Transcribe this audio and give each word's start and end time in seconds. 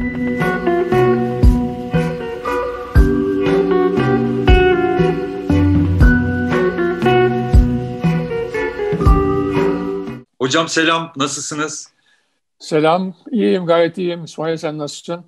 Hocam 0.00 0.18
selam, 10.68 11.12
nasılsınız? 11.16 11.92
Selam, 12.58 13.14
iyiyim, 13.32 13.66
gayet 13.66 13.98
iyiyim. 13.98 14.24
İsmail 14.24 14.56
sen 14.56 14.78
nasılsın? 14.78 15.24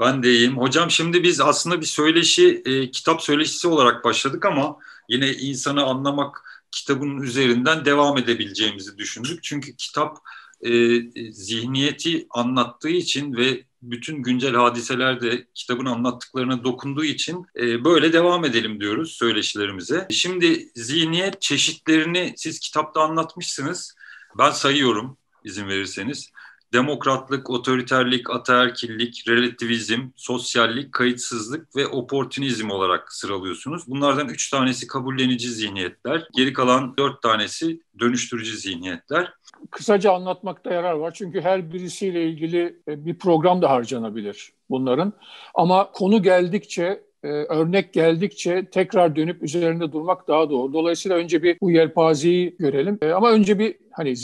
Ben 0.00 0.22
de 0.22 0.30
iyiyim. 0.30 0.58
Hocam 0.58 0.90
şimdi 0.90 1.22
biz 1.22 1.40
aslında 1.40 1.80
bir 1.80 1.86
söyleşi, 1.86 2.62
e, 2.66 2.90
kitap 2.90 3.22
söyleşisi 3.22 3.68
olarak 3.68 4.04
başladık 4.04 4.44
ama 4.46 4.76
yine 5.08 5.32
insanı 5.32 5.84
anlamak 5.84 6.42
kitabın 6.70 7.22
üzerinden 7.22 7.84
devam 7.84 8.18
edebileceğimizi 8.18 8.98
düşündük. 8.98 9.42
Çünkü 9.42 9.76
kitap 9.76 10.18
e, 10.60 11.00
zihniyeti 11.32 12.26
anlattığı 12.30 12.88
için 12.88 13.36
ve 13.36 13.64
bütün 13.90 14.22
güncel 14.22 14.54
hadiselerde 14.54 15.46
kitabın 15.54 15.86
anlattıklarına 15.86 16.64
dokunduğu 16.64 17.04
için 17.04 17.46
e, 17.56 17.84
böyle 17.84 18.12
devam 18.12 18.44
edelim 18.44 18.80
diyoruz 18.80 19.12
söyleşilerimize. 19.12 20.06
Şimdi 20.10 20.68
zihniyet 20.74 21.40
çeşitlerini 21.42 22.34
siz 22.36 22.60
kitapta 22.60 23.00
anlatmışsınız. 23.00 23.94
Ben 24.38 24.50
sayıyorum 24.50 25.18
izin 25.44 25.68
verirseniz. 25.68 26.30
Demokratlık, 26.74 27.50
otoriterlik, 27.50 28.30
ataerkillik, 28.30 29.24
relativizm, 29.28 30.00
sosyallik, 30.16 30.92
kayıtsızlık 30.92 31.76
ve 31.76 31.86
oportunizm 31.86 32.70
olarak 32.70 33.12
sıralıyorsunuz. 33.12 33.82
Bunlardan 33.86 34.28
üç 34.28 34.50
tanesi 34.50 34.86
kabullenici 34.86 35.48
zihniyetler, 35.48 36.28
geri 36.32 36.52
kalan 36.52 36.96
dört 36.98 37.22
tanesi 37.22 37.80
dönüştürücü 38.00 38.58
zihniyetler. 38.58 39.32
Kısaca 39.70 40.12
anlatmakta 40.12 40.72
yarar 40.72 40.92
var 40.92 41.12
çünkü 41.14 41.40
her 41.40 41.72
birisiyle 41.72 42.28
ilgili 42.28 42.78
e, 42.88 43.06
bir 43.06 43.18
program 43.18 43.62
da 43.62 43.70
harcanabilir 43.70 44.52
bunların. 44.70 45.12
Ama 45.54 45.92
konu 45.92 46.22
geldikçe 46.22 47.02
e, 47.22 47.28
örnek 47.28 47.92
geldikçe 47.92 48.68
tekrar 48.72 49.16
dönüp 49.16 49.42
üzerinde 49.42 49.92
durmak 49.92 50.28
daha 50.28 50.50
doğru. 50.50 50.72
Dolayısıyla 50.72 51.16
önce 51.16 51.42
bir 51.42 51.56
bu 51.60 51.70
yelpazeyi 51.70 52.56
görelim. 52.58 52.98
E, 53.02 53.12
ama 53.12 53.30
önce 53.30 53.58
bir 53.58 53.76
hani 53.92 54.16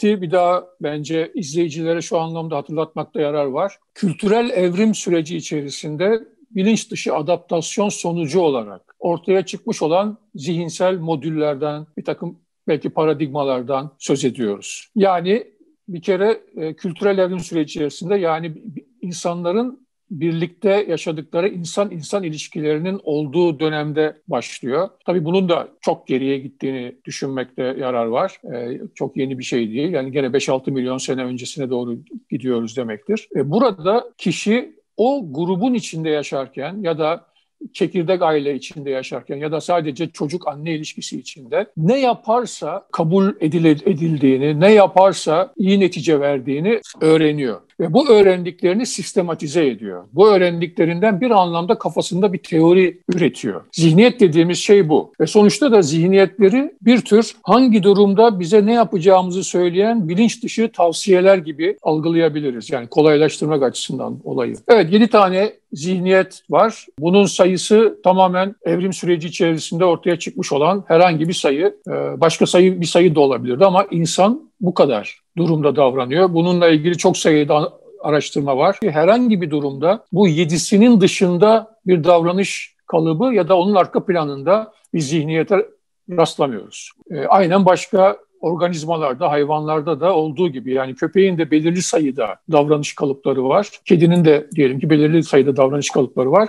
zihniyeti 0.00 0.22
bir 0.22 0.30
daha 0.30 0.66
bence 0.80 1.32
izleyicilere 1.34 2.02
şu 2.02 2.18
anlamda 2.18 2.56
hatırlatmakta 2.56 3.20
yarar 3.20 3.46
var. 3.46 3.78
Kültürel 3.94 4.50
evrim 4.50 4.94
süreci 4.94 5.36
içerisinde 5.36 6.20
bilinç 6.50 6.90
dışı 6.90 7.14
adaptasyon 7.14 7.88
sonucu 7.88 8.40
olarak 8.40 8.94
ortaya 8.98 9.46
çıkmış 9.46 9.82
olan 9.82 10.18
zihinsel 10.34 10.98
modüllerden, 10.98 11.86
bir 11.96 12.04
takım 12.04 12.38
belki 12.68 12.90
paradigmalardan 12.90 13.90
söz 13.98 14.24
ediyoruz. 14.24 14.90
Yani 14.94 15.44
bir 15.88 16.02
kere 16.02 16.40
e, 16.56 16.74
kültürel 16.74 17.18
evrim 17.18 17.40
süreci 17.40 17.70
içerisinde 17.70 18.16
yani 18.16 18.52
insanların 19.00 19.85
birlikte 20.10 20.86
yaşadıkları 20.88 21.48
insan-insan 21.48 22.22
ilişkilerinin 22.22 23.00
olduğu 23.04 23.60
dönemde 23.60 24.16
başlıyor. 24.28 24.88
Tabii 25.06 25.24
bunun 25.24 25.48
da 25.48 25.68
çok 25.80 26.06
geriye 26.06 26.38
gittiğini 26.38 26.96
düşünmekte 27.04 27.62
yarar 27.62 28.06
var. 28.06 28.40
Ee, 28.54 28.80
çok 28.94 29.16
yeni 29.16 29.38
bir 29.38 29.44
şey 29.44 29.72
değil. 29.72 29.92
Yani 29.92 30.12
gene 30.12 30.26
5-6 30.26 30.70
milyon 30.70 30.98
sene 30.98 31.24
öncesine 31.24 31.70
doğru 31.70 31.98
gidiyoruz 32.30 32.76
demektir. 32.76 33.28
Ee, 33.36 33.50
burada 33.50 34.10
kişi 34.18 34.76
o 34.96 35.32
grubun 35.32 35.74
içinde 35.74 36.08
yaşarken 36.08 36.76
ya 36.82 36.98
da 36.98 37.26
çekirdek 37.72 38.22
aile 38.22 38.54
içinde 38.54 38.90
yaşarken 38.90 39.36
ya 39.36 39.52
da 39.52 39.60
sadece 39.60 40.10
çocuk 40.10 40.48
anne 40.48 40.74
ilişkisi 40.74 41.18
içinde 41.18 41.66
ne 41.76 42.00
yaparsa 42.00 42.86
kabul 42.92 43.32
edildiğini, 43.40 44.60
ne 44.60 44.72
yaparsa 44.72 45.52
iyi 45.56 45.80
netice 45.80 46.20
verdiğini 46.20 46.80
öğreniyor. 47.00 47.60
Ve 47.80 47.92
bu 47.92 48.08
öğrendiklerini 48.08 48.86
sistematize 48.86 49.66
ediyor. 49.66 50.04
Bu 50.12 50.28
öğrendiklerinden 50.28 51.20
bir 51.20 51.30
anlamda 51.30 51.78
kafasında 51.78 52.32
bir 52.32 52.38
teori 52.38 53.00
üretiyor. 53.14 53.64
Zihniyet 53.72 54.20
dediğimiz 54.20 54.58
şey 54.58 54.88
bu. 54.88 55.12
Ve 55.20 55.26
sonuçta 55.26 55.72
da 55.72 55.82
zihniyetleri 55.82 56.72
bir 56.82 57.00
tür 57.00 57.32
hangi 57.42 57.82
durumda 57.82 58.40
bize 58.40 58.66
ne 58.66 58.72
yapacağımızı 58.72 59.44
söyleyen 59.44 60.08
bilinç 60.08 60.42
dışı 60.42 60.70
tavsiyeler 60.72 61.38
gibi 61.38 61.76
algılayabiliriz. 61.82 62.70
Yani 62.70 62.86
kolaylaştırmak 62.86 63.62
açısından 63.62 64.18
olayı. 64.24 64.56
Evet 64.68 64.92
7 64.92 65.08
tane 65.08 65.52
zihniyet 65.72 66.42
var. 66.50 66.86
Bunun 66.98 67.24
sayısı 67.24 67.98
tamamen 68.04 68.54
evrim 68.64 68.92
süreci 68.92 69.28
içerisinde 69.28 69.84
ortaya 69.84 70.18
çıkmış 70.18 70.52
olan 70.52 70.84
herhangi 70.88 71.28
bir 71.28 71.32
sayı. 71.32 71.76
Ee, 71.88 72.20
başka 72.20 72.46
sayı 72.46 72.80
bir 72.80 72.86
sayı 72.86 73.14
da 73.14 73.20
olabilirdi 73.20 73.64
ama 73.64 73.86
insan 73.90 74.45
bu 74.60 74.74
kadar 74.74 75.20
durumda 75.36 75.76
davranıyor. 75.76 76.34
Bununla 76.34 76.68
ilgili 76.68 76.98
çok 76.98 77.16
sayıda 77.16 77.72
araştırma 78.00 78.56
var. 78.56 78.78
Herhangi 78.82 79.40
bir 79.40 79.50
durumda 79.50 80.04
bu 80.12 80.28
yedisinin 80.28 81.00
dışında 81.00 81.76
bir 81.86 82.04
davranış 82.04 82.74
kalıbı 82.86 83.34
ya 83.34 83.48
da 83.48 83.58
onun 83.58 83.74
arka 83.74 84.04
planında 84.04 84.72
bir 84.94 85.00
zihniyete 85.00 85.66
rastlamıyoruz. 86.10 86.90
E, 87.10 87.26
aynen 87.26 87.66
başka 87.66 88.16
organizmalarda, 88.40 89.30
hayvanlarda 89.30 90.00
da 90.00 90.14
olduğu 90.14 90.48
gibi 90.48 90.72
yani 90.72 90.94
köpeğin 90.94 91.38
de 91.38 91.50
belirli 91.50 91.82
sayıda 91.82 92.36
davranış 92.52 92.94
kalıpları 92.94 93.48
var. 93.48 93.68
Kedinin 93.84 94.24
de 94.24 94.48
diyelim 94.54 94.80
ki 94.80 94.90
belirli 94.90 95.22
sayıda 95.22 95.56
davranış 95.56 95.90
kalıpları 95.90 96.32
var. 96.32 96.48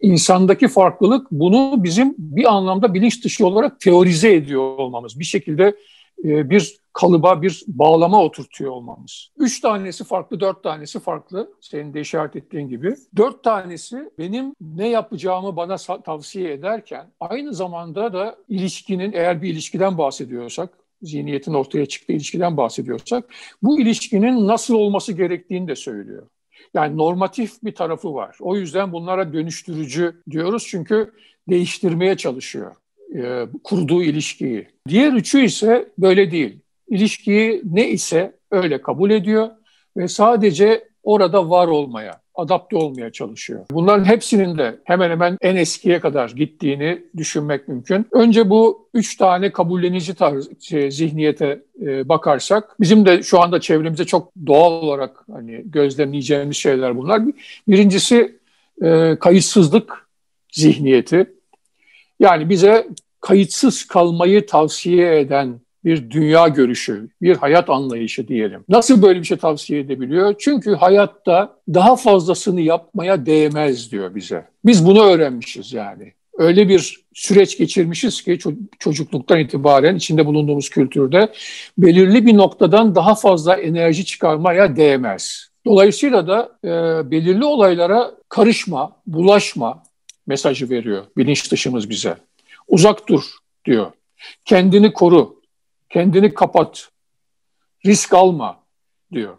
İnsandaki 0.00 0.68
farklılık 0.68 1.26
bunu 1.30 1.74
bizim 1.76 2.14
bir 2.18 2.52
anlamda 2.52 2.94
bilinç 2.94 3.24
dışı 3.24 3.46
olarak 3.46 3.80
teorize 3.80 4.34
ediyor 4.34 4.62
olmamız. 4.62 5.18
Bir 5.18 5.24
şekilde 5.24 5.74
bir 6.24 6.78
kalıba 6.92 7.42
bir 7.42 7.64
bağlama 7.66 8.22
oturtuyor 8.22 8.70
olmamız. 8.70 9.30
Üç 9.36 9.60
tanesi 9.60 10.04
farklı, 10.04 10.40
dört 10.40 10.62
tanesi 10.62 11.00
farklı. 11.00 11.50
Senin 11.60 11.94
de 11.94 12.00
işaret 12.00 12.36
ettiğin 12.36 12.68
gibi. 12.68 12.94
Dört 13.16 13.44
tanesi 13.44 14.10
benim 14.18 14.54
ne 14.60 14.88
yapacağımı 14.88 15.56
bana 15.56 15.76
tavsiye 15.76 16.52
ederken 16.52 17.06
aynı 17.20 17.54
zamanda 17.54 18.12
da 18.12 18.36
ilişkinin 18.48 19.12
eğer 19.12 19.42
bir 19.42 19.48
ilişkiden 19.48 19.98
bahsediyorsak 19.98 20.70
zihniyetin 21.02 21.54
ortaya 21.54 21.86
çıktığı 21.86 22.12
ilişkiden 22.12 22.56
bahsediyorsak 22.56 23.24
bu 23.62 23.80
ilişkinin 23.80 24.46
nasıl 24.46 24.74
olması 24.74 25.12
gerektiğini 25.12 25.68
de 25.68 25.76
söylüyor. 25.76 26.26
Yani 26.74 26.96
normatif 26.96 27.62
bir 27.62 27.74
tarafı 27.74 28.14
var. 28.14 28.36
O 28.40 28.56
yüzden 28.56 28.92
bunlara 28.92 29.32
dönüştürücü 29.32 30.22
diyoruz 30.30 30.66
çünkü 30.68 31.12
değiştirmeye 31.48 32.16
çalışıyor 32.16 32.74
e, 33.16 33.46
kurduğu 33.64 34.02
ilişkiyi. 34.02 34.66
Diğer 34.88 35.12
üçü 35.12 35.44
ise 35.44 35.88
böyle 35.98 36.30
değil. 36.30 36.58
İlişkiyi 36.88 37.62
ne 37.64 37.88
ise 37.88 38.32
öyle 38.50 38.82
kabul 38.82 39.10
ediyor 39.10 39.48
ve 39.96 40.08
sadece 40.08 40.88
orada 41.02 41.50
var 41.50 41.68
olmaya, 41.68 42.20
adapte 42.34 42.76
olmaya 42.76 43.12
çalışıyor. 43.12 43.66
Bunların 43.70 44.04
hepsinin 44.04 44.58
de 44.58 44.78
hemen 44.84 45.10
hemen 45.10 45.38
en 45.40 45.56
eskiye 45.56 46.00
kadar 46.00 46.30
gittiğini 46.30 47.02
düşünmek 47.16 47.68
mümkün. 47.68 48.06
Önce 48.12 48.50
bu 48.50 48.88
üç 48.94 49.16
tane 49.16 49.52
kabullenici 49.52 50.14
tarz, 50.14 50.48
şey, 50.60 50.90
zihniyete 50.90 51.62
e, 51.82 52.08
bakarsak, 52.08 52.76
bizim 52.80 53.06
de 53.06 53.22
şu 53.22 53.40
anda 53.40 53.60
çevremizde 53.60 54.04
çok 54.04 54.32
doğal 54.46 54.72
olarak 54.72 55.24
hani 55.32 55.62
gözlemleyeceğimiz 55.64 56.56
şeyler 56.56 56.96
bunlar. 56.96 57.22
Birincisi 57.68 58.38
e, 58.82 59.16
kayıtsızlık 59.20 60.08
zihniyeti. 60.52 61.37
Yani 62.20 62.48
bize 62.48 62.88
kayıtsız 63.20 63.86
kalmayı 63.86 64.46
tavsiye 64.46 65.20
eden 65.20 65.60
bir 65.84 66.10
dünya 66.10 66.48
görüşü, 66.48 67.08
bir 67.22 67.36
hayat 67.36 67.70
anlayışı 67.70 68.28
diyelim. 68.28 68.64
Nasıl 68.68 69.02
böyle 69.02 69.20
bir 69.20 69.24
şey 69.24 69.36
tavsiye 69.36 69.80
edebiliyor? 69.80 70.34
Çünkü 70.38 70.74
hayatta 70.74 71.56
daha 71.68 71.96
fazlasını 71.96 72.60
yapmaya 72.60 73.26
değmez 73.26 73.92
diyor 73.92 74.14
bize. 74.14 74.44
Biz 74.64 74.86
bunu 74.86 75.02
öğrenmişiz 75.02 75.72
yani. 75.72 76.12
Öyle 76.38 76.68
bir 76.68 77.04
süreç 77.14 77.58
geçirmişiz 77.58 78.22
ki 78.22 78.38
çocukluktan 78.78 79.38
itibaren 79.38 79.96
içinde 79.96 80.26
bulunduğumuz 80.26 80.70
kültürde 80.70 81.32
belirli 81.78 82.26
bir 82.26 82.36
noktadan 82.36 82.94
daha 82.94 83.14
fazla 83.14 83.54
enerji 83.56 84.04
çıkarmaya 84.04 84.76
değmez. 84.76 85.48
Dolayısıyla 85.66 86.26
da 86.28 86.52
e, 86.64 86.70
belirli 87.10 87.44
olaylara 87.44 88.10
karışma, 88.28 88.92
bulaşma 89.06 89.82
mesajı 90.28 90.70
veriyor 90.70 91.04
bilinç 91.16 91.52
dışımız 91.52 91.90
bize. 91.90 92.16
Uzak 92.68 93.08
dur 93.08 93.22
diyor. 93.64 93.92
Kendini 94.44 94.92
koru, 94.92 95.40
kendini 95.90 96.34
kapat, 96.34 96.88
risk 97.86 98.14
alma 98.14 98.60
diyor. 99.12 99.38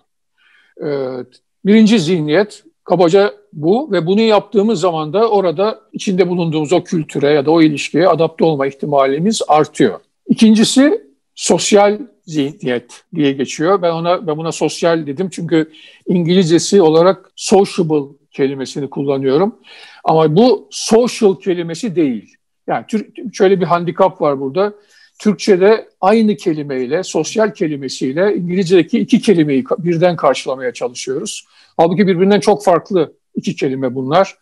Ee, 0.84 1.26
birinci 1.66 2.00
zihniyet 2.00 2.64
kabaca 2.84 3.34
bu 3.54 3.92
ve 3.92 4.06
bunu 4.06 4.22
yaptığımız 4.22 4.80
zaman 4.80 5.14
da 5.14 5.30
orada 5.30 5.80
içinde 5.94 6.30
bulunduğumuz 6.30 6.74
o 6.74 6.84
kültüre 6.84 7.34
ya 7.34 7.46
da 7.46 7.52
o 7.52 7.62
ilişkiye 7.62 8.08
adapte 8.08 8.46
olma 8.46 8.68
ihtimalimiz 8.68 9.42
artıyor. 9.48 10.00
İkincisi 10.28 11.04
sosyal 11.36 12.00
zihniyet 12.26 13.04
diye 13.16 13.32
geçiyor. 13.32 13.82
Ben 13.82 13.92
ona 13.92 14.28
ben 14.28 14.38
buna 14.38 14.52
sosyal 14.52 15.08
dedim 15.08 15.30
çünkü 15.32 15.72
İngilizcesi 16.08 16.82
olarak 16.82 17.32
sociable 17.36 18.16
kelimesini 18.32 18.90
kullanıyorum. 18.90 19.56
Ama 20.04 20.36
bu 20.36 20.68
social 20.72 21.36
kelimesi 21.36 21.96
değil. 21.96 22.36
Yani 22.68 22.86
şöyle 23.34 23.60
bir 23.60 23.66
handikap 23.66 24.22
var 24.22 24.40
burada. 24.40 24.74
Türkçe'de 25.20 25.90
aynı 26.02 26.36
kelimeyle, 26.36 27.04
sosyal 27.04 27.54
kelimesiyle 27.54 28.36
İngilizce'deki 28.36 29.00
iki 29.00 29.22
kelimeyi 29.22 29.66
birden 29.78 30.16
karşılamaya 30.16 30.74
çalışıyoruz. 30.74 31.46
Halbuki 31.78 32.08
birbirinden 32.08 32.40
çok 32.40 32.64
farklı 32.64 33.14
iki 33.36 33.56
kelime 33.56 33.96
bunlar. 33.96 34.36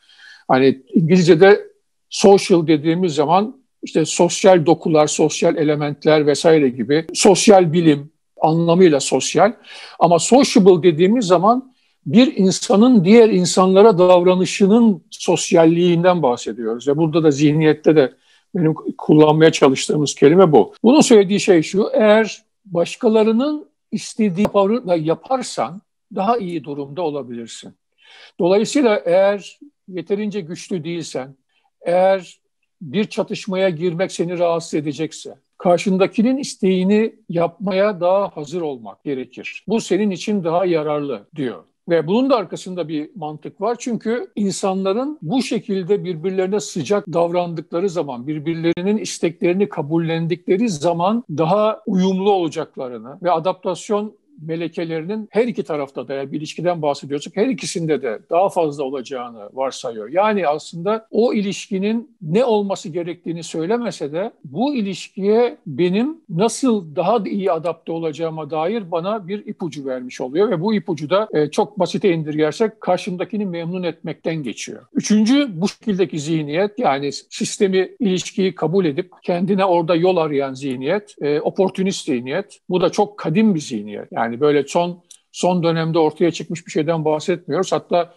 Hani 0.48 0.82
İngilizce'de 0.94 1.68
social 2.10 2.68
dediğimiz 2.68 3.16
zaman 3.16 3.58
işte 3.84 4.06
sosyal 4.06 4.66
dokular, 4.66 5.08
sosyal 5.08 5.58
elementler 5.58 6.28
vesaire 6.28 6.70
gibi 6.70 7.06
sosyal 7.14 7.74
bilim 7.74 8.12
anlamıyla 8.42 9.00
sosyal. 9.00 9.54
Ama 10.00 10.20
sociable 10.20 10.84
dediğimiz 10.92 11.26
zaman 11.26 11.74
bir 12.08 12.38
insanın 12.38 13.06
diğer 13.06 13.30
insanlara 13.30 13.98
davranışının 13.98 15.04
sosyalliğinden 15.10 16.24
bahsediyoruz. 16.24 16.88
Ve 16.88 16.98
burada 16.98 17.24
da 17.24 17.32
zihniyette 17.32 17.96
de 17.96 18.14
benim 18.56 18.74
kullanmaya 18.98 19.52
çalıştığımız 19.52 20.16
kelime 20.16 20.52
bu. 20.52 20.74
Bunun 20.84 21.02
söylediği 21.02 21.40
şey 21.40 21.62
şu, 21.62 21.90
eğer 21.94 22.44
başkalarının 22.66 23.70
istediği 23.92 24.48
yaparsan 24.98 25.82
daha 26.16 26.38
iyi 26.38 26.64
durumda 26.64 27.02
olabilirsin. 27.02 27.74
Dolayısıyla 28.40 29.02
eğer 29.06 29.60
yeterince 29.88 30.42
güçlü 30.42 30.84
değilsen, 30.84 31.36
eğer 31.82 32.40
bir 32.82 33.06
çatışmaya 33.06 33.70
girmek 33.70 34.12
seni 34.12 34.40
rahatsız 34.40 34.74
edecekse, 34.74 35.36
karşındakinin 35.58 36.38
isteğini 36.38 37.16
yapmaya 37.30 38.02
daha 38.02 38.38
hazır 38.38 38.62
olmak 38.62 39.04
gerekir. 39.04 39.64
Bu 39.68 39.82
senin 39.82 40.12
için 40.12 40.44
daha 40.44 40.66
yararlı 40.66 41.28
diyor. 41.36 41.64
Ve 41.90 42.08
bunun 42.08 42.30
da 42.30 42.36
arkasında 42.36 42.88
bir 42.88 43.10
mantık 43.16 43.62
var. 43.62 43.76
Çünkü 43.80 44.28
insanların 44.36 45.18
bu 45.22 45.42
şekilde 45.42 46.04
birbirlerine 46.04 46.60
sıcak 46.60 47.08
davrandıkları 47.08 47.90
zaman, 47.90 48.28
birbirlerinin 48.28 48.98
isteklerini 48.98 49.70
kabullendikleri 49.70 50.70
zaman 50.70 51.24
daha 51.30 51.82
uyumlu 51.86 52.32
olacaklarını 52.32 53.18
ve 53.24 53.32
adaptasyon 53.32 54.14
melekelerinin 54.42 55.28
her 55.32 55.48
iki 55.48 55.64
tarafta 55.64 56.08
da 56.08 56.14
yani 56.14 56.32
bir 56.32 56.38
ilişkiden 56.38 56.82
bahsediyorsak 56.82 57.36
her 57.36 57.48
ikisinde 57.48 58.02
de 58.02 58.20
daha 58.30 58.50
fazla 58.50 58.84
olacağını 58.84 59.50
varsayıyor. 59.54 60.10
Yani 60.10 60.48
aslında 60.48 61.08
o 61.12 61.34
ilişkinin 61.34 62.12
ne 62.22 62.46
olması 62.46 62.90
gerektiğini 62.90 63.44
söylemese 63.44 64.12
de 64.12 64.32
bu 64.44 64.76
ilişkiye 64.76 65.58
benim 65.68 66.18
nasıl 66.30 66.96
daha 66.96 67.18
iyi 67.26 67.52
adapte 67.52 67.92
olacağıma 67.92 68.50
dair 68.50 68.92
bana 68.92 69.28
bir 69.28 69.46
ipucu 69.46 69.86
vermiş 69.86 70.22
oluyor 70.22 70.52
ve 70.52 70.62
bu 70.62 70.74
ipucu 70.74 71.10
da 71.10 71.28
e, 71.34 71.52
çok 71.52 71.80
basite 71.80 72.14
indirgersek 72.14 72.82
karşımdakini 72.82 73.46
memnun 73.46 73.84
etmekten 73.84 74.36
geçiyor. 74.44 74.86
Üçüncü 74.94 75.62
bu 75.62 75.68
şekildeki 75.68 76.20
zihniyet 76.20 76.80
yani 76.80 77.12
sistemi 77.12 77.90
ilişkiyi 78.00 78.56
kabul 78.56 78.86
edip 78.86 79.12
kendine 79.24 79.66
orada 79.66 79.96
yol 79.96 80.18
arayan 80.18 80.54
zihniyet, 80.54 81.16
e, 81.22 81.42
oportunist 81.42 82.06
zihniyet. 82.06 82.60
Bu 82.70 82.82
da 82.82 82.90
çok 82.90 83.18
kadim 83.18 83.56
bir 83.56 83.60
zihniyet. 83.60 84.12
Yani 84.12 84.27
yani 84.28 84.42
böyle 84.42 84.68
son 84.68 85.04
son 85.32 85.64
dönemde 85.64 86.00
ortaya 86.00 86.32
çıkmış 86.32 86.66
bir 86.66 86.72
şeyden 86.72 87.06
bahsetmiyoruz. 87.06 87.72
Hatta 87.72 88.14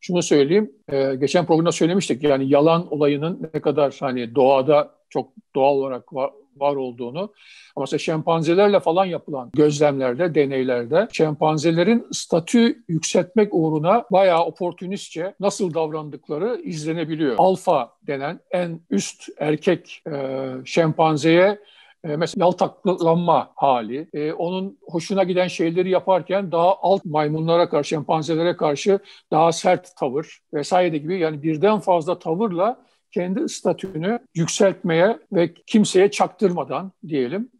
şunu 0.00 0.22
söyleyeyim, 0.22 0.72
e, 0.92 1.14
geçen 1.14 1.46
programda 1.46 1.72
söylemiştik 1.72 2.22
yani 2.22 2.48
yalan 2.48 2.92
olayının 2.92 3.50
ne 3.54 3.60
kadar 3.60 3.96
hani 4.00 4.34
doğada 4.34 4.94
çok 5.10 5.32
doğal 5.54 5.74
olarak 5.74 6.14
var, 6.14 6.30
var 6.56 6.76
olduğunu. 6.76 7.32
Ama 7.76 7.82
mesela 7.82 7.98
şempanzelerle 7.98 8.80
falan 8.80 9.04
yapılan 9.04 9.50
gözlemlerde, 9.54 10.34
deneylerde 10.34 11.08
şempanzelerin 11.12 12.06
statü 12.12 12.84
yükseltmek 12.88 13.54
uğruna 13.54 14.04
bayağı 14.12 14.44
oportunistçe 14.44 15.34
nasıl 15.40 15.74
davrandıkları 15.74 16.60
izlenebiliyor. 16.64 17.34
Alfa 17.38 17.92
denen 18.06 18.40
en 18.50 18.80
üst 18.90 19.28
erkek 19.38 20.02
e, 20.12 20.50
şempanzeye 20.64 21.58
e, 22.04 22.16
mesela 22.16 22.44
yaltaklanma 22.44 23.52
hali, 23.56 24.08
e, 24.12 24.32
onun 24.32 24.78
hoşuna 24.82 25.22
giden 25.22 25.48
şeyleri 25.48 25.90
yaparken 25.90 26.52
daha 26.52 26.76
alt 26.82 27.04
maymunlara 27.04 27.68
karşı, 27.68 27.88
şempanzelere 27.88 28.56
karşı 28.56 28.98
daha 29.30 29.52
sert 29.52 29.96
tavır 29.96 30.40
vesaire 30.54 30.98
gibi 30.98 31.18
yani 31.18 31.42
birden 31.42 31.78
fazla 31.80 32.18
tavırla 32.18 32.84
kendi 33.12 33.48
statünü 33.48 34.18
yükseltmeye 34.34 35.18
ve 35.32 35.54
kimseye 35.54 36.10
çaktırmadan 36.10 36.92
diyelim 37.08 37.50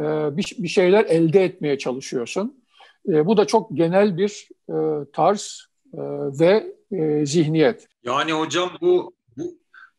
e, 0.00 0.02
bir, 0.36 0.68
şeyler 0.68 1.04
elde 1.04 1.44
etmeye 1.44 1.78
çalışıyorsun. 1.78 2.62
E, 3.08 3.26
bu 3.26 3.36
da 3.36 3.44
çok 3.44 3.76
genel 3.76 4.16
bir 4.16 4.48
e, 4.68 4.74
tarz 5.12 5.72
ve 6.40 6.72
zihniyet. 7.24 7.88
Yani 8.04 8.32
hocam 8.32 8.70
bu 8.80 9.12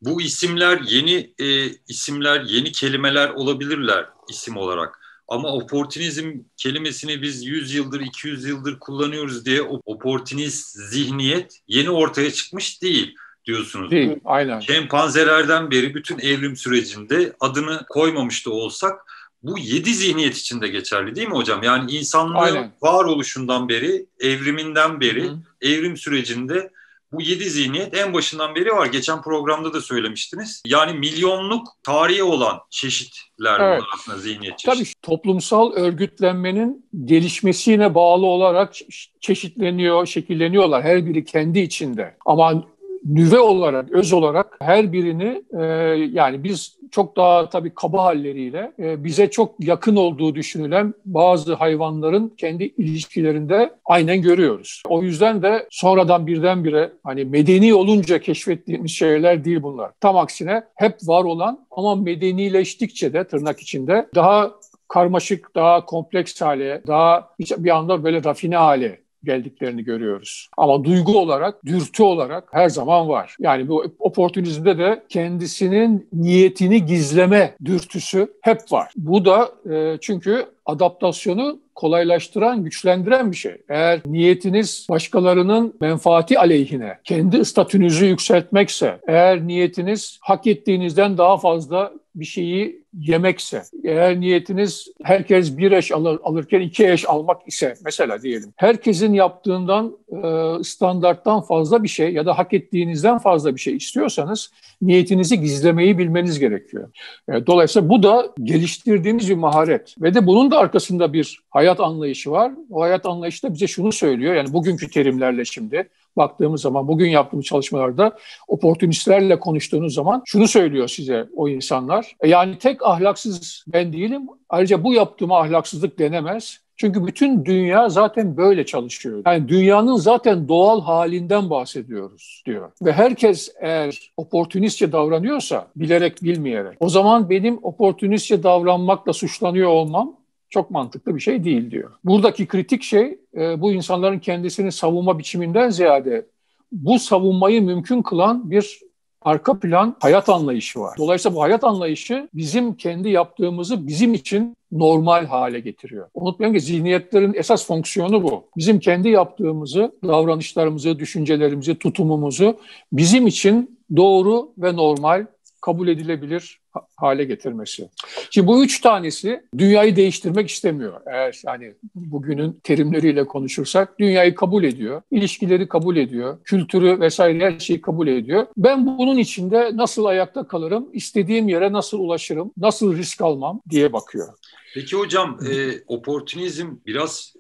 bu 0.05 0.21
isimler 0.21 0.79
yeni 0.87 1.33
e, 1.39 1.69
isimler, 1.87 2.41
yeni 2.41 2.71
kelimeler 2.71 3.29
olabilirler 3.29 4.05
isim 4.29 4.57
olarak. 4.57 4.99
Ama 5.27 5.47
oportunizm 5.49 6.31
kelimesini 6.57 7.21
biz 7.21 7.45
100 7.45 7.73
yıldır, 7.73 8.01
200 8.01 8.45
yıldır 8.45 8.79
kullanıyoruz 8.79 9.45
diye 9.45 9.61
oportunist 9.61 10.69
zihniyet 10.89 11.59
yeni 11.67 11.89
ortaya 11.89 12.31
çıkmış 12.31 12.81
değil 12.81 13.15
diyorsunuz. 13.45 13.91
Değil, 13.91 14.19
aynen. 14.25 14.59
Şempanzelerden 14.59 15.71
beri 15.71 15.95
bütün 15.95 16.19
evrim 16.19 16.55
sürecinde 16.55 17.33
adını 17.39 17.85
koymamış 17.89 18.45
da 18.45 18.51
olsak 18.51 18.99
bu 19.43 19.57
yedi 19.57 19.93
zihniyet 19.93 20.37
içinde 20.37 20.67
geçerli 20.67 21.15
değil 21.15 21.27
mi 21.27 21.35
hocam? 21.35 21.63
Yani 21.63 21.91
insanlığın 21.91 22.35
Aynen. 22.35 22.71
varoluşundan 22.81 23.69
beri, 23.69 24.05
evriminden 24.19 25.01
beri, 25.01 25.23
Hı. 25.23 25.37
evrim 25.61 25.97
sürecinde 25.97 26.71
bu 27.13 27.21
yedi 27.21 27.49
zihniyet 27.49 27.97
en 27.97 28.13
başından 28.13 28.55
beri 28.55 28.71
var. 28.71 28.85
Geçen 28.85 29.21
programda 29.21 29.73
da 29.73 29.81
söylemiştiniz. 29.81 30.63
Yani 30.67 30.99
milyonluk 30.99 31.67
tarihi 31.83 32.23
olan 32.23 32.59
çeşitler 32.69 33.59
evet. 33.59 33.81
var 33.81 33.87
aslında 33.93 34.17
zihniyet 34.17 34.59
çeşit. 34.59 34.79
Tabii 34.79 35.01
toplumsal 35.01 35.73
örgütlenmenin 35.73 36.85
gelişmesine 37.05 37.95
bağlı 37.95 38.25
olarak 38.25 38.73
çeşitleniyor, 39.19 40.05
şekilleniyorlar 40.05 40.83
her 40.83 41.05
biri 41.05 41.25
kendi 41.25 41.59
içinde. 41.59 42.15
Ama 42.25 42.63
nüve 43.05 43.39
olarak, 43.39 43.91
öz 43.91 44.13
olarak 44.13 44.57
her 44.61 44.93
birini 44.93 45.43
e, 45.59 45.63
yani 46.11 46.43
biz 46.43 46.77
çok 46.91 47.17
daha 47.17 47.49
tabii 47.49 47.73
kaba 47.75 48.03
halleriyle 48.03 48.71
e, 48.79 49.03
bize 49.03 49.29
çok 49.29 49.55
yakın 49.59 49.95
olduğu 49.95 50.35
düşünülen 50.35 50.93
bazı 51.05 51.53
hayvanların 51.53 52.33
kendi 52.37 52.63
ilişkilerinde 52.63 53.73
aynen 53.85 54.21
görüyoruz. 54.21 54.83
O 54.87 55.03
yüzden 55.03 55.41
de 55.41 55.67
sonradan 55.71 56.27
birdenbire 56.27 56.91
hani 57.03 57.25
medeni 57.25 57.73
olunca 57.73 58.19
keşfettiğimiz 58.19 58.91
şeyler 58.91 59.45
değil 59.45 59.63
bunlar. 59.63 59.91
Tam 59.99 60.17
aksine 60.17 60.63
hep 60.75 60.95
var 61.03 61.23
olan 61.23 61.65
ama 61.71 61.95
medenileştikçe 61.95 63.13
de 63.13 63.23
tırnak 63.23 63.59
içinde 63.59 64.07
daha 64.15 64.51
karmaşık, 64.87 65.55
daha 65.55 65.85
kompleks 65.85 66.41
hale, 66.41 66.81
daha 66.87 67.29
bir 67.39 67.69
anda 67.69 68.03
böyle 68.03 68.23
rafine 68.23 68.57
hale 68.57 69.02
geldiklerini 69.23 69.83
görüyoruz. 69.83 70.49
Ama 70.57 70.83
duygu 70.83 71.19
olarak, 71.19 71.65
dürtü 71.65 72.03
olarak 72.03 72.43
her 72.51 72.69
zaman 72.69 73.09
var. 73.09 73.35
Yani 73.39 73.67
bu 73.67 73.85
oportunizmde 73.99 74.77
de 74.77 75.03
kendisinin 75.09 76.07
niyetini 76.13 76.85
gizleme 76.85 77.55
dürtüsü 77.65 78.33
hep 78.41 78.71
var. 78.71 78.91
Bu 78.95 79.25
da 79.25 79.51
e, 79.73 79.97
çünkü 80.01 80.45
adaptasyonu 80.65 81.59
kolaylaştıran, 81.75 82.63
güçlendiren 82.63 83.31
bir 83.31 83.37
şey. 83.37 83.55
Eğer 83.69 84.01
niyetiniz 84.05 84.87
başkalarının 84.89 85.73
menfaati 85.81 86.39
aleyhine, 86.39 86.97
kendi 87.03 87.45
statünüzü 87.45 88.05
yükseltmekse, 88.05 88.99
eğer 89.07 89.47
niyetiniz 89.47 90.19
hak 90.21 90.47
ettiğinizden 90.47 91.17
daha 91.17 91.37
fazla 91.37 91.91
bir 92.15 92.25
şeyi 92.25 92.83
yemekse, 92.99 93.63
eğer 93.83 94.19
niyetiniz 94.19 94.87
herkes 95.03 95.57
bir 95.57 95.71
eş 95.71 95.91
alır, 95.91 96.19
alırken 96.23 96.61
iki 96.61 96.89
eş 96.89 97.09
almak 97.09 97.47
ise 97.47 97.73
mesela 97.85 98.21
diyelim, 98.21 98.53
herkesin 98.55 99.13
yaptığından 99.13 99.97
e, 100.11 100.63
standarttan 100.63 101.41
fazla 101.41 101.83
bir 101.83 101.87
şey 101.87 102.13
ya 102.13 102.25
da 102.25 102.37
hak 102.37 102.53
ettiğinizden 102.53 103.17
fazla 103.17 103.55
bir 103.55 103.59
şey 103.59 103.75
istiyorsanız 103.75 104.51
niyetinizi 104.81 105.39
gizlemeyi 105.39 105.97
bilmeniz 105.97 106.39
gerekiyor. 106.39 106.89
E, 107.29 107.45
dolayısıyla 107.47 107.89
bu 107.89 108.03
da 108.03 108.33
geliştirdiğimiz 108.43 109.29
bir 109.29 109.35
maharet 109.35 109.95
ve 110.01 110.13
de 110.13 110.27
bunun 110.27 110.51
da 110.51 110.57
arkasında 110.57 111.13
bir 111.13 111.39
hayat 111.49 111.79
anlayışı 111.79 112.31
var. 112.31 112.51
O 112.69 112.81
hayat 112.81 113.05
anlayışı 113.05 113.43
da 113.43 113.53
bize 113.53 113.67
şunu 113.67 113.91
söylüyor 113.91 114.35
yani 114.35 114.53
bugünkü 114.53 114.89
terimlerle 114.89 115.45
şimdi 115.45 115.89
baktığımız 116.17 116.61
zaman 116.61 116.87
bugün 116.87 117.09
yaptığımız 117.09 117.45
çalışmalarda 117.45 118.17
oportunistlerle 118.47 119.39
konuştuğunuz 119.39 119.93
zaman 119.93 120.21
şunu 120.25 120.47
söylüyor 120.47 120.87
size 120.87 121.27
o 121.35 121.49
insanlar. 121.49 122.15
E 122.19 122.29
yani 122.29 122.57
tek 122.57 122.85
ahlaksız 122.85 123.63
ben 123.67 123.93
değilim. 123.93 124.21
Ayrıca 124.49 124.83
bu 124.83 124.93
yaptığıma 124.93 125.39
ahlaksızlık 125.39 125.99
denemez. 125.99 126.63
Çünkü 126.75 127.07
bütün 127.07 127.45
dünya 127.45 127.89
zaten 127.89 128.37
böyle 128.37 128.65
çalışıyor. 128.65 129.21
Yani 129.25 129.47
dünyanın 129.47 129.95
zaten 129.95 130.47
doğal 130.47 130.81
halinden 130.81 131.49
bahsediyoruz 131.49 132.43
diyor. 132.45 132.71
Ve 132.81 132.91
herkes 132.91 133.55
eğer 133.59 134.11
oportunistçe 134.17 134.91
davranıyorsa 134.91 135.67
bilerek 135.75 136.23
bilmeyerek 136.23 136.77
o 136.79 136.89
zaman 136.89 137.29
benim 137.29 137.59
oportunistçe 137.61 138.43
davranmakla 138.43 139.13
suçlanıyor 139.13 139.69
olmam 139.69 140.15
çok 140.53 140.71
mantıklı 140.71 141.15
bir 141.15 141.19
şey 141.19 141.43
değil 141.43 141.71
diyor. 141.71 141.91
Buradaki 142.03 142.47
kritik 142.47 142.83
şey 142.83 143.17
e, 143.37 143.61
bu 143.61 143.71
insanların 143.71 144.19
kendisini 144.19 144.71
savunma 144.71 145.19
biçiminden 145.19 145.69
ziyade 145.69 146.25
bu 146.71 146.99
savunmayı 146.99 147.61
mümkün 147.61 148.01
kılan 148.01 148.51
bir 148.51 148.79
arka 149.21 149.59
plan 149.59 149.95
hayat 149.99 150.29
anlayışı 150.29 150.79
var. 150.79 150.95
Dolayısıyla 150.97 151.35
bu 151.35 151.41
hayat 151.41 151.63
anlayışı 151.63 152.29
bizim 152.33 152.73
kendi 152.73 153.09
yaptığımızı 153.09 153.87
bizim 153.87 154.13
için 154.13 154.57
normal 154.71 155.25
hale 155.25 155.59
getiriyor. 155.59 156.07
Unutmayın 156.13 156.53
ki 156.53 156.59
zihniyetlerin 156.59 157.33
esas 157.33 157.67
fonksiyonu 157.67 158.23
bu. 158.23 158.45
Bizim 158.57 158.79
kendi 158.79 159.09
yaptığımızı, 159.09 159.91
davranışlarımızı, 160.07 160.99
düşüncelerimizi, 160.99 161.75
tutumumuzu 161.75 162.57
bizim 162.91 163.27
için 163.27 163.79
doğru 163.95 164.51
ve 164.57 164.75
normal 164.75 165.25
kabul 165.63 165.87
edilebilir 165.87 166.59
hale 166.95 167.23
getirmesi. 167.23 167.89
Şimdi 168.29 168.47
bu 168.47 168.63
üç 168.63 168.81
tanesi 168.81 169.43
dünyayı 169.57 169.95
değiştirmek 169.95 170.49
istemiyor. 170.49 171.01
Eğer 171.05 171.41
yani 171.45 171.73
bugünün 171.95 172.59
terimleriyle 172.63 173.25
konuşursak 173.25 173.99
dünyayı 173.99 174.35
kabul 174.35 174.63
ediyor, 174.63 175.01
ilişkileri 175.11 175.67
kabul 175.67 175.95
ediyor, 175.95 176.37
kültürü 176.43 176.99
vesaire 176.99 177.45
her 177.45 177.59
şeyi 177.59 177.81
kabul 177.81 178.07
ediyor. 178.07 178.47
Ben 178.57 178.85
bunun 178.85 179.17
içinde 179.17 179.71
nasıl 179.73 180.05
ayakta 180.05 180.47
kalırım, 180.47 180.89
istediğim 180.93 181.49
yere 181.49 181.71
nasıl 181.71 181.99
ulaşırım, 181.99 182.51
nasıl 182.57 182.97
risk 182.97 183.21
almam 183.21 183.61
diye 183.69 183.93
bakıyor. 183.93 184.27
Peki 184.73 184.95
hocam, 184.95 185.39
e, 185.51 185.81
oportunizm 185.87 186.67
biraz 186.85 187.33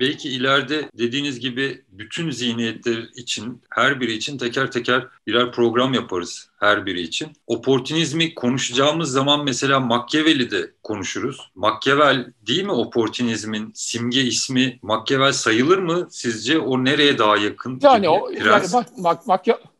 belki 0.00 0.28
ileride 0.28 0.90
dediğiniz 0.98 1.40
gibi 1.40 1.82
bütün 1.92 2.30
zihniyetler 2.30 3.08
için, 3.16 3.62
her 3.70 4.00
biri 4.00 4.12
için 4.12 4.38
teker 4.38 4.70
teker 4.70 5.06
birer 5.26 5.52
program 5.52 5.94
yaparız 5.94 6.50
her 6.60 6.86
biri 6.86 7.00
için. 7.00 7.28
Oportunizmi 7.46 8.34
konuşacağımız 8.34 9.12
zaman 9.12 9.44
mesela 9.44 9.80
Machiavelli'de 9.80 10.70
konuşuruz. 10.82 11.50
Machiavelli 11.54 12.26
değil 12.46 12.64
mi 12.64 12.72
oportunizmin 12.72 13.70
simge 13.74 14.20
ismi 14.20 14.78
Machiavelli 14.82 15.32
sayılır 15.32 15.78
mı? 15.78 16.08
Sizce 16.10 16.58
o 16.58 16.84
nereye 16.84 17.18
daha 17.18 17.36
yakın? 17.36 17.80
Yani, 17.82 18.08
o, 18.08 18.30
yani 18.30 18.62
bak, 18.98 19.18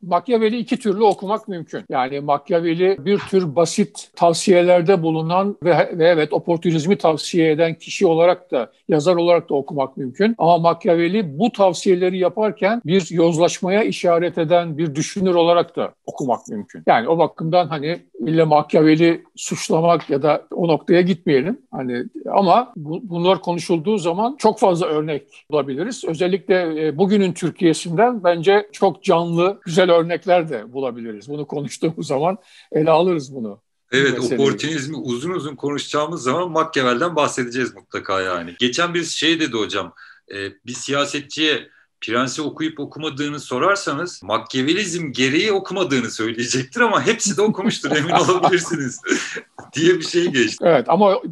Machiavelli 0.02 0.58
iki 0.58 0.76
türlü 0.76 1.02
okumak 1.02 1.48
mümkün. 1.48 1.84
Yani 1.88 2.20
Machiavelli 2.20 2.96
bir 2.98 3.18
tür 3.18 3.56
basit 3.56 4.10
tavsiyelerde 4.16 5.02
bulunan 5.02 5.56
ve, 5.62 5.98
ve 5.98 6.08
evet 6.08 6.32
oportunizmi 6.32 6.98
tavsiye 6.98 7.50
eden 7.50 7.74
kişi 7.74 8.06
olarak 8.06 8.50
da 8.50 8.72
yazar 8.88 9.16
olarak 9.16 9.50
da 9.50 9.54
okumak 9.54 9.96
mümkün. 9.96 10.34
Ama 10.38 10.58
Machiavelli 10.58 11.38
bu 11.38 11.52
tavsiyeleri 11.52 12.18
yaparken 12.18 12.82
bir 12.86 13.10
yozlaşmaya 13.10 13.82
işaret 13.82 14.38
eden 14.38 14.78
bir 14.78 14.94
düşünür 14.94 15.34
olarak 15.34 15.76
da 15.76 15.92
okumak 16.06 16.48
mümkün. 16.48 16.67
Yani 16.86 17.08
o 17.08 17.18
bakımdan 17.18 17.68
hani 17.68 18.02
illa 18.18 18.46
Machiavelli 18.46 19.24
suçlamak 19.36 20.10
ya 20.10 20.22
da 20.22 20.46
o 20.50 20.68
noktaya 20.68 21.00
gitmeyelim. 21.00 21.58
Hani 21.70 22.04
ama 22.30 22.72
bu, 22.76 23.00
bunlar 23.02 23.40
konuşulduğu 23.40 23.98
zaman 23.98 24.36
çok 24.38 24.58
fazla 24.58 24.86
örnek 24.86 25.44
bulabiliriz. 25.50 26.04
Özellikle 26.04 26.86
e, 26.86 26.98
bugünün 26.98 27.32
Türkiye'sinden 27.32 28.24
bence 28.24 28.68
çok 28.72 29.02
canlı, 29.02 29.60
güzel 29.64 29.90
örnekler 29.90 30.50
de 30.50 30.72
bulabiliriz. 30.72 31.28
Bunu 31.28 31.46
konuştuğumuz 31.46 32.06
zaman 32.06 32.38
ele 32.72 32.90
alırız 32.90 33.34
bunu. 33.34 33.60
Evet, 33.92 34.20
oportunizmi 34.20 34.96
uzun 34.96 35.30
uzun 35.30 35.56
konuşacağımız 35.56 36.22
zaman 36.22 36.50
Machiavelli'den 36.50 37.16
bahsedeceğiz 37.16 37.74
mutlaka 37.74 38.20
yani. 38.20 38.54
Geçen 38.58 38.94
bir 38.94 39.04
şey 39.04 39.40
dedi 39.40 39.56
hocam, 39.56 39.92
e, 40.34 40.36
bir 40.66 40.72
siyasetçiye 40.72 41.68
Prens'i 42.00 42.42
okuyup 42.42 42.80
okumadığını 42.80 43.40
sorarsanız 43.40 44.22
Machiavellizm 44.22 45.12
gereği 45.12 45.52
okumadığını 45.52 46.10
söyleyecektir 46.10 46.80
ama 46.80 47.06
hepsi 47.06 47.36
de 47.36 47.42
okumuştur 47.42 47.96
emin 47.96 48.10
olabilirsiniz 48.28 49.00
diye 49.74 49.94
bir 49.94 50.04
şey 50.04 50.26
geçti. 50.26 50.64
Evet 50.66 50.88
ama 50.88 51.22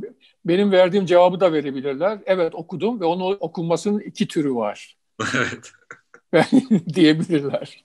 benim 0.44 0.72
verdiğim 0.72 1.06
cevabı 1.06 1.40
da 1.40 1.52
verebilirler. 1.52 2.18
Evet 2.26 2.54
okudum 2.54 3.00
ve 3.00 3.04
onun 3.04 3.36
okunmasının 3.40 4.00
iki 4.00 4.28
türü 4.28 4.54
var. 4.54 4.96
evet. 5.34 5.72
diyebilirler. 6.94 7.84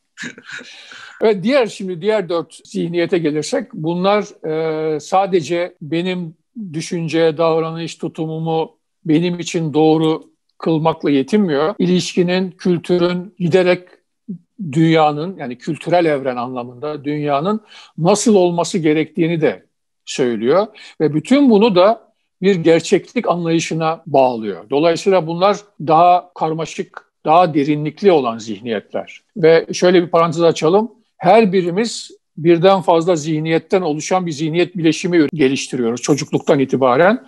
evet 1.22 1.44
diğer 1.44 1.68
şimdi 1.68 2.02
diğer 2.02 2.30
dört 2.30 2.68
zihniyete 2.68 3.18
gelirsek 3.18 3.74
bunlar 3.74 4.46
e, 4.46 5.00
sadece 5.00 5.76
benim 5.82 6.36
düşünce, 6.74 7.38
davranış, 7.38 7.96
tutumumu 7.96 8.78
benim 9.06 9.40
için 9.40 9.74
doğru 9.74 10.31
kılmakla 10.62 11.10
yetinmiyor. 11.10 11.75
İlişkinin, 11.80 12.51
kültürün 12.51 13.36
giderek 13.39 13.88
dünyanın 14.72 15.38
yani 15.38 15.58
kültürel 15.58 16.06
evren 16.06 16.36
anlamında 16.36 17.03
dünyanın 17.03 17.62
nasıl 17.98 18.36
olması 18.36 18.77
gerektiğini 18.77 19.41
de 19.41 19.65
söylüyor 20.06 20.68
ve 21.01 21.13
bütün 21.13 21.50
bunu 21.50 21.75
da 21.75 22.12
bir 22.41 22.56
gerçeklik 22.56 23.27
anlayışına 23.27 24.03
bağlıyor. 24.06 24.70
Dolayısıyla 24.70 25.27
bunlar 25.27 25.58
daha 25.88 26.32
karmaşık, 26.34 27.12
daha 27.25 27.53
derinlikli 27.53 28.12
olan 28.12 28.38
zihniyetler. 28.38 29.22
Ve 29.38 29.68
şöyle 29.74 30.03
bir 30.03 30.08
parantez 30.08 30.44
açalım. 30.44 30.91
Her 31.18 31.53
birimiz 31.53 32.12
birden 32.38 32.82
fazla 32.82 33.16
zihniyetten 33.16 33.82
oluşan 33.82 34.26
bir 34.26 34.32
zihniyet 34.32 34.78
bileşimi 34.78 35.28
geliştiriyoruz 35.34 36.02
çocukluktan 36.02 36.60
itibaren. 36.60 37.28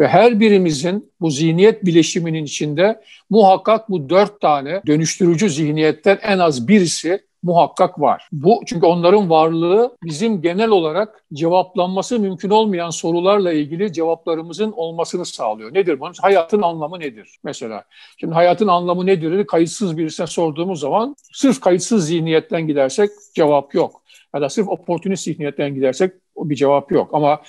Ve 0.00 0.08
her 0.08 0.40
birimizin 0.40 1.12
bu 1.20 1.30
zihniyet 1.30 1.84
bileşiminin 1.84 2.44
içinde 2.44 3.00
muhakkak 3.30 3.90
bu 3.90 4.08
dört 4.08 4.40
tane 4.40 4.82
dönüştürücü 4.86 5.50
zihniyetten 5.50 6.18
en 6.22 6.38
az 6.38 6.68
birisi 6.68 7.20
muhakkak 7.44 8.00
var. 8.00 8.28
Bu 8.32 8.62
çünkü 8.66 8.86
onların 8.86 9.30
varlığı 9.30 9.96
bizim 10.04 10.42
genel 10.42 10.68
olarak 10.68 11.24
cevaplanması 11.32 12.18
mümkün 12.18 12.50
olmayan 12.50 12.90
sorularla 12.90 13.52
ilgili 13.52 13.92
cevaplarımızın 13.92 14.72
olmasını 14.72 15.24
sağlıyor. 15.24 15.74
Nedir 15.74 16.00
bu? 16.00 16.08
Hayatın 16.22 16.62
anlamı 16.62 17.00
nedir? 17.00 17.38
Mesela 17.44 17.84
şimdi 18.20 18.34
hayatın 18.34 18.68
anlamı 18.68 19.06
nedir? 19.06 19.46
Kayıtsız 19.46 19.96
birisine 19.98 20.26
sorduğumuz 20.26 20.80
zaman 20.80 21.16
sırf 21.32 21.60
kayıtsız 21.60 22.06
zihniyetten 22.06 22.66
gidersek 22.66 23.10
cevap 23.34 23.74
yok. 23.74 24.02
Ya 24.34 24.40
da 24.40 24.48
sırf 24.48 24.68
oportunist 24.68 25.24
zihniyetten 25.24 25.74
gidersek 25.74 26.12
bir 26.36 26.54
cevap 26.54 26.92
yok. 26.92 27.10
Ama 27.12 27.40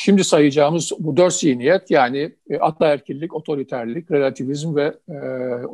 Şimdi 0.00 0.24
sayacağımız 0.24 0.92
bu 0.98 1.16
dört 1.16 1.34
zihniyet 1.34 1.90
yani 1.90 2.32
e, 2.50 2.58
ataerkillik, 2.58 3.34
otoriterlik, 3.34 4.10
relativizm 4.10 4.76
ve 4.76 4.84
e, 5.08 5.16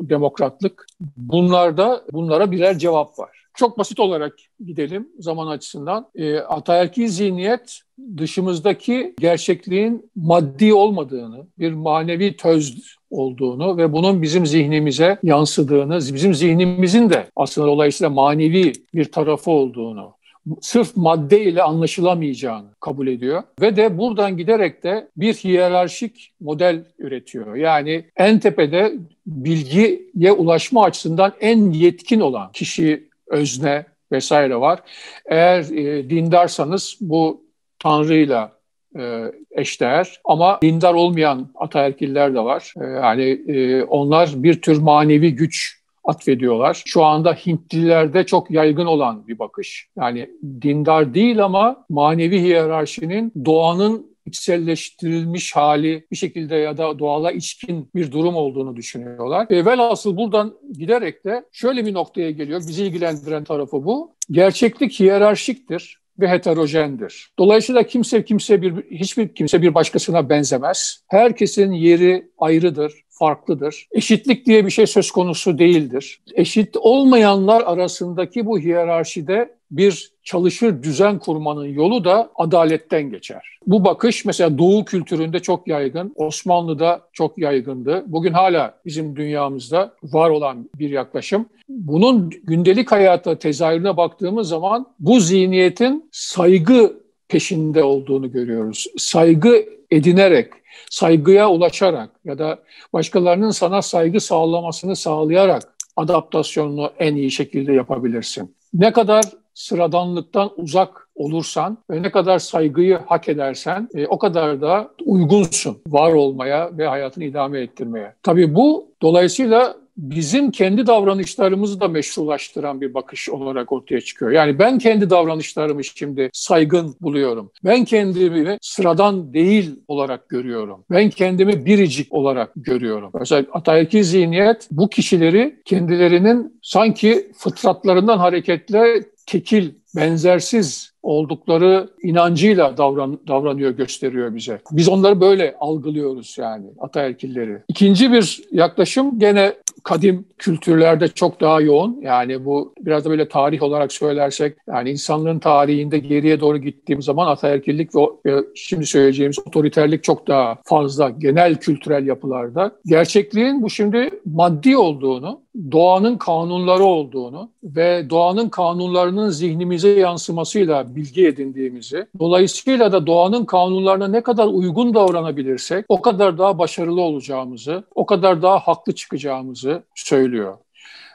demokratlık 0.00 0.86
bunlarda 1.16 2.04
bunlara 2.12 2.50
birer 2.50 2.78
cevap 2.78 3.18
var. 3.18 3.43
Çok 3.54 3.78
basit 3.78 4.00
olarak 4.00 4.36
gidelim 4.66 5.08
zaman 5.18 5.46
açısından. 5.46 6.08
E, 6.14 6.38
ataerkil 6.38 7.08
zihniyet 7.08 7.80
dışımızdaki 8.16 9.14
gerçekliğin 9.20 10.10
maddi 10.16 10.74
olmadığını, 10.74 11.46
bir 11.58 11.72
manevi 11.72 12.36
töz 12.36 12.96
olduğunu 13.10 13.76
ve 13.76 13.92
bunun 13.92 14.22
bizim 14.22 14.46
zihnimize 14.46 15.18
yansıdığını, 15.22 15.96
bizim 15.96 16.34
zihnimizin 16.34 17.10
de 17.10 17.26
aslında 17.36 17.66
dolayısıyla 17.66 18.10
manevi 18.10 18.72
bir 18.94 19.04
tarafı 19.04 19.50
olduğunu 19.50 20.14
sırf 20.60 20.96
madde 20.96 21.44
ile 21.44 21.62
anlaşılamayacağını 21.62 22.66
kabul 22.80 23.06
ediyor 23.06 23.42
ve 23.60 23.76
de 23.76 23.98
buradan 23.98 24.36
giderek 24.36 24.82
de 24.82 25.08
bir 25.16 25.34
hiyerarşik 25.34 26.32
model 26.40 26.84
üretiyor. 26.98 27.54
Yani 27.54 28.04
en 28.16 28.38
tepede 28.38 28.94
bilgiye 29.26 30.32
ulaşma 30.32 30.84
açısından 30.84 31.32
en 31.40 31.70
yetkin 31.70 32.20
olan 32.20 32.52
kişi, 32.52 33.08
özne 33.28 33.84
vesaire 34.12 34.60
var. 34.60 34.80
Eğer 35.26 35.60
e, 35.60 36.10
dindarsanız 36.10 36.96
bu 37.00 37.44
Tanrı'yla 37.78 38.52
e, 38.98 39.32
eşdeğer 39.50 40.20
ama 40.24 40.58
dindar 40.62 40.94
olmayan 40.94 41.48
ataerkiller 41.54 42.34
de 42.34 42.40
var. 42.40 42.74
E, 42.80 42.84
yani 42.84 43.22
e, 43.48 43.82
onlar 43.82 44.30
bir 44.34 44.62
tür 44.62 44.78
manevi 44.78 45.34
güç 45.34 45.84
atfediyorlar. 46.04 46.82
Şu 46.86 47.04
anda 47.04 47.32
Hintlilerde 47.32 48.26
çok 48.26 48.50
yaygın 48.50 48.86
olan 48.86 49.28
bir 49.28 49.38
bakış. 49.38 49.88
Yani 49.96 50.30
dindar 50.62 51.14
değil 51.14 51.44
ama 51.44 51.84
manevi 51.88 52.40
hiyerarşinin 52.40 53.32
doğanın 53.44 54.13
içselleştirilmiş 54.26 55.56
hali 55.56 56.06
bir 56.10 56.16
şekilde 56.16 56.56
ya 56.56 56.76
da 56.76 56.98
doğala 56.98 57.32
içkin 57.32 57.90
bir 57.94 58.12
durum 58.12 58.36
olduğunu 58.36 58.76
düşünüyorlar. 58.76 59.46
E, 59.50 59.64
velhasıl 59.64 60.16
buradan 60.16 60.54
giderek 60.72 61.24
de 61.24 61.44
şöyle 61.52 61.86
bir 61.86 61.94
noktaya 61.94 62.30
geliyor. 62.30 62.60
Bizi 62.68 62.84
ilgilendiren 62.84 63.44
tarafı 63.44 63.84
bu. 63.84 64.14
Gerçeklik 64.30 65.00
hiyerarşiktir 65.00 66.04
ve 66.18 66.28
heterojendir. 66.28 67.30
Dolayısıyla 67.38 67.82
kimse 67.82 68.24
kimse 68.24 68.62
bir 68.62 68.74
hiçbir 68.90 69.28
kimse 69.28 69.62
bir 69.62 69.74
başkasına 69.74 70.28
benzemez. 70.28 71.04
Herkesin 71.08 71.72
yeri 71.72 72.28
ayrıdır, 72.38 73.04
farklıdır. 73.08 73.86
Eşitlik 73.92 74.46
diye 74.46 74.66
bir 74.66 74.70
şey 74.70 74.86
söz 74.86 75.10
konusu 75.10 75.58
değildir. 75.58 76.22
Eşit 76.34 76.76
olmayanlar 76.76 77.62
arasındaki 77.66 78.46
bu 78.46 78.58
hiyerarşide 78.58 79.54
bir 79.76 80.10
çalışır 80.22 80.82
düzen 80.82 81.18
kurmanın 81.18 81.66
yolu 81.66 82.04
da 82.04 82.30
adaletten 82.34 83.10
geçer. 83.10 83.58
Bu 83.66 83.84
bakış 83.84 84.24
mesela 84.24 84.58
Doğu 84.58 84.84
kültüründe 84.84 85.40
çok 85.40 85.68
yaygın, 85.68 86.12
Osmanlı'da 86.16 87.00
çok 87.12 87.38
yaygındı. 87.38 88.04
Bugün 88.06 88.32
hala 88.32 88.74
bizim 88.84 89.16
dünyamızda 89.16 89.94
var 90.02 90.30
olan 90.30 90.70
bir 90.78 90.90
yaklaşım. 90.90 91.46
Bunun 91.68 92.30
gündelik 92.44 92.92
hayata 92.92 93.38
tezahürüne 93.38 93.96
baktığımız 93.96 94.48
zaman 94.48 94.86
bu 94.98 95.20
zihniyetin 95.20 96.08
saygı 96.12 97.04
peşinde 97.28 97.84
olduğunu 97.84 98.32
görüyoruz. 98.32 98.86
Saygı 98.96 99.64
edinerek, 99.90 100.52
saygıya 100.90 101.50
ulaşarak 101.50 102.10
ya 102.24 102.38
da 102.38 102.58
başkalarının 102.92 103.50
sana 103.50 103.82
saygı 103.82 104.20
sağlamasını 104.20 104.96
sağlayarak 104.96 105.74
adaptasyonunu 105.96 106.90
en 106.98 107.14
iyi 107.14 107.30
şekilde 107.30 107.72
yapabilirsin. 107.72 108.54
Ne 108.74 108.92
kadar 108.92 109.24
sıradanlıktan 109.54 110.50
uzak 110.56 111.08
olursan 111.14 111.78
ve 111.90 112.02
ne 112.02 112.10
kadar 112.10 112.38
saygıyı 112.38 112.98
hak 113.06 113.28
edersen 113.28 113.88
e, 113.94 114.06
o 114.06 114.18
kadar 114.18 114.60
da 114.60 114.90
uygunsun 115.04 115.76
var 115.86 116.12
olmaya 116.12 116.78
ve 116.78 116.86
hayatını 116.86 117.24
idame 117.24 117.60
ettirmeye. 117.60 118.14
Tabii 118.22 118.54
bu 118.54 118.88
dolayısıyla 119.02 119.83
bizim 119.96 120.50
kendi 120.50 120.86
davranışlarımızı 120.86 121.80
da 121.80 121.88
meşrulaştıran 121.88 122.80
bir 122.80 122.94
bakış 122.94 123.28
olarak 123.28 123.72
ortaya 123.72 124.00
çıkıyor. 124.00 124.30
Yani 124.30 124.58
ben 124.58 124.78
kendi 124.78 125.10
davranışlarımı 125.10 125.84
şimdi 125.84 126.30
saygın 126.32 126.96
buluyorum. 127.00 127.50
Ben 127.64 127.84
kendimi 127.84 128.58
sıradan 128.60 129.34
değil 129.34 129.80
olarak 129.88 130.28
görüyorum. 130.28 130.84
Ben 130.90 131.10
kendimi 131.10 131.66
biricik 131.66 132.12
olarak 132.12 132.52
görüyorum. 132.56 133.10
Mesela 133.14 133.44
ataerkil 133.52 134.02
zihniyet 134.02 134.68
bu 134.70 134.88
kişileri 134.88 135.62
kendilerinin 135.64 136.60
sanki 136.62 137.32
fıtratlarından 137.36 138.18
hareketle 138.18 139.04
tekil, 139.26 139.70
benzersiz 139.96 140.94
oldukları 141.02 141.90
inancıyla 142.02 142.76
davran, 142.76 143.20
davranıyor, 143.28 143.70
gösteriyor 143.70 144.34
bize. 144.34 144.60
Biz 144.70 144.88
onları 144.88 145.20
böyle 145.20 145.56
algılıyoruz 145.60 146.36
yani 146.38 146.66
ataerkilleri. 146.78 147.58
İkinci 147.68 148.12
bir 148.12 148.42
yaklaşım 148.50 149.18
gene 149.18 149.54
kadim 149.84 150.26
kültürlerde 150.38 151.08
çok 151.08 151.40
daha 151.40 151.60
yoğun. 151.60 152.00
Yani 152.02 152.44
bu 152.44 152.74
biraz 152.80 153.04
da 153.04 153.10
böyle 153.10 153.28
tarih 153.28 153.62
olarak 153.62 153.92
söylersek 153.92 154.56
yani 154.68 154.90
insanlığın 154.90 155.38
tarihinde 155.38 155.98
geriye 155.98 156.40
doğru 156.40 156.58
gittiğim 156.58 157.02
zaman 157.02 157.26
ataerkillik 157.26 157.90
ve 158.26 158.44
şimdi 158.54 158.86
söyleyeceğimiz 158.86 159.38
otoriterlik 159.38 160.04
çok 160.04 160.28
daha 160.28 160.58
fazla 160.64 161.10
genel 161.10 161.54
kültürel 161.54 162.06
yapılarda. 162.06 162.72
Gerçekliğin 162.86 163.62
bu 163.62 163.70
şimdi 163.70 164.10
maddi 164.24 164.76
olduğunu, 164.76 165.43
doğanın 165.72 166.18
kanunları 166.18 166.84
olduğunu 166.84 167.50
ve 167.64 168.10
doğanın 168.10 168.48
kanunlarının 168.48 169.30
zihnimize 169.30 169.88
yansımasıyla 169.88 170.96
bilgi 170.96 171.26
edindiğimizi, 171.26 172.06
dolayısıyla 172.18 172.92
da 172.92 173.06
doğanın 173.06 173.44
kanunlarına 173.44 174.08
ne 174.08 174.20
kadar 174.22 174.46
uygun 174.46 174.94
davranabilirsek 174.94 175.84
o 175.88 176.02
kadar 176.02 176.38
daha 176.38 176.58
başarılı 176.58 177.00
olacağımızı, 177.00 177.84
o 177.94 178.06
kadar 178.06 178.42
daha 178.42 178.58
haklı 178.58 178.94
çıkacağımızı 178.94 179.82
söylüyor. 179.94 180.56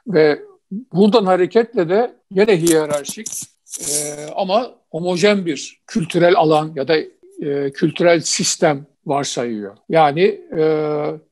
Ve 0.08 0.40
buradan 0.94 1.26
hareketle 1.26 1.90
de 1.90 2.16
yine 2.32 2.62
hiyerarşik 2.62 3.28
e, 3.80 3.94
ama 4.36 4.72
homojen 4.92 5.46
bir 5.46 5.82
kültürel 5.88 6.36
alan 6.36 6.72
ya 6.76 6.88
da 6.88 6.98
e, 7.42 7.72
kültürel 7.72 8.22
sistem 8.22 8.86
varsayıyor. 9.06 9.78
Yani 9.90 10.22
e, 10.58 10.64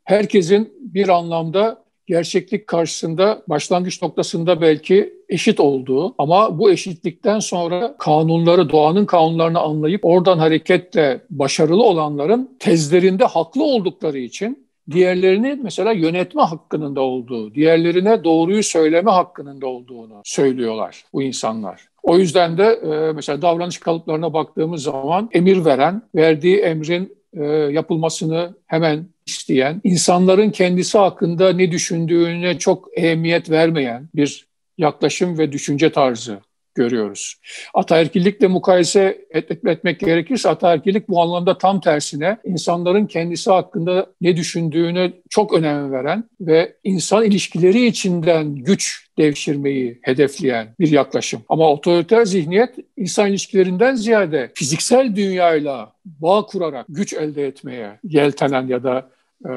herkesin 0.04 0.74
bir 0.80 1.10
anlamda 1.10 1.87
gerçeklik 2.08 2.68
karşısında 2.68 3.44
başlangıç 3.48 4.02
noktasında 4.02 4.62
belki 4.62 5.14
eşit 5.30 5.60
olduğu 5.60 6.16
ama 6.18 6.60
bu 6.60 6.72
eşitlikten 6.72 7.40
sonra 7.40 7.96
kanunları, 8.00 8.70
doğanın 8.70 9.06
kanunlarını 9.06 9.60
anlayıp 9.60 10.06
oradan 10.06 10.38
hareketle 10.38 11.22
başarılı 11.30 11.84
olanların 11.84 12.58
tezlerinde 12.60 13.26
haklı 13.26 13.64
oldukları 13.64 14.18
için 14.18 14.68
diğerlerini 14.92 15.60
mesela 15.64 15.92
yönetme 15.92 16.42
hakkının 16.42 16.96
da 16.96 17.02
olduğu, 17.02 17.56
diğerlerine 17.56 18.24
doğruyu 18.24 18.64
söyleme 18.64 19.12
hakkının 19.12 19.62
da 19.62 19.68
olduğunu 19.68 20.22
söylüyorlar 20.24 21.04
bu 21.14 21.24
insanlar. 21.24 21.88
O 22.04 22.18
yüzden 22.18 22.58
de 22.58 22.64
e, 22.64 23.14
mesela 23.14 23.42
davranış 23.42 23.78
kalıplarına 23.78 24.34
baktığımız 24.34 24.84
zaman 24.84 25.30
emir 25.32 25.66
veren, 25.66 26.02
verdiği 26.16 26.58
emrin 26.58 27.17
e, 27.34 27.44
yapılmasını 27.46 28.56
hemen 28.66 29.08
isteyen, 29.26 29.82
insanların 29.84 30.50
kendisi 30.50 30.98
hakkında 30.98 31.54
ne 31.54 31.72
düşündüğüne 31.72 32.60
çok 32.60 32.98
ehemmiyet 32.98 33.50
vermeyen 33.50 34.10
bir 34.16 34.48
yaklaşım 34.78 35.38
ve 35.38 35.52
düşünce 35.52 35.92
tarzı 35.92 36.40
görüyoruz. 36.78 37.36
Ataerkillikle 37.74 38.48
mukayese 38.48 39.26
et, 39.32 39.52
etmek 39.52 40.00
gerekirse 40.00 40.50
ataerkillik 40.50 41.10
bu 41.10 41.22
anlamda 41.22 41.58
tam 41.58 41.82
tersine 41.82 42.38
insanların 42.46 43.06
kendisi 43.06 43.52
hakkında 43.52 44.08
ne 44.22 44.38
düşündüğüne 44.38 45.14
çok 45.30 45.54
önem 45.54 45.92
veren 45.92 46.24
ve 46.42 46.76
insan 46.84 47.26
ilişkileri 47.26 47.86
içinden 47.86 48.56
güç 48.56 49.08
devşirmeyi 49.18 50.00
hedefleyen 50.02 50.68
bir 50.80 50.92
yaklaşım. 50.92 51.42
Ama 51.50 51.72
otoriter 51.72 52.26
zihniyet 52.26 52.76
insan 52.98 53.30
ilişkilerinden 53.30 53.96
ziyade 53.96 54.52
fiziksel 54.56 55.16
dünyayla 55.16 55.94
bağ 56.06 56.46
kurarak 56.46 56.86
güç 56.90 57.14
elde 57.14 57.48
etmeye 57.48 58.00
yeltenen 58.04 58.68
ya 58.68 58.84
da 58.84 59.10
e, 59.46 59.52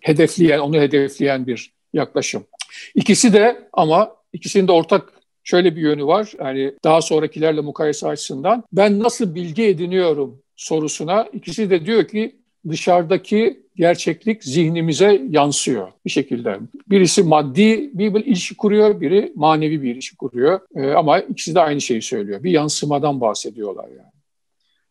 hedefleyen, 0.00 0.58
onu 0.58 0.76
hedefleyen 0.76 1.46
bir 1.46 1.72
yaklaşım. 1.92 2.44
İkisi 2.94 3.32
de 3.32 3.68
ama 3.72 4.16
ikisinin 4.32 4.68
de 4.68 4.72
ortak 4.72 5.15
şöyle 5.46 5.76
bir 5.76 5.80
yönü 5.80 6.04
var. 6.04 6.32
Yani 6.38 6.74
daha 6.84 7.02
sonrakilerle 7.02 7.60
mukayese 7.60 8.08
açısından 8.08 8.64
ben 8.72 8.98
nasıl 8.98 9.34
bilgi 9.34 9.64
ediniyorum 9.64 10.42
sorusuna 10.56 11.22
ikisi 11.32 11.70
de 11.70 11.86
diyor 11.86 12.08
ki 12.08 12.36
dışarıdaki 12.68 13.66
gerçeklik 13.76 14.44
zihnimize 14.44 15.22
yansıyor 15.30 15.88
bir 16.04 16.10
şekilde. 16.10 16.60
Birisi 16.88 17.22
maddi 17.22 17.90
bir, 17.94 18.14
bir 18.14 18.24
ilişki 18.24 18.56
kuruyor, 18.56 19.00
biri 19.00 19.32
manevi 19.36 19.82
bir 19.82 19.94
ilişki 19.94 20.16
kuruyor. 20.16 20.60
Ee, 20.74 20.90
ama 20.90 21.18
ikisi 21.18 21.54
de 21.54 21.60
aynı 21.60 21.80
şeyi 21.80 22.02
söylüyor. 22.02 22.42
Bir 22.42 22.50
yansımadan 22.50 23.20
bahsediyorlar 23.20 23.88
yani. 23.88 24.12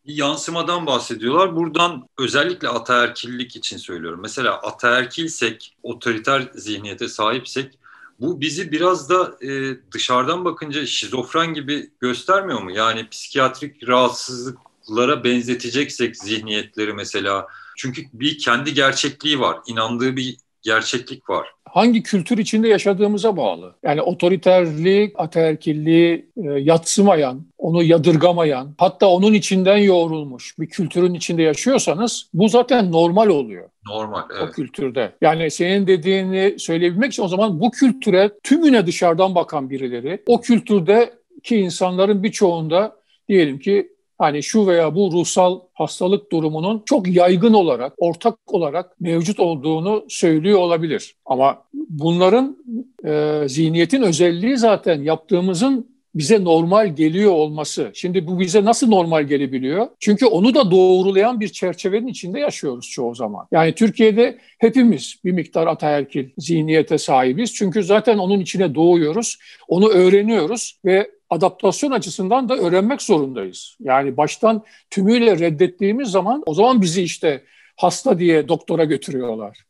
Bir 0.08 0.14
yansımadan 0.14 0.86
bahsediyorlar. 0.86 1.56
Buradan 1.56 2.08
özellikle 2.20 2.68
ataerkillik 2.68 3.56
için 3.56 3.78
söylüyorum. 3.78 4.20
Mesela 4.22 4.62
ataerkilsek, 4.62 5.78
otoriter 5.84 6.52
zihniyete 6.56 7.08
sahipsek 7.08 7.80
bu 8.20 8.42
bizi 8.42 8.72
biraz 8.72 9.10
da 9.10 9.38
e, 9.42 9.78
dışarıdan 9.92 10.46
bakınca 10.46 10.86
şizofren 10.86 11.54
gibi 11.54 11.90
göstermiyor 12.00 12.62
mu? 12.62 12.72
Yani 12.72 13.10
psikiyatrik 13.10 13.88
rahatsızlıklara 13.88 15.24
benzeteceksek 15.24 16.18
zihniyetleri 16.18 16.94
mesela. 16.94 17.48
Çünkü 17.78 18.02
bir 18.14 18.38
kendi 18.38 18.74
gerçekliği 18.74 19.40
var, 19.40 19.58
inandığı 19.68 20.16
bir 20.16 20.38
gerçeklik 20.62 21.30
var 21.30 21.56
hangi 21.76 22.04
kültür 22.04 22.38
içinde 22.38 22.68
yaşadığımıza 22.68 23.38
bağlı. 23.38 23.76
Yani 23.84 24.02
otoriterlik, 24.02 25.14
ataerkilliği 25.20 26.30
e, 26.38 26.42
yatsımayan, 26.44 27.46
onu 27.66 27.84
yadırgamayan, 27.84 28.76
hatta 28.78 29.08
onun 29.08 29.34
içinden 29.34 29.78
yoğrulmuş 29.78 30.60
bir 30.60 30.70
kültürün 30.70 31.14
içinde 31.14 31.42
yaşıyorsanız 31.42 32.30
bu 32.34 32.50
zaten 32.50 32.92
normal 32.92 33.28
oluyor. 33.28 33.70
Normal, 33.88 34.22
evet. 34.34 34.50
O 34.50 34.52
kültürde. 34.52 35.12
Yani 35.22 35.52
senin 35.52 35.88
dediğini 35.88 36.60
söyleyebilmek 36.60 37.12
için 37.12 37.24
o 37.24 37.28
zaman 37.28 37.60
bu 37.60 37.72
kültüre 37.72 38.32
tümüne 38.44 38.86
dışarıdan 38.86 39.36
bakan 39.36 39.70
birileri, 39.70 40.24
o 40.28 40.42
kültürde 40.42 41.14
ki 41.44 41.56
insanların 41.56 42.24
birçoğunda 42.24 42.96
diyelim 43.30 43.60
ki 43.60 43.90
hani 44.18 44.44
şu 44.44 44.68
veya 44.68 44.96
bu 44.96 45.12
ruhsal 45.12 45.60
hastalık 45.74 46.32
durumunun 46.32 46.84
çok 46.86 47.08
yaygın 47.08 47.54
olarak, 47.54 47.94
ortak 47.98 48.54
olarak 48.54 49.02
mevcut 49.02 49.40
olduğunu 49.40 50.06
söylüyor 50.10 50.60
olabilir. 50.60 51.16
Ama 51.26 51.64
bunların 51.74 52.58
e, 53.06 53.44
zihniyetin 53.48 54.02
özelliği 54.02 54.58
zaten 54.58 55.02
yaptığımızın 55.02 55.95
bize 56.16 56.44
normal 56.44 56.96
geliyor 56.96 57.32
olması. 57.32 57.92
Şimdi 57.94 58.28
bu 58.28 58.40
bize 58.40 58.66
nasıl 58.66 58.88
normal 58.88 59.24
gelebiliyor? 59.24 59.88
Çünkü 60.00 60.26
onu 60.26 60.54
da 60.54 60.72
doğrulayan 60.72 61.40
bir 61.40 61.48
çerçevenin 61.48 62.08
içinde 62.08 62.40
yaşıyoruz 62.40 62.90
çoğu 62.90 63.16
zaman. 63.16 63.48
Yani 63.52 63.74
Türkiye'de 63.74 64.38
hepimiz 64.60 65.16
bir 65.26 65.32
miktar 65.32 65.68
ataerkil 65.68 66.30
zihniyete 66.38 66.98
sahibiz. 66.98 67.54
Çünkü 67.54 67.84
zaten 67.84 68.18
onun 68.18 68.40
içine 68.40 68.76
doğuyoruz, 68.76 69.38
onu 69.68 69.90
öğreniyoruz 69.90 70.80
ve 70.86 71.12
adaptasyon 71.30 71.92
açısından 71.92 72.50
da 72.50 72.58
öğrenmek 72.58 73.02
zorundayız. 73.02 73.78
Yani 73.80 74.18
baştan 74.18 74.64
tümüyle 74.90 75.40
reddettiğimiz 75.40 76.10
zaman 76.10 76.44
o 76.46 76.54
zaman 76.54 76.82
bizi 76.82 77.04
işte 77.04 77.44
hasta 77.76 78.20
diye 78.20 78.48
doktora 78.48 78.84
götürüyorlar. 78.84 79.58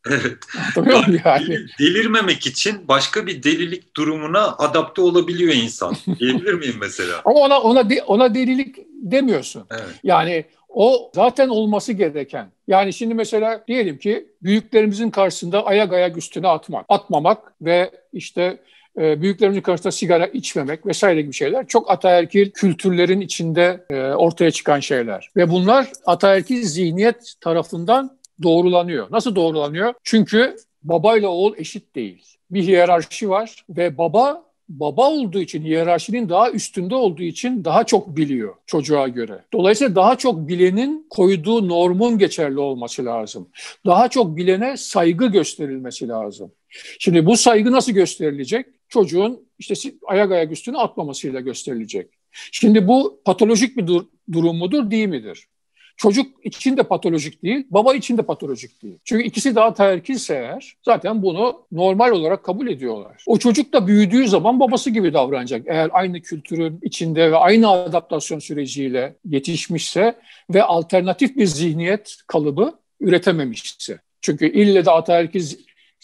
Evet. 0.76 1.24
yani? 1.24 1.58
Delirmemek 1.78 2.46
için 2.46 2.88
başka 2.88 3.26
bir 3.26 3.42
delilik 3.42 3.96
durumuna 3.96 4.56
adapte 4.58 5.02
olabiliyor 5.02 5.54
insan. 5.54 5.94
Diyebilir 6.18 6.54
miyim 6.54 6.76
mesela? 6.80 7.20
Ama 7.24 7.40
ona 7.40 7.60
ona 7.60 7.88
ona 8.06 8.34
delilik 8.34 8.76
demiyorsun. 9.02 9.66
Evet. 9.70 9.94
Yani 10.02 10.44
o 10.68 11.10
zaten 11.14 11.48
olması 11.48 11.92
gereken. 11.92 12.50
Yani 12.68 12.92
şimdi 12.92 13.14
mesela 13.14 13.64
diyelim 13.68 13.98
ki 13.98 14.26
büyüklerimizin 14.42 15.10
karşısında 15.10 15.66
ayak 15.66 15.92
ayak 15.92 16.16
üstüne 16.16 16.48
atmak, 16.48 16.86
atmamak 16.88 17.52
ve 17.60 17.90
işte 18.12 18.58
e, 18.98 19.22
büyüklerimizin 19.22 19.62
karşısında 19.62 19.92
sigara 19.92 20.26
içmemek 20.26 20.86
vesaire 20.86 21.22
gibi 21.22 21.32
şeyler 21.32 21.66
çok 21.66 21.90
ataerkil 21.90 22.50
kültürlerin 22.50 23.20
içinde 23.20 23.84
e, 23.90 24.00
ortaya 24.00 24.50
çıkan 24.50 24.80
şeyler. 24.80 25.30
Ve 25.36 25.50
bunlar 25.50 25.88
ataerkil 26.06 26.62
zihniyet 26.62 27.34
tarafından 27.40 28.18
doğrulanıyor. 28.42 29.06
Nasıl 29.10 29.34
doğrulanıyor? 29.34 29.94
Çünkü 30.04 30.56
babayla 30.82 31.28
oğul 31.28 31.54
eşit 31.56 31.94
değil. 31.94 32.22
Bir 32.50 32.62
hiyerarşi 32.62 33.30
var 33.30 33.64
ve 33.70 33.98
baba 33.98 34.46
baba 34.68 35.10
olduğu 35.10 35.38
için 35.38 35.62
hiyerarşinin 35.62 36.28
daha 36.28 36.50
üstünde 36.50 36.94
olduğu 36.94 37.22
için 37.22 37.64
daha 37.64 37.84
çok 37.84 38.16
biliyor 38.16 38.54
çocuğa 38.66 39.08
göre. 39.08 39.44
Dolayısıyla 39.52 39.94
daha 39.94 40.18
çok 40.18 40.48
bilenin 40.48 41.06
koyduğu 41.10 41.68
normun 41.68 42.18
geçerli 42.18 42.60
olması 42.60 43.04
lazım. 43.04 43.48
Daha 43.86 44.08
çok 44.08 44.36
bilene 44.36 44.76
saygı 44.76 45.26
gösterilmesi 45.26 46.08
lazım. 46.08 46.52
Şimdi 46.98 47.26
bu 47.26 47.36
saygı 47.36 47.72
nasıl 47.72 47.92
gösterilecek? 47.92 48.66
Çocuğun 48.88 49.48
işte 49.58 49.74
ayak 50.06 50.32
ayak 50.32 50.52
üstüne 50.52 50.78
atmamasıyla 50.78 51.40
gösterilecek. 51.40 52.10
Şimdi 52.52 52.88
bu 52.88 53.20
patolojik 53.24 53.76
bir 53.76 53.86
dur 53.86 54.04
durum 54.32 54.56
mudur 54.56 54.90
değil 54.90 55.08
midir? 55.08 55.48
Çocuk 55.96 56.46
için 56.46 56.76
de 56.76 56.82
patolojik 56.82 57.42
değil, 57.42 57.66
baba 57.70 57.94
için 57.94 58.18
de 58.18 58.22
patolojik 58.22 58.82
değil. 58.82 58.98
Çünkü 59.04 59.24
ikisi 59.24 59.54
daha 59.54 59.66
ataerkilse 59.66 60.34
eğer 60.34 60.76
zaten 60.82 61.22
bunu 61.22 61.66
normal 61.72 62.10
olarak 62.10 62.44
kabul 62.44 62.68
ediyorlar. 62.68 63.24
O 63.26 63.38
çocuk 63.38 63.72
da 63.72 63.86
büyüdüğü 63.86 64.28
zaman 64.28 64.60
babası 64.60 64.90
gibi 64.90 65.14
davranacak. 65.14 65.62
Eğer 65.66 65.90
aynı 65.92 66.20
kültürün 66.20 66.78
içinde 66.82 67.32
ve 67.32 67.36
aynı 67.36 67.70
adaptasyon 67.70 68.38
süreciyle 68.38 69.16
yetişmişse 69.24 70.18
ve 70.50 70.62
alternatif 70.62 71.36
bir 71.36 71.46
zihniyet 71.46 72.16
kalıbı 72.26 72.78
üretememişse. 73.00 73.98
Çünkü 74.20 74.46
ille 74.52 74.84
de 74.84 74.90
ataerkil 74.90 75.46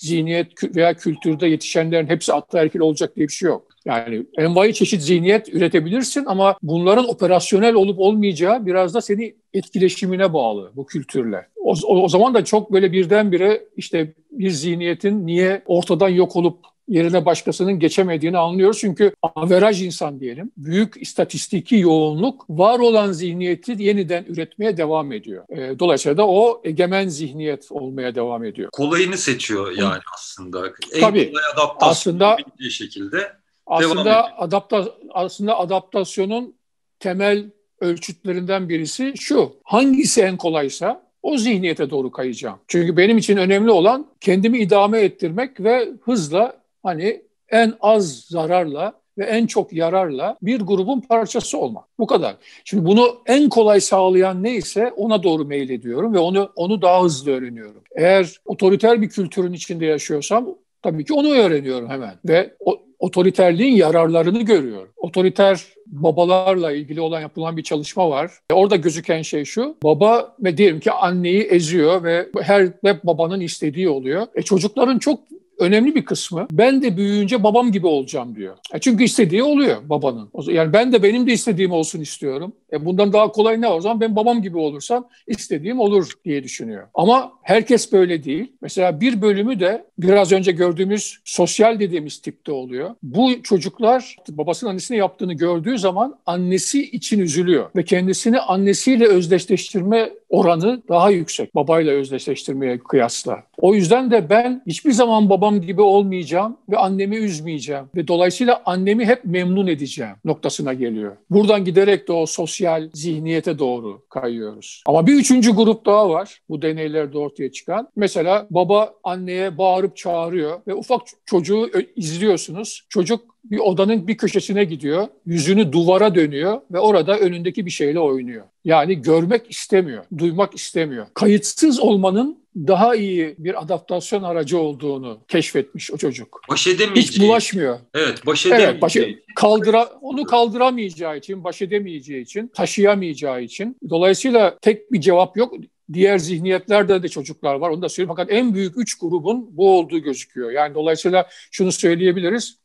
zihniyet 0.02 0.76
veya 0.76 0.94
kültürde 0.94 1.46
yetişenlerin 1.46 2.06
hepsi 2.06 2.32
ataerkil 2.32 2.80
olacak 2.80 3.16
diye 3.16 3.28
bir 3.28 3.32
şey 3.32 3.48
yok. 3.48 3.66
Yani 3.84 4.26
envai 4.38 4.74
çeşit 4.74 5.02
zihniyet 5.02 5.54
üretebilirsin 5.54 6.24
ama 6.26 6.56
bunların 6.62 7.08
operasyonel 7.08 7.74
olup 7.74 7.98
olmayacağı 7.98 8.66
biraz 8.66 8.94
da 8.94 9.00
seni 9.00 9.34
etkileşimine 9.54 10.32
bağlı 10.32 10.72
bu 10.76 10.86
kültürle. 10.86 11.46
O, 11.56 11.74
o, 11.84 12.02
o 12.02 12.08
zaman 12.08 12.34
da 12.34 12.44
çok 12.44 12.72
böyle 12.72 12.92
birdenbire 12.92 13.64
işte 13.76 14.14
bir 14.30 14.50
zihniyetin 14.50 15.26
niye 15.26 15.62
ortadan 15.66 16.08
yok 16.08 16.36
olup 16.36 16.58
yerine 16.92 17.24
başkasının 17.24 17.78
geçemediğini 17.78 18.38
anlıyoruz. 18.38 18.78
Çünkü 18.78 19.14
averaj 19.22 19.82
insan 19.82 20.20
diyelim, 20.20 20.50
büyük 20.56 21.02
istatistiki 21.02 21.76
yoğunluk 21.76 22.44
var 22.50 22.78
olan 22.78 23.12
zihniyeti 23.12 23.76
yeniden 23.78 24.24
üretmeye 24.28 24.76
devam 24.76 25.12
ediyor. 25.12 25.44
E, 25.48 25.78
dolayısıyla 25.78 26.16
da 26.16 26.28
o 26.28 26.60
egemen 26.64 27.08
zihniyet 27.08 27.72
olmaya 27.72 28.14
devam 28.14 28.44
ediyor. 28.44 28.70
Kolayını 28.72 29.18
seçiyor 29.18 29.72
yani 29.78 30.00
aslında. 30.14 30.72
En 30.94 31.00
Tabii, 31.00 31.32
kolay 31.32 31.44
adaptasyon 31.54 32.14
aslında, 32.14 32.36
şekilde 32.70 33.32
aslında 33.66 34.38
adapta 34.38 34.88
aslında 35.10 35.58
adaptasyonun 35.58 36.54
temel 37.00 37.44
ölçütlerinden 37.80 38.68
birisi 38.68 39.14
şu. 39.16 39.52
Hangisi 39.64 40.22
en 40.22 40.36
kolaysa 40.36 41.02
o 41.22 41.36
zihniyete 41.36 41.90
doğru 41.90 42.10
kayacağım. 42.10 42.58
Çünkü 42.68 42.96
benim 42.96 43.18
için 43.18 43.36
önemli 43.36 43.70
olan 43.70 44.06
kendimi 44.20 44.58
idame 44.58 45.00
ettirmek 45.00 45.60
ve 45.60 45.88
hızla 46.04 46.61
hani 46.82 47.22
en 47.48 47.74
az 47.80 48.20
zararla 48.20 49.02
ve 49.18 49.24
en 49.24 49.46
çok 49.46 49.72
yararla 49.72 50.36
bir 50.42 50.60
grubun 50.60 51.00
parçası 51.00 51.58
olmak. 51.58 51.84
Bu 51.98 52.06
kadar. 52.06 52.36
Şimdi 52.64 52.84
bunu 52.84 53.16
en 53.26 53.48
kolay 53.48 53.80
sağlayan 53.80 54.42
neyse 54.42 54.92
ona 54.96 55.22
doğru 55.22 55.44
meylediyorum 55.44 56.14
ve 56.14 56.18
onu 56.18 56.52
onu 56.56 56.82
daha 56.82 57.02
hızlı 57.02 57.32
öğreniyorum. 57.32 57.82
Eğer 57.96 58.36
otoriter 58.44 59.02
bir 59.02 59.08
kültürün 59.08 59.52
içinde 59.52 59.86
yaşıyorsam 59.86 60.48
tabii 60.82 61.04
ki 61.04 61.12
onu 61.12 61.34
öğreniyorum 61.34 61.88
hemen 61.88 62.14
ve 62.24 62.54
o, 62.60 62.82
otoriterliğin 62.98 63.76
yararlarını 63.76 64.42
görüyor. 64.42 64.88
Otoriter 64.96 65.66
babalarla 65.86 66.72
ilgili 66.72 67.00
olan 67.00 67.20
yapılan 67.20 67.56
bir 67.56 67.62
çalışma 67.62 68.10
var. 68.10 68.30
Orada 68.52 68.76
gözüken 68.76 69.22
şey 69.22 69.44
şu. 69.44 69.76
Baba 69.82 70.36
ve 70.40 70.56
diyelim 70.56 70.80
ki 70.80 70.92
anneyi 70.92 71.42
eziyor 71.42 72.04
ve 72.04 72.28
her 72.40 72.68
hep 72.84 73.04
babanın 73.04 73.40
istediği 73.40 73.88
oluyor. 73.88 74.26
E 74.34 74.42
çocukların 74.42 74.98
çok 74.98 75.20
önemli 75.58 75.94
bir 75.94 76.04
kısmı 76.04 76.46
ben 76.52 76.82
de 76.82 76.96
büyüyünce 76.96 77.42
babam 77.42 77.72
gibi 77.72 77.86
olacağım 77.86 78.36
diyor. 78.36 78.56
E 78.74 78.78
çünkü 78.78 79.04
istediği 79.04 79.42
oluyor 79.42 79.76
babanın. 79.88 80.30
Yani 80.46 80.72
ben 80.72 80.92
de 80.92 81.02
benim 81.02 81.26
de 81.26 81.32
istediğim 81.32 81.72
olsun 81.72 82.00
istiyorum. 82.00 82.52
E 82.72 82.84
bundan 82.84 83.12
daha 83.12 83.32
kolay 83.32 83.60
ne 83.60 83.68
var? 83.68 83.76
O 83.76 83.80
zaman 83.80 84.00
ben 84.00 84.16
babam 84.16 84.42
gibi 84.42 84.58
olursam 84.58 85.08
istediğim 85.26 85.80
olur 85.80 86.12
diye 86.24 86.42
düşünüyor. 86.44 86.86
Ama 86.94 87.32
herkes 87.42 87.92
böyle 87.92 88.24
değil. 88.24 88.52
Mesela 88.62 89.00
bir 89.00 89.22
bölümü 89.22 89.60
de 89.60 89.84
biraz 89.98 90.32
önce 90.32 90.52
gördüğümüz 90.52 91.18
sosyal 91.24 91.80
dediğimiz 91.80 92.18
tipte 92.18 92.52
oluyor. 92.52 92.90
Bu 93.02 93.42
çocuklar 93.42 94.16
babasının 94.28 94.70
annesine 94.70 94.96
yaptığını 94.96 95.34
gördüğü 95.34 95.78
zaman 95.78 96.18
annesi 96.26 96.90
için 96.90 97.20
üzülüyor 97.20 97.70
ve 97.76 97.84
kendisini 97.84 98.40
annesiyle 98.40 99.06
özdeşleştirme 99.06 100.10
oranı 100.28 100.82
daha 100.88 101.10
yüksek 101.10 101.54
babayla 101.54 101.92
özdeşleştirmeye 101.92 102.78
kıyasla. 102.78 103.42
O 103.58 103.74
yüzden 103.74 104.10
de 104.10 104.30
ben 104.30 104.62
hiçbir 104.66 104.92
zaman 104.92 105.30
babam 105.30 105.41
gibi 105.50 105.82
olmayacağım 105.82 106.56
ve 106.70 106.78
annemi 106.78 107.16
üzmeyeceğim 107.16 107.84
ve 107.96 108.08
dolayısıyla 108.08 108.62
annemi 108.64 109.06
hep 109.06 109.24
memnun 109.24 109.66
edeceğim 109.66 110.14
noktasına 110.24 110.72
geliyor. 110.72 111.16
Buradan 111.30 111.64
giderek 111.64 112.08
de 112.08 112.12
o 112.12 112.26
sosyal 112.26 112.90
zihniyete 112.94 113.58
doğru 113.58 114.02
kayıyoruz. 114.08 114.82
Ama 114.86 115.06
bir 115.06 115.14
üçüncü 115.14 115.50
grup 115.50 115.86
daha 115.86 116.10
var 116.10 116.40
bu 116.48 116.62
deneylerde 116.62 117.18
ortaya 117.18 117.52
çıkan. 117.52 117.88
Mesela 117.96 118.46
baba 118.50 118.94
anneye 119.04 119.58
bağırıp 119.58 119.96
çağırıyor 119.96 120.60
ve 120.66 120.74
ufak 120.74 121.00
çocuğu 121.26 121.70
izliyorsunuz. 121.96 122.86
Çocuk 122.88 123.31
bir 123.44 123.58
odanın 123.58 124.08
bir 124.08 124.16
köşesine 124.16 124.64
gidiyor, 124.64 125.08
yüzünü 125.26 125.72
duvara 125.72 126.14
dönüyor 126.14 126.60
ve 126.70 126.78
orada 126.78 127.18
önündeki 127.18 127.66
bir 127.66 127.70
şeyle 127.70 128.00
oynuyor. 128.00 128.44
Yani 128.64 129.02
görmek 129.02 129.50
istemiyor, 129.50 130.04
duymak 130.18 130.54
istemiyor. 130.54 131.06
Kayıtsız 131.14 131.80
olmanın 131.80 132.42
daha 132.56 132.94
iyi 132.94 133.34
bir 133.38 133.62
adaptasyon 133.62 134.22
aracı 134.22 134.58
olduğunu 134.58 135.20
keşfetmiş 135.28 135.90
o 135.92 135.96
çocuk. 135.96 136.40
Baş 136.50 136.66
edemeyeceği. 136.66 137.06
Hiç 137.06 137.20
bulaşmıyor. 137.20 137.78
Evet, 137.94 138.26
baş 138.26 138.46
edemeyeceği. 138.46 138.72
Evet, 138.72 138.82
baş, 138.82 138.96
kaldıra, 139.36 139.88
onu 140.00 140.24
kaldıramayacağı 140.24 141.16
için, 141.16 141.44
baş 141.44 141.62
edemeyeceği 141.62 142.22
için, 142.22 142.48
taşıyamayacağı 142.48 143.42
için. 143.42 143.76
Dolayısıyla 143.90 144.58
tek 144.62 144.92
bir 144.92 145.00
cevap 145.00 145.36
yok. 145.36 145.54
Diğer 145.92 146.18
zihniyetlerde 146.18 147.02
de 147.02 147.08
çocuklar 147.08 147.54
var. 147.54 147.70
Onu 147.70 147.82
da 147.82 147.88
söyleyeyim. 147.88 148.14
Fakat 148.16 148.32
en 148.32 148.54
büyük 148.54 148.78
üç 148.78 148.98
grubun 148.98 149.56
bu 149.56 149.78
olduğu 149.78 149.98
gözüküyor. 149.98 150.50
Yani 150.50 150.74
dolayısıyla 150.74 151.26
şunu 151.50 151.72
söyleyebiliriz 151.72 152.61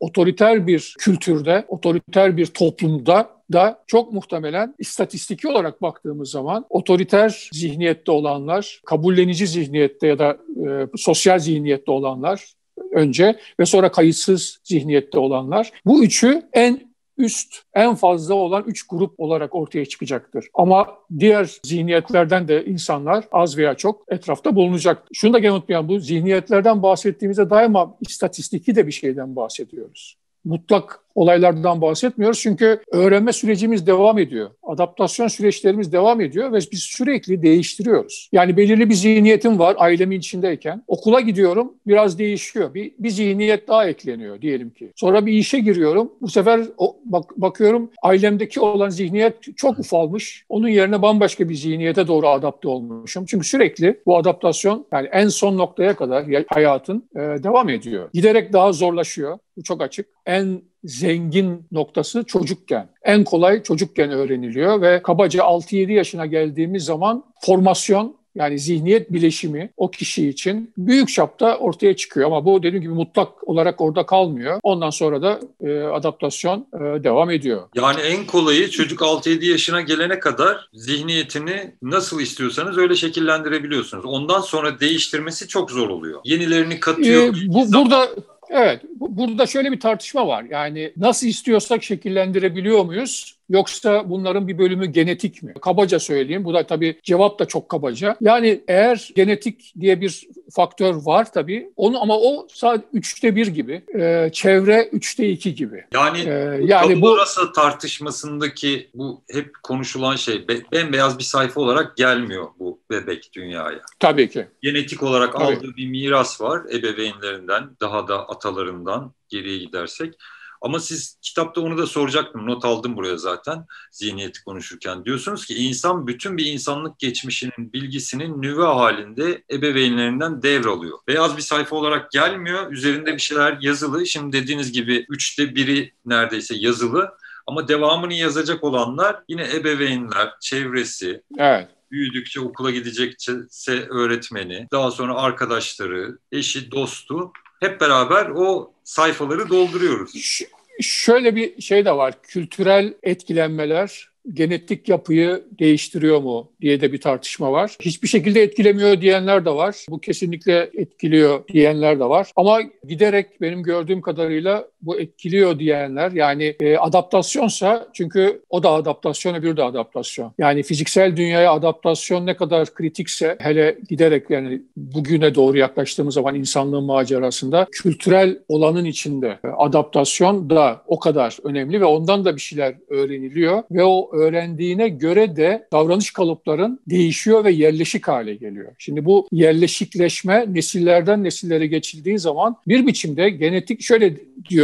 otoriter 0.00 0.66
bir 0.66 0.94
kültürde, 0.98 1.64
otoriter 1.68 2.36
bir 2.36 2.46
toplumda 2.46 3.30
da 3.52 3.82
çok 3.86 4.12
muhtemelen 4.12 4.74
istatistiki 4.78 5.48
olarak 5.48 5.82
baktığımız 5.82 6.30
zaman 6.30 6.64
otoriter 6.70 7.48
zihniyette 7.52 8.10
olanlar, 8.10 8.80
kabullenici 8.86 9.46
zihniyette 9.46 10.06
ya 10.06 10.18
da 10.18 10.38
e, 10.66 10.86
sosyal 10.96 11.38
zihniyette 11.38 11.90
olanlar 11.90 12.44
önce 12.92 13.38
ve 13.60 13.66
sonra 13.66 13.92
kayıtsız 13.92 14.60
zihniyette 14.64 15.18
olanlar. 15.18 15.70
Bu 15.86 16.04
üçü 16.04 16.42
en 16.52 16.87
üst 17.18 17.62
en 17.74 17.94
fazla 17.94 18.34
olan 18.34 18.64
üç 18.66 18.86
grup 18.86 19.20
olarak 19.20 19.54
ortaya 19.54 19.86
çıkacaktır. 19.86 20.46
Ama 20.54 20.98
diğer 21.18 21.58
zihniyetlerden 21.64 22.48
de 22.48 22.64
insanlar 22.64 23.24
az 23.32 23.58
veya 23.58 23.74
çok 23.74 24.04
etrafta 24.08 24.56
bulunacak. 24.56 25.02
Şunu 25.12 25.32
da 25.32 25.52
unutmayalım 25.52 25.88
bu 25.88 25.98
zihniyetlerden 25.98 26.82
bahsettiğimizde 26.82 27.50
daima 27.50 27.96
istatistiki 28.00 28.76
de 28.76 28.86
bir 28.86 28.92
şeyden 28.92 29.36
bahsediyoruz. 29.36 30.16
Mutlak 30.44 31.00
olaylardan 31.14 31.80
bahsetmiyoruz. 31.80 32.40
Çünkü 32.40 32.80
öğrenme 32.92 33.32
sürecimiz 33.32 33.86
devam 33.86 34.18
ediyor. 34.18 34.50
Adaptasyon 34.62 35.28
süreçlerimiz 35.28 35.92
devam 35.92 36.20
ediyor 36.20 36.52
ve 36.52 36.58
biz 36.72 36.80
sürekli 36.80 37.42
değiştiriyoruz. 37.42 38.28
Yani 38.32 38.56
belirli 38.56 38.90
bir 38.90 38.94
zihniyetim 38.94 39.58
var 39.58 39.76
ailemin 39.78 40.18
içindeyken. 40.18 40.82
Okula 40.86 41.20
gidiyorum 41.20 41.74
biraz 41.86 42.18
değişiyor. 42.18 42.74
Bir, 42.74 42.92
bir 42.98 43.10
zihniyet 43.10 43.68
daha 43.68 43.88
ekleniyor 43.88 44.42
diyelim 44.42 44.70
ki. 44.70 44.92
Sonra 44.96 45.26
bir 45.26 45.32
işe 45.32 45.58
giriyorum. 45.58 46.12
Bu 46.20 46.28
sefer 46.28 46.60
o, 46.78 46.96
bak, 47.04 47.36
bakıyorum 47.36 47.90
ailemdeki 48.02 48.60
olan 48.60 48.88
zihniyet 48.88 49.34
çok 49.56 49.78
ufalmış. 49.78 50.44
Onun 50.48 50.68
yerine 50.68 51.02
bambaşka 51.02 51.48
bir 51.48 51.54
zihniyete 51.54 52.08
doğru 52.08 52.28
adapte 52.28 52.68
olmuşum. 52.68 53.24
Çünkü 53.26 53.48
sürekli 53.48 54.00
bu 54.06 54.16
adaptasyon 54.16 54.86
yani 54.92 55.08
en 55.12 55.28
son 55.28 55.58
noktaya 55.58 55.96
kadar 55.96 56.24
hayatın 56.48 57.08
e, 57.16 57.18
devam 57.18 57.68
ediyor. 57.68 58.10
Giderek 58.12 58.52
daha 58.52 58.72
zorlaşıyor. 58.72 59.38
Bu 59.56 59.62
çok 59.62 59.82
açık. 59.82 60.06
En 60.26 60.62
zengin 60.84 61.66
noktası 61.72 62.24
çocukken. 62.24 62.88
En 63.02 63.24
kolay 63.24 63.62
çocukken 63.62 64.10
öğreniliyor 64.10 64.80
ve 64.80 65.02
kabaca 65.02 65.40
6-7 65.40 65.92
yaşına 65.92 66.26
geldiğimiz 66.26 66.84
zaman 66.84 67.24
formasyon 67.40 68.18
yani 68.38 68.58
zihniyet 68.58 69.12
bileşimi 69.12 69.70
o 69.76 69.90
kişi 69.90 70.28
için 70.28 70.72
büyük 70.78 71.08
çapta 71.08 71.56
ortaya 71.56 71.96
çıkıyor. 71.96 72.26
Ama 72.26 72.44
bu 72.44 72.62
dediğim 72.62 72.82
gibi 72.82 72.92
mutlak 72.92 73.48
olarak 73.48 73.80
orada 73.80 74.06
kalmıyor. 74.06 74.60
Ondan 74.62 74.90
sonra 74.90 75.22
da 75.22 75.40
e, 75.60 75.80
adaptasyon 75.82 76.66
e, 76.74 77.04
devam 77.04 77.30
ediyor. 77.30 77.62
Yani 77.74 78.00
en 78.00 78.26
kolayı 78.26 78.70
çocuk 78.70 79.00
6-7 79.00 79.44
yaşına 79.44 79.80
gelene 79.80 80.20
kadar 80.20 80.68
zihniyetini 80.72 81.74
nasıl 81.82 82.20
istiyorsanız 82.20 82.78
öyle 82.78 82.96
şekillendirebiliyorsunuz. 82.96 84.04
Ondan 84.04 84.40
sonra 84.40 84.80
değiştirmesi 84.80 85.48
çok 85.48 85.70
zor 85.70 85.88
oluyor. 85.88 86.20
Yenilerini 86.24 86.80
katıyor. 86.80 87.22
E, 87.22 87.32
bu, 87.48 87.72
burada 87.72 88.08
Evet, 88.50 88.82
burada 89.00 89.46
şöyle 89.46 89.72
bir 89.72 89.80
tartışma 89.80 90.26
var. 90.26 90.44
Yani 90.50 90.92
nasıl 90.96 91.26
istiyorsak 91.26 91.82
şekillendirebiliyor 91.82 92.84
muyuz? 92.84 93.37
Yoksa 93.48 94.10
bunların 94.10 94.48
bir 94.48 94.58
bölümü 94.58 94.86
genetik 94.86 95.42
mi? 95.42 95.54
Kabaca 95.62 95.98
söyleyeyim. 95.98 96.44
Bu 96.44 96.54
da 96.54 96.66
tabii 96.66 97.00
cevap 97.02 97.38
da 97.38 97.44
çok 97.44 97.68
kabaca. 97.68 98.16
Yani 98.20 98.60
eğer 98.68 99.10
genetik 99.16 99.72
diye 99.80 100.00
bir 100.00 100.28
faktör 100.50 100.94
var 100.94 101.32
tabii. 101.32 101.70
Onu 101.76 102.02
ama 102.02 102.18
o 102.18 102.46
sadece 102.50 102.86
üçte 102.92 103.36
bir 103.36 103.46
gibi. 103.46 103.82
E, 103.94 104.30
çevre 104.32 104.88
üçte 104.92 105.28
iki 105.28 105.54
gibi. 105.54 105.84
Yani, 105.94 106.18
ee, 106.18 106.60
yani 106.64 107.00
bu 107.00 107.14
arası 107.14 107.52
tartışmasındaki 107.52 108.90
bu 108.94 109.22
hep 109.32 109.50
konuşulan 109.62 110.16
şey 110.16 110.46
bembeyaz 110.72 111.18
bir 111.18 111.24
sayfa 111.24 111.60
olarak 111.60 111.96
gelmiyor 111.96 112.46
bu 112.58 112.80
bebek 112.90 113.30
dünyaya. 113.32 113.80
Tabii 114.00 114.30
ki. 114.30 114.46
Genetik 114.62 115.02
olarak 115.02 115.32
tabii. 115.32 115.44
aldığı 115.44 115.76
bir 115.76 115.88
miras 115.88 116.40
var 116.40 116.62
ebeveynlerinden, 116.72 117.70
daha 117.80 118.08
da 118.08 118.28
atalarından 118.28 119.12
geriye 119.28 119.58
gidersek. 119.58 120.14
Ama 120.60 120.80
siz 120.80 121.18
kitapta 121.22 121.60
onu 121.60 121.78
da 121.78 121.86
soracaktım. 121.86 122.46
Not 122.46 122.64
aldım 122.64 122.96
buraya 122.96 123.16
zaten 123.16 123.66
zihniyeti 123.92 124.44
konuşurken. 124.44 125.04
Diyorsunuz 125.04 125.46
ki 125.46 125.54
insan 125.54 126.06
bütün 126.06 126.36
bir 126.36 126.46
insanlık 126.46 126.98
geçmişinin 126.98 127.72
bilgisinin 127.72 128.42
nüve 128.42 128.64
halinde 128.64 129.42
ebeveynlerinden 129.52 130.42
devralıyor. 130.42 130.98
Beyaz 131.08 131.36
bir 131.36 131.42
sayfa 131.42 131.76
olarak 131.76 132.10
gelmiyor. 132.10 132.72
Üzerinde 132.72 133.14
bir 133.14 133.18
şeyler 133.18 133.58
yazılı. 133.60 134.06
Şimdi 134.06 134.42
dediğiniz 134.42 134.72
gibi 134.72 135.06
üçte 135.08 135.54
biri 135.54 135.92
neredeyse 136.06 136.54
yazılı. 136.56 137.12
Ama 137.46 137.68
devamını 137.68 138.14
yazacak 138.14 138.64
olanlar 138.64 139.22
yine 139.28 139.54
ebeveynler, 139.54 140.34
çevresi, 140.40 141.22
evet 141.38 141.68
büyüdükçe 141.90 142.40
okula 142.40 142.70
gidecekse 142.70 143.86
öğretmeni, 143.88 144.68
daha 144.72 144.90
sonra 144.90 145.14
arkadaşları, 145.16 146.18
eşi, 146.32 146.70
dostu 146.70 147.32
hep 147.60 147.80
beraber 147.80 148.26
o 148.34 148.72
sayfaları 148.88 149.48
dolduruyoruz. 149.48 150.14
Ş- 150.22 150.48
şöyle 150.80 151.36
bir 151.36 151.60
şey 151.60 151.84
de 151.84 151.92
var. 151.92 152.22
Kültürel 152.22 152.94
etkilenmeler 153.02 154.08
genetik 154.32 154.88
yapıyı 154.88 155.44
değiştiriyor 155.58 156.20
mu 156.20 156.52
diye 156.60 156.80
de 156.80 156.92
bir 156.92 157.00
tartışma 157.00 157.52
var. 157.52 157.76
Hiçbir 157.80 158.08
şekilde 158.08 158.42
etkilemiyor 158.42 159.00
diyenler 159.00 159.44
de 159.44 159.50
var. 159.50 159.86
Bu 159.88 160.00
kesinlikle 160.00 160.70
etkiliyor 160.74 161.48
diyenler 161.48 162.00
de 162.00 162.04
var. 162.04 162.32
Ama 162.36 162.60
giderek 162.88 163.40
benim 163.40 163.62
gördüğüm 163.62 164.00
kadarıyla 164.00 164.68
bu 164.82 165.00
etkiliyor 165.00 165.58
diyenler 165.58 166.10
yani 166.10 166.56
e, 166.60 166.76
adaptasyonsa 166.76 167.88
çünkü 167.92 168.42
o 168.50 168.62
da 168.62 168.70
adaptasyon 168.70 169.34
öbürü 169.34 169.56
de 169.56 169.62
adaptasyon. 169.62 170.32
Yani 170.38 170.62
fiziksel 170.62 171.16
dünyaya 171.16 171.52
adaptasyon 171.52 172.26
ne 172.26 172.36
kadar 172.36 172.74
kritikse 172.74 173.36
hele 173.40 173.78
giderek 173.88 174.30
yani 174.30 174.62
bugüne 174.76 175.34
doğru 175.34 175.58
yaklaştığımız 175.58 176.14
zaman 176.14 176.34
insanlığın 176.34 176.84
macerasında 176.84 177.66
kültürel 177.72 178.38
olanın 178.48 178.84
içinde 178.84 179.38
adaptasyon 179.56 180.50
da 180.50 180.82
o 180.86 180.98
kadar 180.98 181.36
önemli 181.44 181.80
ve 181.80 181.84
ondan 181.84 182.24
da 182.24 182.36
bir 182.36 182.40
şeyler 182.40 182.74
öğreniliyor 182.88 183.62
ve 183.70 183.84
o 183.84 184.16
öğrendiğine 184.16 184.88
göre 184.88 185.36
de 185.36 185.68
davranış 185.72 186.10
kalıpların 186.12 186.80
değişiyor 186.86 187.44
ve 187.44 187.50
yerleşik 187.50 188.08
hale 188.08 188.34
geliyor. 188.34 188.72
Şimdi 188.78 189.04
bu 189.04 189.28
yerleşikleşme 189.32 190.44
nesillerden 190.48 191.24
nesillere 191.24 191.66
geçildiği 191.66 192.18
zaman 192.18 192.56
bir 192.68 192.86
biçimde 192.86 193.30
genetik 193.30 193.82
şöyle 193.82 194.14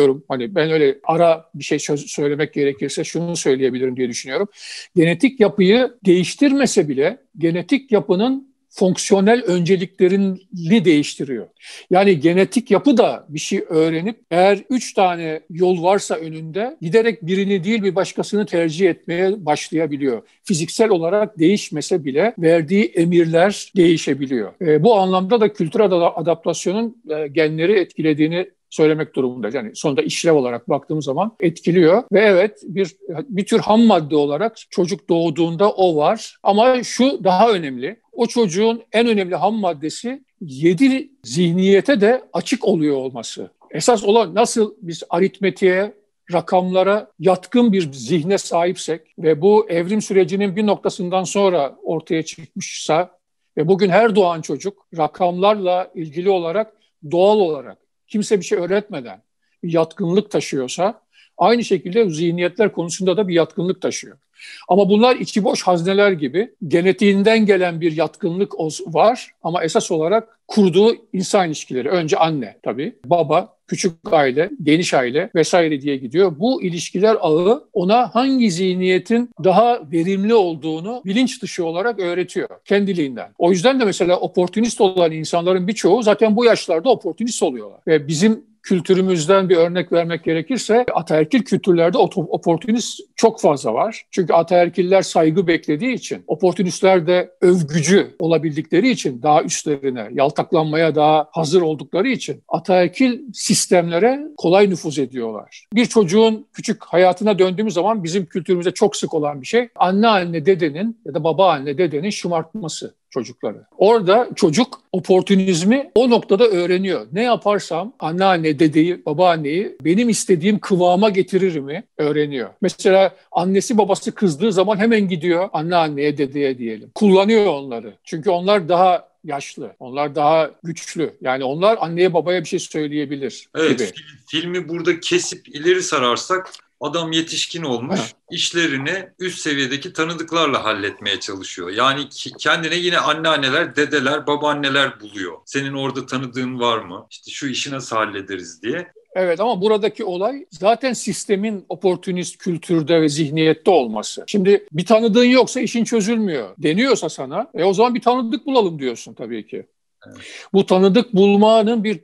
diyorum 0.04 0.24
hani 0.28 0.54
ben 0.54 0.70
öyle 0.70 0.98
ara 1.04 1.50
bir 1.54 1.64
şey 1.64 1.78
söylemek 1.78 2.52
gerekirse 2.52 3.04
şunu 3.04 3.36
söyleyebilirim 3.36 3.96
diye 3.96 4.08
düşünüyorum. 4.08 4.48
Genetik 4.96 5.40
yapıyı 5.40 5.94
değiştirmese 6.04 6.88
bile 6.88 7.18
genetik 7.38 7.92
yapının 7.92 8.54
fonksiyonel 8.74 9.42
önceliklerini 9.42 10.84
değiştiriyor. 10.84 11.46
Yani 11.90 12.20
genetik 12.20 12.70
yapı 12.70 12.96
da 12.96 13.26
bir 13.28 13.38
şey 13.38 13.64
öğrenip 13.68 14.20
eğer 14.30 14.58
üç 14.70 14.94
tane 14.94 15.40
yol 15.50 15.82
varsa 15.82 16.14
önünde 16.14 16.76
giderek 16.80 17.26
birini 17.26 17.64
değil 17.64 17.82
bir 17.82 17.94
başkasını 17.94 18.46
tercih 18.46 18.90
etmeye 18.90 19.46
başlayabiliyor. 19.46 20.22
Fiziksel 20.44 20.90
olarak 20.90 21.38
değişmese 21.38 22.04
bile 22.04 22.34
verdiği 22.38 22.84
emirler 22.84 23.72
değişebiliyor. 23.76 24.52
E, 24.60 24.82
bu 24.82 24.94
anlamda 24.94 25.40
da 25.40 25.52
kültürel 25.52 25.92
adaptasyonun 26.16 27.02
e, 27.10 27.28
genleri 27.28 27.78
etkilediğini 27.78 28.50
söylemek 28.74 29.14
durumunda. 29.14 29.50
Yani 29.52 29.70
sonunda 29.74 30.02
işlev 30.02 30.32
olarak 30.32 30.68
baktığımız 30.68 31.04
zaman 31.04 31.36
etkiliyor 31.40 32.02
ve 32.12 32.20
evet 32.20 32.62
bir 32.64 32.96
bir 33.28 33.46
tür 33.46 33.58
ham 33.58 33.82
madde 33.82 34.16
olarak 34.16 34.56
çocuk 34.70 35.08
doğduğunda 35.08 35.70
o 35.70 35.96
var 35.96 36.36
ama 36.42 36.82
şu 36.82 37.24
daha 37.24 37.50
önemli. 37.50 38.00
O 38.12 38.26
çocuğun 38.26 38.82
en 38.92 39.06
önemli 39.06 39.34
ham 39.34 39.54
maddesi 39.54 40.24
yedi 40.40 41.10
zihniyete 41.24 42.00
de 42.00 42.22
açık 42.32 42.64
oluyor 42.64 42.96
olması. 42.96 43.50
Esas 43.70 44.04
olan 44.04 44.34
nasıl 44.34 44.74
biz 44.82 45.02
aritmetiğe, 45.10 45.94
rakamlara 46.32 47.10
yatkın 47.18 47.72
bir 47.72 47.92
zihne 47.92 48.38
sahipsek 48.38 49.00
ve 49.18 49.40
bu 49.40 49.70
evrim 49.70 50.02
sürecinin 50.02 50.56
bir 50.56 50.66
noktasından 50.66 51.24
sonra 51.24 51.76
ortaya 51.82 52.22
çıkmışsa 52.22 53.10
ve 53.56 53.68
bugün 53.68 53.88
her 53.88 54.16
doğan 54.16 54.40
çocuk 54.40 54.86
rakamlarla 54.96 55.90
ilgili 55.94 56.30
olarak 56.30 56.72
doğal 57.10 57.38
olarak 57.38 57.83
kimse 58.08 58.40
bir 58.40 58.44
şey 58.44 58.58
öğretmeden 58.58 59.22
bir 59.62 59.72
yatkınlık 59.72 60.30
taşıyorsa 60.30 61.00
aynı 61.38 61.64
şekilde 61.64 62.10
zihniyetler 62.10 62.72
konusunda 62.72 63.16
da 63.16 63.28
bir 63.28 63.34
yatkınlık 63.34 63.82
taşıyor. 63.82 64.18
Ama 64.68 64.88
bunlar 64.88 65.16
içi 65.16 65.44
boş 65.44 65.62
hazneler 65.62 66.12
gibi 66.12 66.54
genetiğinden 66.68 67.46
gelen 67.46 67.80
bir 67.80 67.96
yatkınlık 67.96 68.52
var 68.86 69.30
ama 69.42 69.64
esas 69.64 69.90
olarak 69.90 70.38
kurduğu 70.48 70.96
insan 71.12 71.46
ilişkileri. 71.46 71.88
Önce 71.88 72.16
anne 72.16 72.56
tabii, 72.62 72.94
baba, 73.04 73.54
küçük 73.68 73.92
aile, 74.12 74.50
geniş 74.62 74.94
aile 74.94 75.30
vesaire 75.34 75.80
diye 75.80 75.96
gidiyor. 75.96 76.38
Bu 76.38 76.62
ilişkiler 76.62 77.16
ağı 77.20 77.64
ona 77.72 78.14
hangi 78.14 78.50
zihniyetin 78.50 79.30
daha 79.44 79.80
verimli 79.92 80.34
olduğunu 80.34 81.02
bilinç 81.04 81.42
dışı 81.42 81.64
olarak 81.66 81.98
öğretiyor 81.98 82.48
kendiliğinden. 82.64 83.32
O 83.38 83.50
yüzden 83.50 83.80
de 83.80 83.84
mesela 83.84 84.20
oportunist 84.20 84.80
olan 84.80 85.12
insanların 85.12 85.68
birçoğu 85.68 86.02
zaten 86.02 86.36
bu 86.36 86.44
yaşlarda 86.44 86.90
oportunist 86.90 87.42
oluyorlar. 87.42 87.80
Ve 87.86 88.08
bizim 88.08 88.53
kültürümüzden 88.64 89.48
bir 89.48 89.56
örnek 89.56 89.92
vermek 89.92 90.24
gerekirse 90.24 90.86
ataerkil 90.94 91.42
kültürlerde 91.42 91.98
oportunist 91.98 93.00
çok 93.16 93.40
fazla 93.40 93.74
var. 93.74 94.06
Çünkü 94.10 94.32
ataerkiller 94.32 95.02
saygı 95.02 95.46
beklediği 95.46 95.94
için, 95.94 96.24
oportunistler 96.26 97.06
de 97.06 97.30
övgücü 97.40 98.16
olabildikleri 98.18 98.90
için 98.90 99.22
daha 99.22 99.42
üstlerine, 99.42 100.08
yaltaklanmaya 100.12 100.94
daha 100.94 101.28
hazır 101.32 101.62
oldukları 101.62 102.08
için 102.08 102.42
ataerkil 102.48 103.20
sistemlere 103.32 104.20
kolay 104.36 104.70
nüfuz 104.70 104.98
ediyorlar. 104.98 105.66
Bir 105.74 105.86
çocuğun 105.86 106.46
küçük 106.52 106.84
hayatına 106.84 107.38
döndüğümüz 107.38 107.74
zaman 107.74 108.04
bizim 108.04 108.26
kültürümüzde 108.26 108.70
çok 108.70 108.96
sık 108.96 109.14
olan 109.14 109.40
bir 109.40 109.46
şey 109.46 109.68
anne 109.76 110.08
anne 110.08 110.46
dedenin 110.46 110.98
ya 111.04 111.14
da 111.14 111.24
baba 111.24 111.52
anne 111.52 111.78
dedenin 111.78 112.10
şımartması 112.10 112.94
çocukları. 113.14 113.64
Orada 113.78 114.28
çocuk 114.36 114.80
oportunizmi 114.92 115.90
o 115.94 116.10
noktada 116.10 116.46
öğreniyor. 116.46 117.06
Ne 117.12 117.22
yaparsam 117.22 117.92
anneanne, 117.98 118.58
dedeyi, 118.58 119.06
babaanneyi 119.06 119.76
benim 119.84 120.08
istediğim 120.08 120.58
kıvama 120.58 121.10
getirir 121.10 121.58
mi 121.58 121.84
öğreniyor. 121.98 122.50
Mesela 122.60 123.14
annesi 123.32 123.78
babası 123.78 124.12
kızdığı 124.14 124.52
zaman 124.52 124.76
hemen 124.76 125.08
gidiyor 125.08 125.48
anneanneye, 125.52 126.18
dedeye 126.18 126.58
diyelim. 126.58 126.90
Kullanıyor 126.94 127.46
onları. 127.46 127.94
Çünkü 128.04 128.30
onlar 128.30 128.68
daha 128.68 129.08
yaşlı. 129.24 129.72
Onlar 129.78 130.14
daha 130.14 130.50
güçlü. 130.62 131.14
Yani 131.20 131.44
onlar 131.44 131.78
anneye 131.80 132.14
babaya 132.14 132.40
bir 132.40 132.48
şey 132.48 132.58
söyleyebilir 132.58 133.48
evet, 133.56 133.78
gibi. 133.78 133.88
Filmi 134.26 134.68
burada 134.68 135.00
kesip 135.00 135.48
ileri 135.48 135.82
sararsak 135.82 136.50
Adam 136.84 137.12
yetişkin 137.12 137.62
olmuş, 137.62 138.00
ha. 138.00 138.04
işlerini 138.30 139.08
üst 139.18 139.38
seviyedeki 139.38 139.92
tanıdıklarla 139.92 140.64
halletmeye 140.64 141.20
çalışıyor. 141.20 141.70
Yani 141.70 142.08
kendine 142.38 142.76
yine 142.76 142.98
anneanneler, 142.98 143.76
dedeler, 143.76 144.26
babaanneler 144.26 145.00
buluyor. 145.00 145.32
Senin 145.46 145.72
orada 145.72 146.06
tanıdığın 146.06 146.60
var 146.60 146.78
mı? 146.78 147.06
İşte 147.10 147.30
şu 147.30 147.46
işi 147.46 147.70
nasıl 147.70 147.96
hallederiz 147.96 148.62
diye. 148.62 148.86
Evet 149.14 149.40
ama 149.40 149.60
buradaki 149.60 150.04
olay 150.04 150.46
zaten 150.50 150.92
sistemin 150.92 151.64
oportunist 151.68 152.38
kültürde 152.38 153.02
ve 153.02 153.08
zihniyette 153.08 153.70
olması. 153.70 154.24
Şimdi 154.26 154.66
bir 154.72 154.86
tanıdığın 154.86 155.24
yoksa 155.24 155.60
işin 155.60 155.84
çözülmüyor. 155.84 156.54
Deniyorsa 156.58 157.08
sana 157.08 157.50
e 157.54 157.64
o 157.64 157.72
zaman 157.74 157.94
bir 157.94 158.00
tanıdık 158.00 158.46
bulalım 158.46 158.78
diyorsun 158.78 159.14
tabii 159.14 159.46
ki. 159.46 159.66
Evet. 160.06 160.16
Bu 160.52 160.66
tanıdık 160.66 161.14
bulmanın 161.14 161.84
bir 161.84 162.00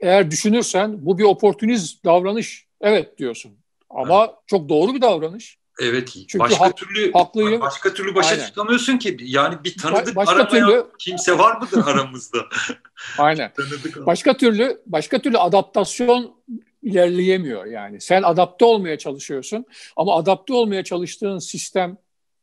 eğer 0.00 0.30
düşünürsen 0.30 1.06
bu 1.06 1.18
bir 1.18 1.24
oportunist 1.24 2.04
davranış. 2.04 2.66
Evet 2.80 3.18
diyorsun. 3.18 3.59
Ama 3.90 4.24
evet. 4.24 4.34
çok 4.46 4.68
doğru 4.68 4.94
bir 4.94 5.00
davranış. 5.00 5.60
Evet. 5.80 6.08
Çünkü 6.08 6.38
başka 6.38 6.60
hak, 6.60 6.76
türlü 6.76 7.12
haklıyım. 7.12 7.60
başka 7.60 7.94
türlü 7.94 8.14
başa 8.14 8.30
Aynen. 8.30 8.46
çıkamıyorsun 8.46 8.98
ki. 8.98 9.16
Yani 9.20 9.64
bir 9.64 9.76
tanıdık 9.76 10.16
başka 10.16 10.34
aramayan 10.34 10.68
türlü, 10.68 10.86
kimse 10.98 11.38
var 11.38 11.60
mıdır 11.60 11.86
aramızda? 11.86 12.38
Aynen. 13.18 13.52
tanıdık 13.52 14.06
başka 14.06 14.36
türlü 14.36 14.82
başka 14.86 15.18
türlü 15.18 15.38
adaptasyon 15.38 16.34
ilerleyemiyor 16.82 17.66
yani. 17.66 18.00
Sen 18.00 18.22
adapte 18.22 18.64
olmaya 18.64 18.98
çalışıyorsun 18.98 19.64
ama 19.96 20.16
adapte 20.16 20.52
olmaya 20.52 20.84
çalıştığın 20.84 21.38
sistem 21.38 21.96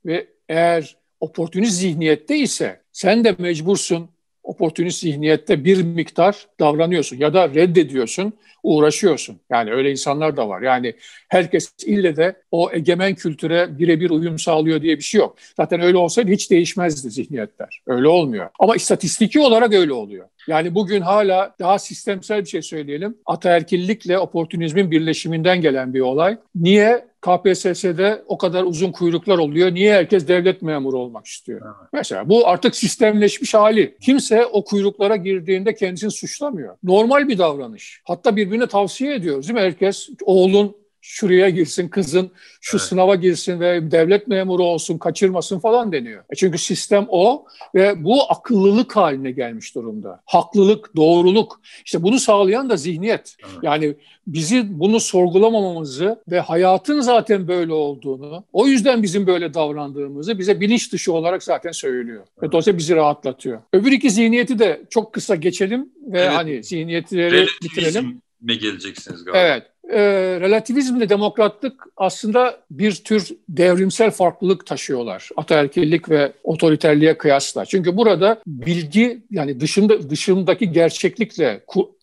ve 0.06 0.28
eğer 0.50 0.98
oportunist 1.20 1.74
zihniyette 1.74 2.38
ise 2.38 2.82
sen 2.92 3.24
de 3.24 3.36
mecbursun 3.38 4.10
oportunist 4.48 5.00
zihniyette 5.00 5.66
bir 5.66 5.84
miktar 5.84 6.48
davranıyorsun 6.60 7.18
ya 7.18 7.34
da 7.34 7.50
reddediyorsun, 7.50 8.34
uğraşıyorsun. 8.64 9.40
Yani 9.50 9.72
öyle 9.72 9.92
insanlar 9.92 10.38
da 10.38 10.50
var. 10.50 10.62
Yani 10.62 10.94
herkes 11.30 11.72
ille 11.86 12.16
de 12.16 12.36
o 12.52 12.72
egemen 12.72 13.16
kültüre 13.16 13.80
birebir 13.80 14.10
uyum 14.10 14.40
sağlıyor 14.40 14.82
diye 14.82 14.98
bir 14.98 15.04
şey 15.04 15.20
yok. 15.20 15.38
Zaten 15.58 15.82
öyle 15.82 15.98
olsaydı 15.98 16.32
hiç 16.32 16.52
değişmezdi 16.52 17.10
zihniyetler. 17.10 17.82
Öyle 17.88 18.08
olmuyor. 18.08 18.50
Ama 18.60 18.76
istatistiki 18.76 19.40
olarak 19.40 19.74
öyle 19.74 19.94
oluyor. 19.94 20.28
Yani 20.48 20.76
bugün 20.76 21.02
hala 21.02 21.56
daha 21.60 21.80
sistemsel 21.80 22.42
bir 22.42 22.50
şey 22.50 22.62
söyleyelim. 22.62 23.18
Ataerkillikle 23.26 24.20
oportunizmin 24.20 24.92
birleşiminden 24.92 25.62
gelen 25.62 25.94
bir 25.94 26.02
olay. 26.02 26.38
Niye? 26.56 27.08
KPSS'de 27.28 28.24
o 28.28 28.38
kadar 28.38 28.64
uzun 28.64 28.92
kuyruklar 28.92 29.38
oluyor. 29.38 29.74
Niye 29.74 29.94
herkes 29.94 30.28
devlet 30.28 30.62
memuru 30.62 31.00
olmak 31.00 31.26
istiyor? 31.26 31.62
Evet. 31.66 31.90
Mesela 31.94 32.30
bu 32.30 32.48
artık 32.48 32.76
sistemleşmiş 32.76 33.54
hali. 33.54 33.98
Kimse 34.02 34.46
o 34.46 34.64
kuyruklara 34.64 35.16
girdiğinde 35.16 35.76
kendisini 35.76 36.12
suçlamıyor. 36.12 36.78
Normal 36.84 37.28
bir 37.28 37.38
davranış. 37.38 38.02
Hatta 38.06 38.36
birbirine 38.36 38.68
tavsiye 38.68 39.16
ediyoruz 39.16 39.48
değil 39.48 39.60
mi? 39.60 39.66
Herkes 39.66 40.10
oğlun 40.26 40.76
şuraya 41.08 41.50
girsin, 41.50 41.88
kızın 41.88 42.32
şu 42.62 42.78
evet. 42.78 42.88
sınava 42.88 43.16
girsin 43.16 43.60
ve 43.60 43.92
devlet 43.92 44.28
memuru 44.28 44.64
olsun, 44.64 44.98
kaçırmasın 44.98 45.60
falan 45.60 45.92
deniyor. 45.92 46.24
E 46.30 46.36
çünkü 46.36 46.58
sistem 46.58 47.06
o 47.10 47.46
ve 47.76 48.04
bu 48.04 48.32
akıllılık 48.32 48.96
haline 48.96 49.32
gelmiş 49.32 49.76
durumda. 49.76 50.22
Haklılık, 50.26 50.96
doğruluk. 50.96 51.62
İşte 51.86 52.04
bunu 52.04 52.20
sağlayan 52.20 52.70
da 52.70 52.78
zihniyet. 52.78 53.36
Evet. 53.44 53.64
Yani 53.64 53.96
bizi 54.28 54.80
bunu 54.80 55.00
sorgulamamamızı 55.00 56.20
ve 56.32 56.40
hayatın 56.40 57.02
zaten 57.02 57.48
böyle 57.48 57.74
olduğunu, 57.74 58.44
o 58.54 58.68
yüzden 58.68 59.04
bizim 59.04 59.28
böyle 59.28 59.54
davrandığımızı 59.54 60.40
bize 60.40 60.60
bilinç 60.60 60.94
dışı 60.94 61.14
olarak 61.14 61.44
zaten 61.44 61.72
söylüyor. 61.72 62.22
Evet. 62.22 62.44
Ve 62.44 62.52
dolayısıyla 62.52 62.78
bizi 62.78 62.96
rahatlatıyor. 62.96 63.62
Öbür 63.74 63.92
iki 63.92 64.10
zihniyeti 64.10 64.60
de 64.60 64.82
çok 64.90 65.14
kısa 65.14 65.36
geçelim 65.36 65.90
ve 66.02 66.20
evet. 66.20 66.34
hani 66.34 66.64
zihniyetleri 66.64 67.46
bitirelim. 67.64 68.22
mi 68.42 68.60
geleceksiniz 68.60 69.24
galiba? 69.24 69.40
Evet. 69.40 69.64
E, 69.90 70.00
relativizmle 70.42 71.10
demokratlık 71.10 71.84
aslında 71.98 72.60
bir 72.72 72.96
tür 72.96 73.30
devrimsel 73.50 74.12
farklılık 74.12 74.66
taşıyorlar. 74.66 75.30
Ataerkillik 75.38 76.10
ve 76.10 76.32
otoriterliğe 76.44 77.18
kıyasla. 77.18 77.66
Çünkü 77.66 77.98
burada 77.98 78.42
bilgi 78.48 79.22
yani 79.32 79.60
dışında 79.60 80.10
dışındaki 80.10 80.72
gerçeklikle 80.72 81.62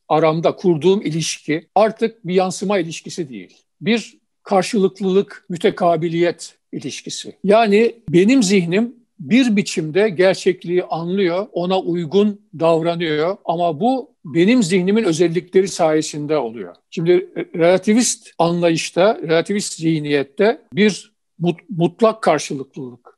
aramda 0.08 0.56
kurduğum 0.56 1.02
ilişki 1.02 1.66
artık 1.74 2.26
bir 2.26 2.34
yansıma 2.34 2.78
ilişkisi 2.78 3.28
değil. 3.28 3.58
Bir 3.80 4.18
karşılıklılık, 4.42 5.44
mütekabiliyet 5.48 6.54
ilişkisi. 6.72 7.36
Yani 7.44 7.94
benim 8.08 8.42
zihnim 8.42 8.94
bir 9.30 9.56
biçimde 9.56 10.08
gerçekliği 10.08 10.84
anlıyor, 10.84 11.46
ona 11.52 11.80
uygun 11.80 12.40
davranıyor 12.58 13.36
ama 13.44 13.80
bu 13.80 14.14
benim 14.24 14.62
zihnimin 14.62 15.04
özellikleri 15.04 15.68
sayesinde 15.68 16.36
oluyor. 16.36 16.74
Şimdi 16.90 17.30
relativist 17.56 18.30
anlayışta, 18.38 19.18
relativist 19.22 19.74
zihniyette 19.74 20.60
bir 20.72 21.14
mutlak 21.68 22.22
karşılıklılık 22.22 23.13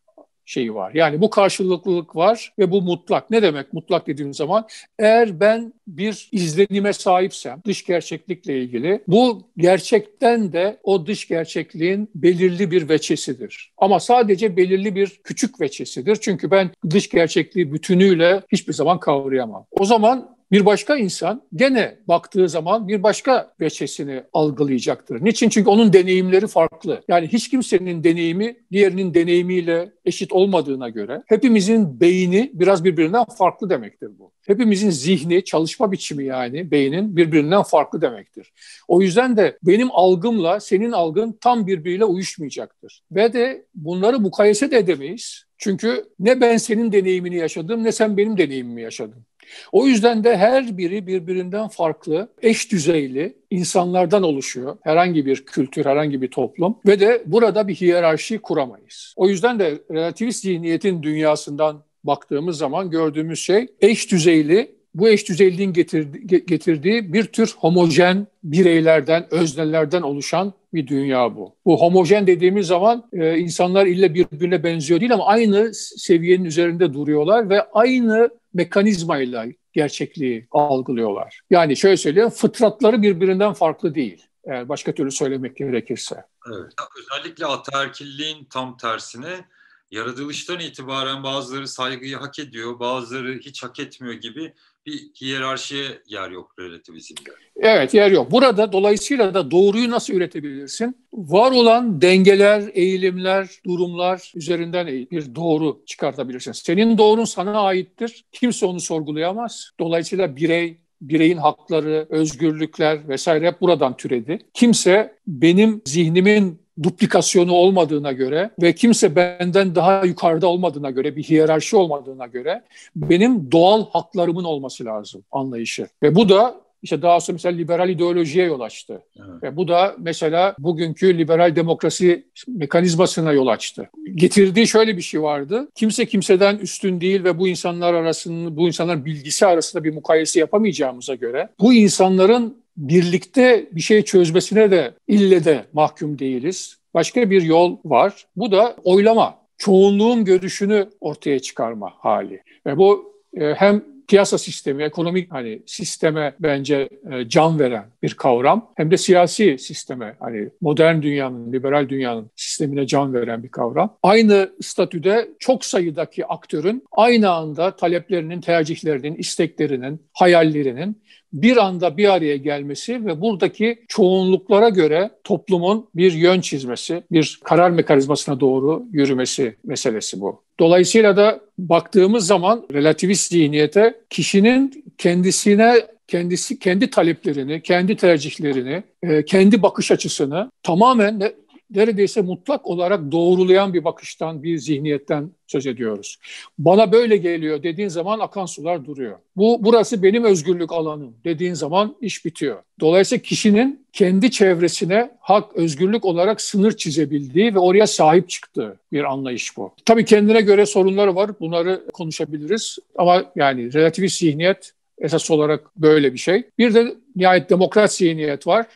şeyi 0.46 0.74
var. 0.74 0.94
Yani 0.94 1.20
bu 1.20 1.30
karşılıklılık 1.30 2.16
var 2.16 2.52
ve 2.59 2.70
bu 2.70 2.82
mutlak. 2.82 3.30
Ne 3.30 3.42
demek 3.42 3.72
mutlak 3.72 4.06
dediğim 4.06 4.35
zaman? 4.35 4.66
Eğer 4.98 5.40
ben 5.40 5.72
bir 5.87 6.28
izlenime 6.32 6.92
sahipsem 6.92 7.61
dış 7.66 7.85
gerçeklikle 7.85 8.61
ilgili 8.61 9.02
bu 9.09 9.42
gerçekten 9.56 10.52
de 10.52 10.78
o 10.82 11.06
dış 11.06 11.28
gerçekliğin 11.28 12.11
belirli 12.14 12.70
bir 12.70 12.88
veçesidir. 12.88 13.72
Ama 13.78 14.00
sadece 14.00 14.56
belirli 14.56 14.94
bir 14.94 15.20
küçük 15.24 15.61
veçesidir. 15.61 16.16
Çünkü 16.16 16.50
ben 16.50 16.70
dış 16.90 17.09
gerçekliği 17.09 17.72
bütünüyle 17.72 18.42
hiçbir 18.52 18.72
zaman 18.72 19.00
kavrayamam. 19.00 19.66
O 19.70 19.85
zaman 19.85 20.36
bir 20.52 20.66
başka 20.66 20.96
insan 20.96 21.42
gene 21.54 21.98
baktığı 22.09 22.48
zaman 22.48 22.88
bir 22.88 23.02
başka 23.02 23.54
veçesini 23.61 24.22
algılayacaktır. 24.32 25.24
Niçin? 25.24 25.48
Çünkü 25.48 25.70
onun 25.70 25.92
deneyimleri 25.92 26.46
farklı. 26.46 27.02
Yani 27.09 27.28
hiç 27.28 27.50
kimsenin 27.50 28.04
deneyimi 28.04 28.56
diğerinin 28.72 29.14
deneyimiyle 29.14 29.92
eşit 30.04 30.32
olmadığına 30.32 30.88
göre 30.88 31.22
hepimizin 31.26 32.00
beyni 32.00 32.50
biraz 32.54 32.85
birbirinden 32.85 33.24
farklı 33.38 33.70
demektir 33.70 34.11
bu. 34.18 34.32
Hepimizin 34.46 34.90
zihni, 34.90 35.44
çalışma 35.44 35.92
biçimi 35.92 36.24
yani 36.24 36.70
beynin 36.70 37.16
birbirinden 37.16 37.62
farklı 37.62 38.00
demektir. 38.02 38.52
O 38.88 39.02
yüzden 39.02 39.37
de 39.37 39.59
benim 39.62 39.88
algımla 39.92 40.61
senin 40.61 40.92
algın 40.92 41.38
tam 41.40 41.66
birbiriyle 41.66 42.04
uyuşmayacaktır. 42.04 43.02
Ve 43.12 43.32
de 43.32 43.66
bunları 43.74 44.20
mukayese 44.20 44.70
de 44.70 44.78
edemeyiz. 44.78 45.46
Çünkü 45.59 46.04
ne 46.18 46.40
ben 46.40 46.56
senin 46.56 46.92
deneyimini 46.92 47.37
yaşadım 47.37 47.85
ne 47.85 47.92
sen 47.92 48.16
benim 48.16 48.38
deneyimimi 48.38 48.82
yaşadın. 48.82 49.26
O 49.72 49.87
yüzden 49.87 50.24
de 50.24 50.37
her 50.37 50.78
biri 50.78 51.06
birbirinden 51.06 51.68
farklı, 51.68 52.28
eş 52.42 52.72
düzeyli 52.72 53.37
insanlardan 53.50 54.22
oluşuyor. 54.22 54.76
Herhangi 54.82 55.26
bir 55.26 55.46
kültür, 55.46 55.85
herhangi 55.85 56.22
bir 56.22 56.28
toplum 56.28 56.76
ve 56.87 57.00
de 57.00 57.22
burada 57.26 57.68
bir 57.68 57.74
hiyerarşi 57.74 58.38
kuramayız. 58.38 59.14
O 59.16 59.28
yüzden 59.28 59.59
de 59.59 59.78
relativist 59.90 60.42
zihniyetin 60.42 61.02
dünyasından 61.02 61.82
baktığımız 62.04 62.59
zaman 62.59 62.90
gördüğümüz 62.90 63.38
şey 63.38 63.66
eş 63.80 64.11
düzeyli 64.11 64.76
bu 64.96 65.09
eş 65.09 65.24
getirdiği, 65.24 66.46
getirdiği 66.46 67.12
bir 67.12 67.24
tür 67.24 67.54
homojen 67.59 68.26
bireylerden, 68.44 69.26
öznelerden 69.30 70.02
oluşan 70.02 70.52
bir 70.74 70.87
dünya 70.87 71.37
bu. 71.37 71.54
Bu 71.64 71.80
homojen 71.80 72.26
dediğimiz 72.26 72.66
zaman 72.66 73.04
e, 73.12 73.38
insanlar 73.38 73.87
ille 73.87 74.14
birbirine 74.14 74.64
benziyor 74.64 75.00
değil 75.00 75.14
ama 75.14 75.26
aynı 75.26 75.74
seviyenin 75.74 76.44
üzerinde 76.44 76.94
duruyorlar 76.94 77.50
ve 77.50 77.62
aynı 77.62 78.30
mekanizmayla 78.57 79.47
gerçekliği 79.73 80.47
algılıyorlar. 80.51 81.40
Yani 81.51 81.77
şöyle 81.77 81.97
söyleyeyim, 81.97 82.31
fıtratları 82.31 83.03
birbirinden 83.03 83.53
farklı 83.53 83.95
değil. 83.95 84.27
Eğer 84.45 84.69
başka 84.69 84.95
türlü 84.95 85.11
söylemek 85.11 85.57
gerekirse. 85.57 86.25
Evet. 86.55 86.73
Özellikle 86.99 87.47
ataerkilliğin 87.47 88.45
tam 88.45 88.77
tersine 88.77 89.45
yaratılıştan 89.90 90.61
itibaren 90.61 91.23
bazıları 91.23 91.69
saygıyı 91.69 92.16
hak 92.16 92.38
ediyor, 92.38 92.79
bazıları 92.79 93.38
hiç 93.38 93.62
hak 93.62 93.81
etmiyor 93.81 94.14
gibi 94.14 94.55
bir 94.87 95.11
hiyerarşiye 95.20 95.87
yer 96.09 96.31
yok 96.31 96.55
relativizmde. 96.59 97.31
Evet 97.57 97.94
yer 97.94 98.11
yok. 98.11 98.31
Burada 98.31 98.72
dolayısıyla 98.72 99.35
da 99.35 99.51
doğruyu 99.51 99.90
nasıl 99.90 100.14
üretebilirsin? 100.14 100.96
Var 101.12 101.53
olan 101.53 102.01
dengeler, 102.01 102.70
eğilimler, 102.75 103.49
durumlar 103.66 104.33
üzerinden 104.35 104.87
bir 104.87 105.35
doğru 105.35 105.83
çıkartabilirsin. 105.87 106.53
Senin 106.53 106.99
doğrun 106.99 107.25
sana 107.25 107.61
aittir. 107.61 108.25
Kimse 108.33 108.66
onu 108.66 108.81
sorgulayamaz. 108.81 109.70
Dolayısıyla 109.81 110.37
birey, 110.37 110.79
bireyin 111.01 111.37
hakları, 111.37 112.07
özgürlükler 112.11 113.09
vesaire 113.09 113.46
hep 113.46 113.61
buradan 113.61 113.96
türedi. 113.96 114.38
Kimse 114.55 115.18
benim 115.27 115.83
zihnimin 115.85 116.65
duplikasyonu 116.82 117.52
olmadığına 117.52 118.12
göre 118.12 118.50
ve 118.62 118.74
kimse 118.74 119.16
benden 119.16 119.74
daha 119.74 120.04
yukarıda 120.04 120.46
olmadığına 120.46 120.90
göre, 120.90 121.16
bir 121.16 121.22
hiyerarşi 121.22 121.76
olmadığına 121.76 122.26
göre 122.26 122.62
benim 122.96 123.52
doğal 123.52 123.86
haklarımın 123.90 124.44
olması 124.44 124.84
lazım 124.84 125.22
anlayışı. 125.32 125.86
Ve 126.02 126.14
bu 126.14 126.28
da 126.28 126.66
işte 126.82 127.02
daha 127.02 127.20
sonra 127.20 127.34
mesela 127.34 127.56
liberal 127.56 127.88
ideolojiye 127.88 128.44
yol 128.44 128.60
açtı. 128.60 129.02
Evet. 129.16 129.42
Ve 129.42 129.56
bu 129.56 129.68
da 129.68 129.94
mesela 129.98 130.54
bugünkü 130.58 131.18
liberal 131.18 131.56
demokrasi 131.56 132.26
mekanizmasına 132.48 133.32
yol 133.32 133.46
açtı. 133.46 133.90
Getirdiği 134.14 134.66
şöyle 134.66 134.96
bir 134.96 135.02
şey 135.02 135.22
vardı. 135.22 135.68
Kimse 135.74 136.06
kimseden 136.06 136.56
üstün 136.56 137.00
değil 137.00 137.24
ve 137.24 137.38
bu 137.38 137.48
insanlar 137.48 137.94
arasında, 137.94 138.56
bu 138.56 138.66
insanlar 138.66 139.04
bilgisi 139.04 139.46
arasında 139.46 139.84
bir 139.84 139.94
mukayese 139.94 140.40
yapamayacağımıza 140.40 141.14
göre 141.14 141.48
bu 141.60 141.74
insanların 141.74 142.65
birlikte 142.76 143.66
bir 143.72 143.80
şey 143.80 144.02
çözmesine 144.02 144.70
de 144.70 144.94
ille 145.08 145.44
de 145.44 145.64
mahkum 145.72 146.18
değiliz. 146.18 146.78
Başka 146.94 147.30
bir 147.30 147.42
yol 147.42 147.76
var. 147.84 148.26
Bu 148.36 148.52
da 148.52 148.76
oylama. 148.84 149.38
Çoğunluğun 149.58 150.24
görüşünü 150.24 150.88
ortaya 151.00 151.38
çıkarma 151.38 151.92
hali. 151.98 152.42
Ve 152.66 152.76
bu 152.76 153.14
e, 153.34 153.54
hem 153.54 153.84
piyasa 154.09 154.38
sistemi, 154.38 154.83
ekonomik 154.83 155.33
hani 155.33 155.62
sisteme 155.66 156.35
bence 156.40 156.88
e, 157.12 157.29
can 157.29 157.59
veren 157.59 157.85
bir 158.03 158.14
kavram. 158.14 158.73
Hem 158.77 158.90
de 158.90 158.97
siyasi 158.97 159.59
sisteme 159.59 160.16
hani 160.21 160.49
modern 160.61 161.03
dünyanın, 161.03 161.53
liberal 161.53 161.88
dünyanın 161.88 162.31
sistemine 162.37 162.87
can 162.87 163.14
veren 163.14 163.42
bir 163.42 163.49
kavram. 163.49 163.97
Aynı 164.03 164.51
statüde 164.62 165.29
çok 165.38 165.64
sayıdaki 165.64 166.27
aktörün 166.27 166.85
aynı 166.92 167.31
anda 167.31 167.77
taleplerinin, 167.77 168.40
tercihlerinin, 168.40 169.14
isteklerinin, 169.14 170.03
hayallerinin 170.12 171.03
bir 171.33 171.57
anda 171.57 171.97
bir 171.97 172.09
araya 172.09 172.37
gelmesi 172.37 173.07
ve 173.07 173.21
buradaki 173.21 173.85
çoğunluklara 173.88 174.69
göre 174.69 175.11
toplumun 175.25 175.88
bir 175.95 176.12
yön 176.12 176.40
çizmesi, 176.40 177.03
bir 177.12 177.40
karar 177.45 177.71
mekanizmasına 177.71 178.40
doğru 178.40 178.85
yürümesi 178.92 179.57
meselesi 179.64 180.21
bu. 180.21 180.45
Dolayısıyla 180.61 181.16
da 181.16 181.40
baktığımız 181.59 182.27
zaman 182.27 182.66
relativist 182.73 183.31
zihniyete 183.31 184.01
kişinin 184.11 184.85
kendisine 184.99 185.87
kendisi 186.09 186.59
kendi 186.59 186.90
taleplerini, 186.90 187.62
kendi 187.62 187.97
tercihlerini, 187.97 188.83
e, 189.03 189.25
kendi 189.25 189.62
bakış 189.62 189.90
açısını 189.90 190.51
tamamen 190.62 191.33
neredeyse 191.71 192.23
mutlak 192.23 192.66
olarak 192.66 193.12
doğrulayan 193.12 193.75
bir 193.75 193.85
bakıştan, 193.85 194.42
bir 194.42 194.59
zihniyetten 194.59 195.31
söz 195.47 195.66
ediyoruz. 195.66 196.19
Bana 196.59 196.92
böyle 196.92 197.16
geliyor 197.16 197.62
dediğin 197.62 197.88
zaman 197.88 198.21
akan 198.21 198.47
sular 198.47 198.85
duruyor. 198.85 199.19
Bu 199.37 199.59
burası 199.61 200.03
benim 200.03 200.25
özgürlük 200.25 200.73
alanım 200.73 201.15
dediğin 201.25 201.54
zaman 201.54 201.96
iş 202.00 202.25
bitiyor. 202.25 202.63
Dolayısıyla 202.81 203.23
kişinin 203.23 203.85
kendi 203.97 204.31
çevresine 204.31 205.11
hak, 205.21 205.57
özgürlük 205.57 206.05
olarak 206.05 206.40
sınır 206.40 206.77
çizebildiği 206.77 207.55
ve 207.55 207.59
oraya 207.59 207.87
sahip 207.87 208.29
çıktığı 208.29 208.77
bir 208.92 209.05
anlayış 209.05 209.57
bu. 209.57 209.73
Tabii 209.85 210.05
kendine 210.05 210.40
göre 210.40 210.67
sorunları 210.67 211.15
var. 211.15 211.31
Bunları 211.40 211.87
konuşabiliriz. 211.92 212.79
Ama 212.99 213.25
yani 213.37 213.73
relativist 213.73 214.19
zihniyet 214.19 214.73
esas 214.99 215.31
olarak 215.31 215.77
böyle 215.77 216.13
bir 216.13 216.19
şey. 216.19 216.42
Bir 216.59 216.75
de 216.75 216.94
nihayet 217.17 217.51
demokrat 217.51 217.92
zihniyet 217.92 218.47
var 218.47 218.67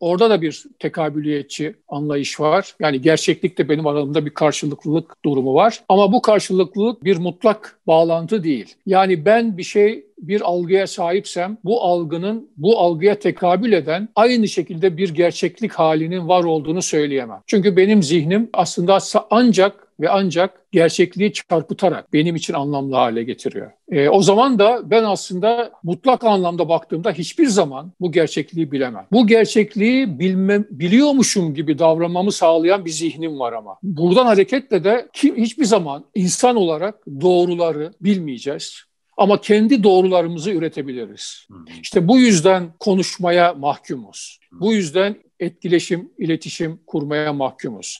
Orada 0.00 0.30
da 0.30 0.42
bir 0.42 0.64
tekabüliyetçi 0.78 1.74
anlayış 1.88 2.40
var. 2.40 2.74
Yani 2.80 3.00
gerçeklikte 3.00 3.68
benim 3.68 3.86
aramda 3.86 4.26
bir 4.26 4.30
karşılıklılık 4.30 5.24
durumu 5.24 5.54
var. 5.54 5.84
Ama 5.88 6.12
bu 6.12 6.22
karşılıklılık 6.22 7.04
bir 7.04 7.16
mutlak 7.16 7.78
bağlantı 7.86 8.44
değil. 8.44 8.74
Yani 8.86 9.24
ben 9.24 9.58
bir 9.58 9.62
şey 9.62 10.06
bir 10.18 10.40
algıya 10.40 10.86
sahipsem 10.86 11.58
bu 11.64 11.82
algının 11.82 12.50
bu 12.56 12.78
algıya 12.78 13.18
tekabül 13.18 13.72
eden 13.72 14.08
aynı 14.14 14.48
şekilde 14.48 14.96
bir 14.96 15.14
gerçeklik 15.14 15.72
halinin 15.72 16.28
var 16.28 16.44
olduğunu 16.44 16.82
söyleyemem. 16.82 17.40
Çünkü 17.46 17.76
benim 17.76 18.02
zihnim 18.02 18.50
aslında 18.52 18.98
ancak 19.30 19.85
ve 20.00 20.10
ancak 20.10 20.72
gerçekliği 20.72 21.32
çarpıtarak 21.32 22.12
benim 22.12 22.36
için 22.36 22.54
anlamlı 22.54 22.96
hale 22.96 23.22
getiriyor. 23.22 23.70
E, 23.90 24.08
o 24.08 24.22
zaman 24.22 24.58
da 24.58 24.90
ben 24.90 25.04
aslında 25.04 25.72
mutlak 25.82 26.24
anlamda 26.24 26.68
baktığımda 26.68 27.12
hiçbir 27.12 27.46
zaman 27.46 27.92
bu 28.00 28.12
gerçekliği 28.12 28.72
bilemem. 28.72 29.06
Bu 29.12 29.26
gerçekliği 29.26 30.18
bilmem, 30.18 30.64
biliyormuşum 30.70 31.54
gibi 31.54 31.78
davranmamı 31.78 32.32
sağlayan 32.32 32.84
bir 32.84 32.90
zihnim 32.90 33.38
var 33.38 33.52
ama. 33.52 33.76
Buradan 33.82 34.26
hareketle 34.26 34.84
de 34.84 35.08
kim 35.12 35.36
hiçbir 35.36 35.64
zaman 35.64 36.04
insan 36.14 36.56
olarak 36.56 37.06
doğruları 37.20 37.92
bilmeyeceğiz. 38.00 38.86
Ama 39.16 39.40
kendi 39.40 39.82
doğrularımızı 39.82 40.50
üretebiliriz. 40.50 41.46
İşte 41.82 42.08
bu 42.08 42.18
yüzden 42.18 42.72
konuşmaya 42.80 43.54
mahkumuz. 43.54 44.40
Bu 44.52 44.72
yüzden 44.72 45.16
etkileşim, 45.40 46.10
iletişim 46.18 46.80
kurmaya 46.86 47.32
mahkumuz. 47.32 47.98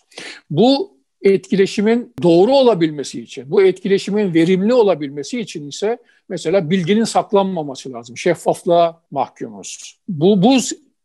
Bu 0.51 0.96
etkileşimin 1.33 2.15
doğru 2.23 2.53
olabilmesi 2.53 3.21
için, 3.21 3.51
bu 3.51 3.63
etkileşimin 3.63 4.35
verimli 4.35 4.75
olabilmesi 4.75 5.41
için 5.41 5.69
ise 5.69 5.99
mesela 6.29 6.71
bilginin 6.71 7.05
saklanmaması 7.05 7.93
lazım. 7.93 8.17
Şeffaflığa 8.17 9.03
mahkumuz. 9.11 9.99
Bu, 10.09 10.43
bu 10.43 10.57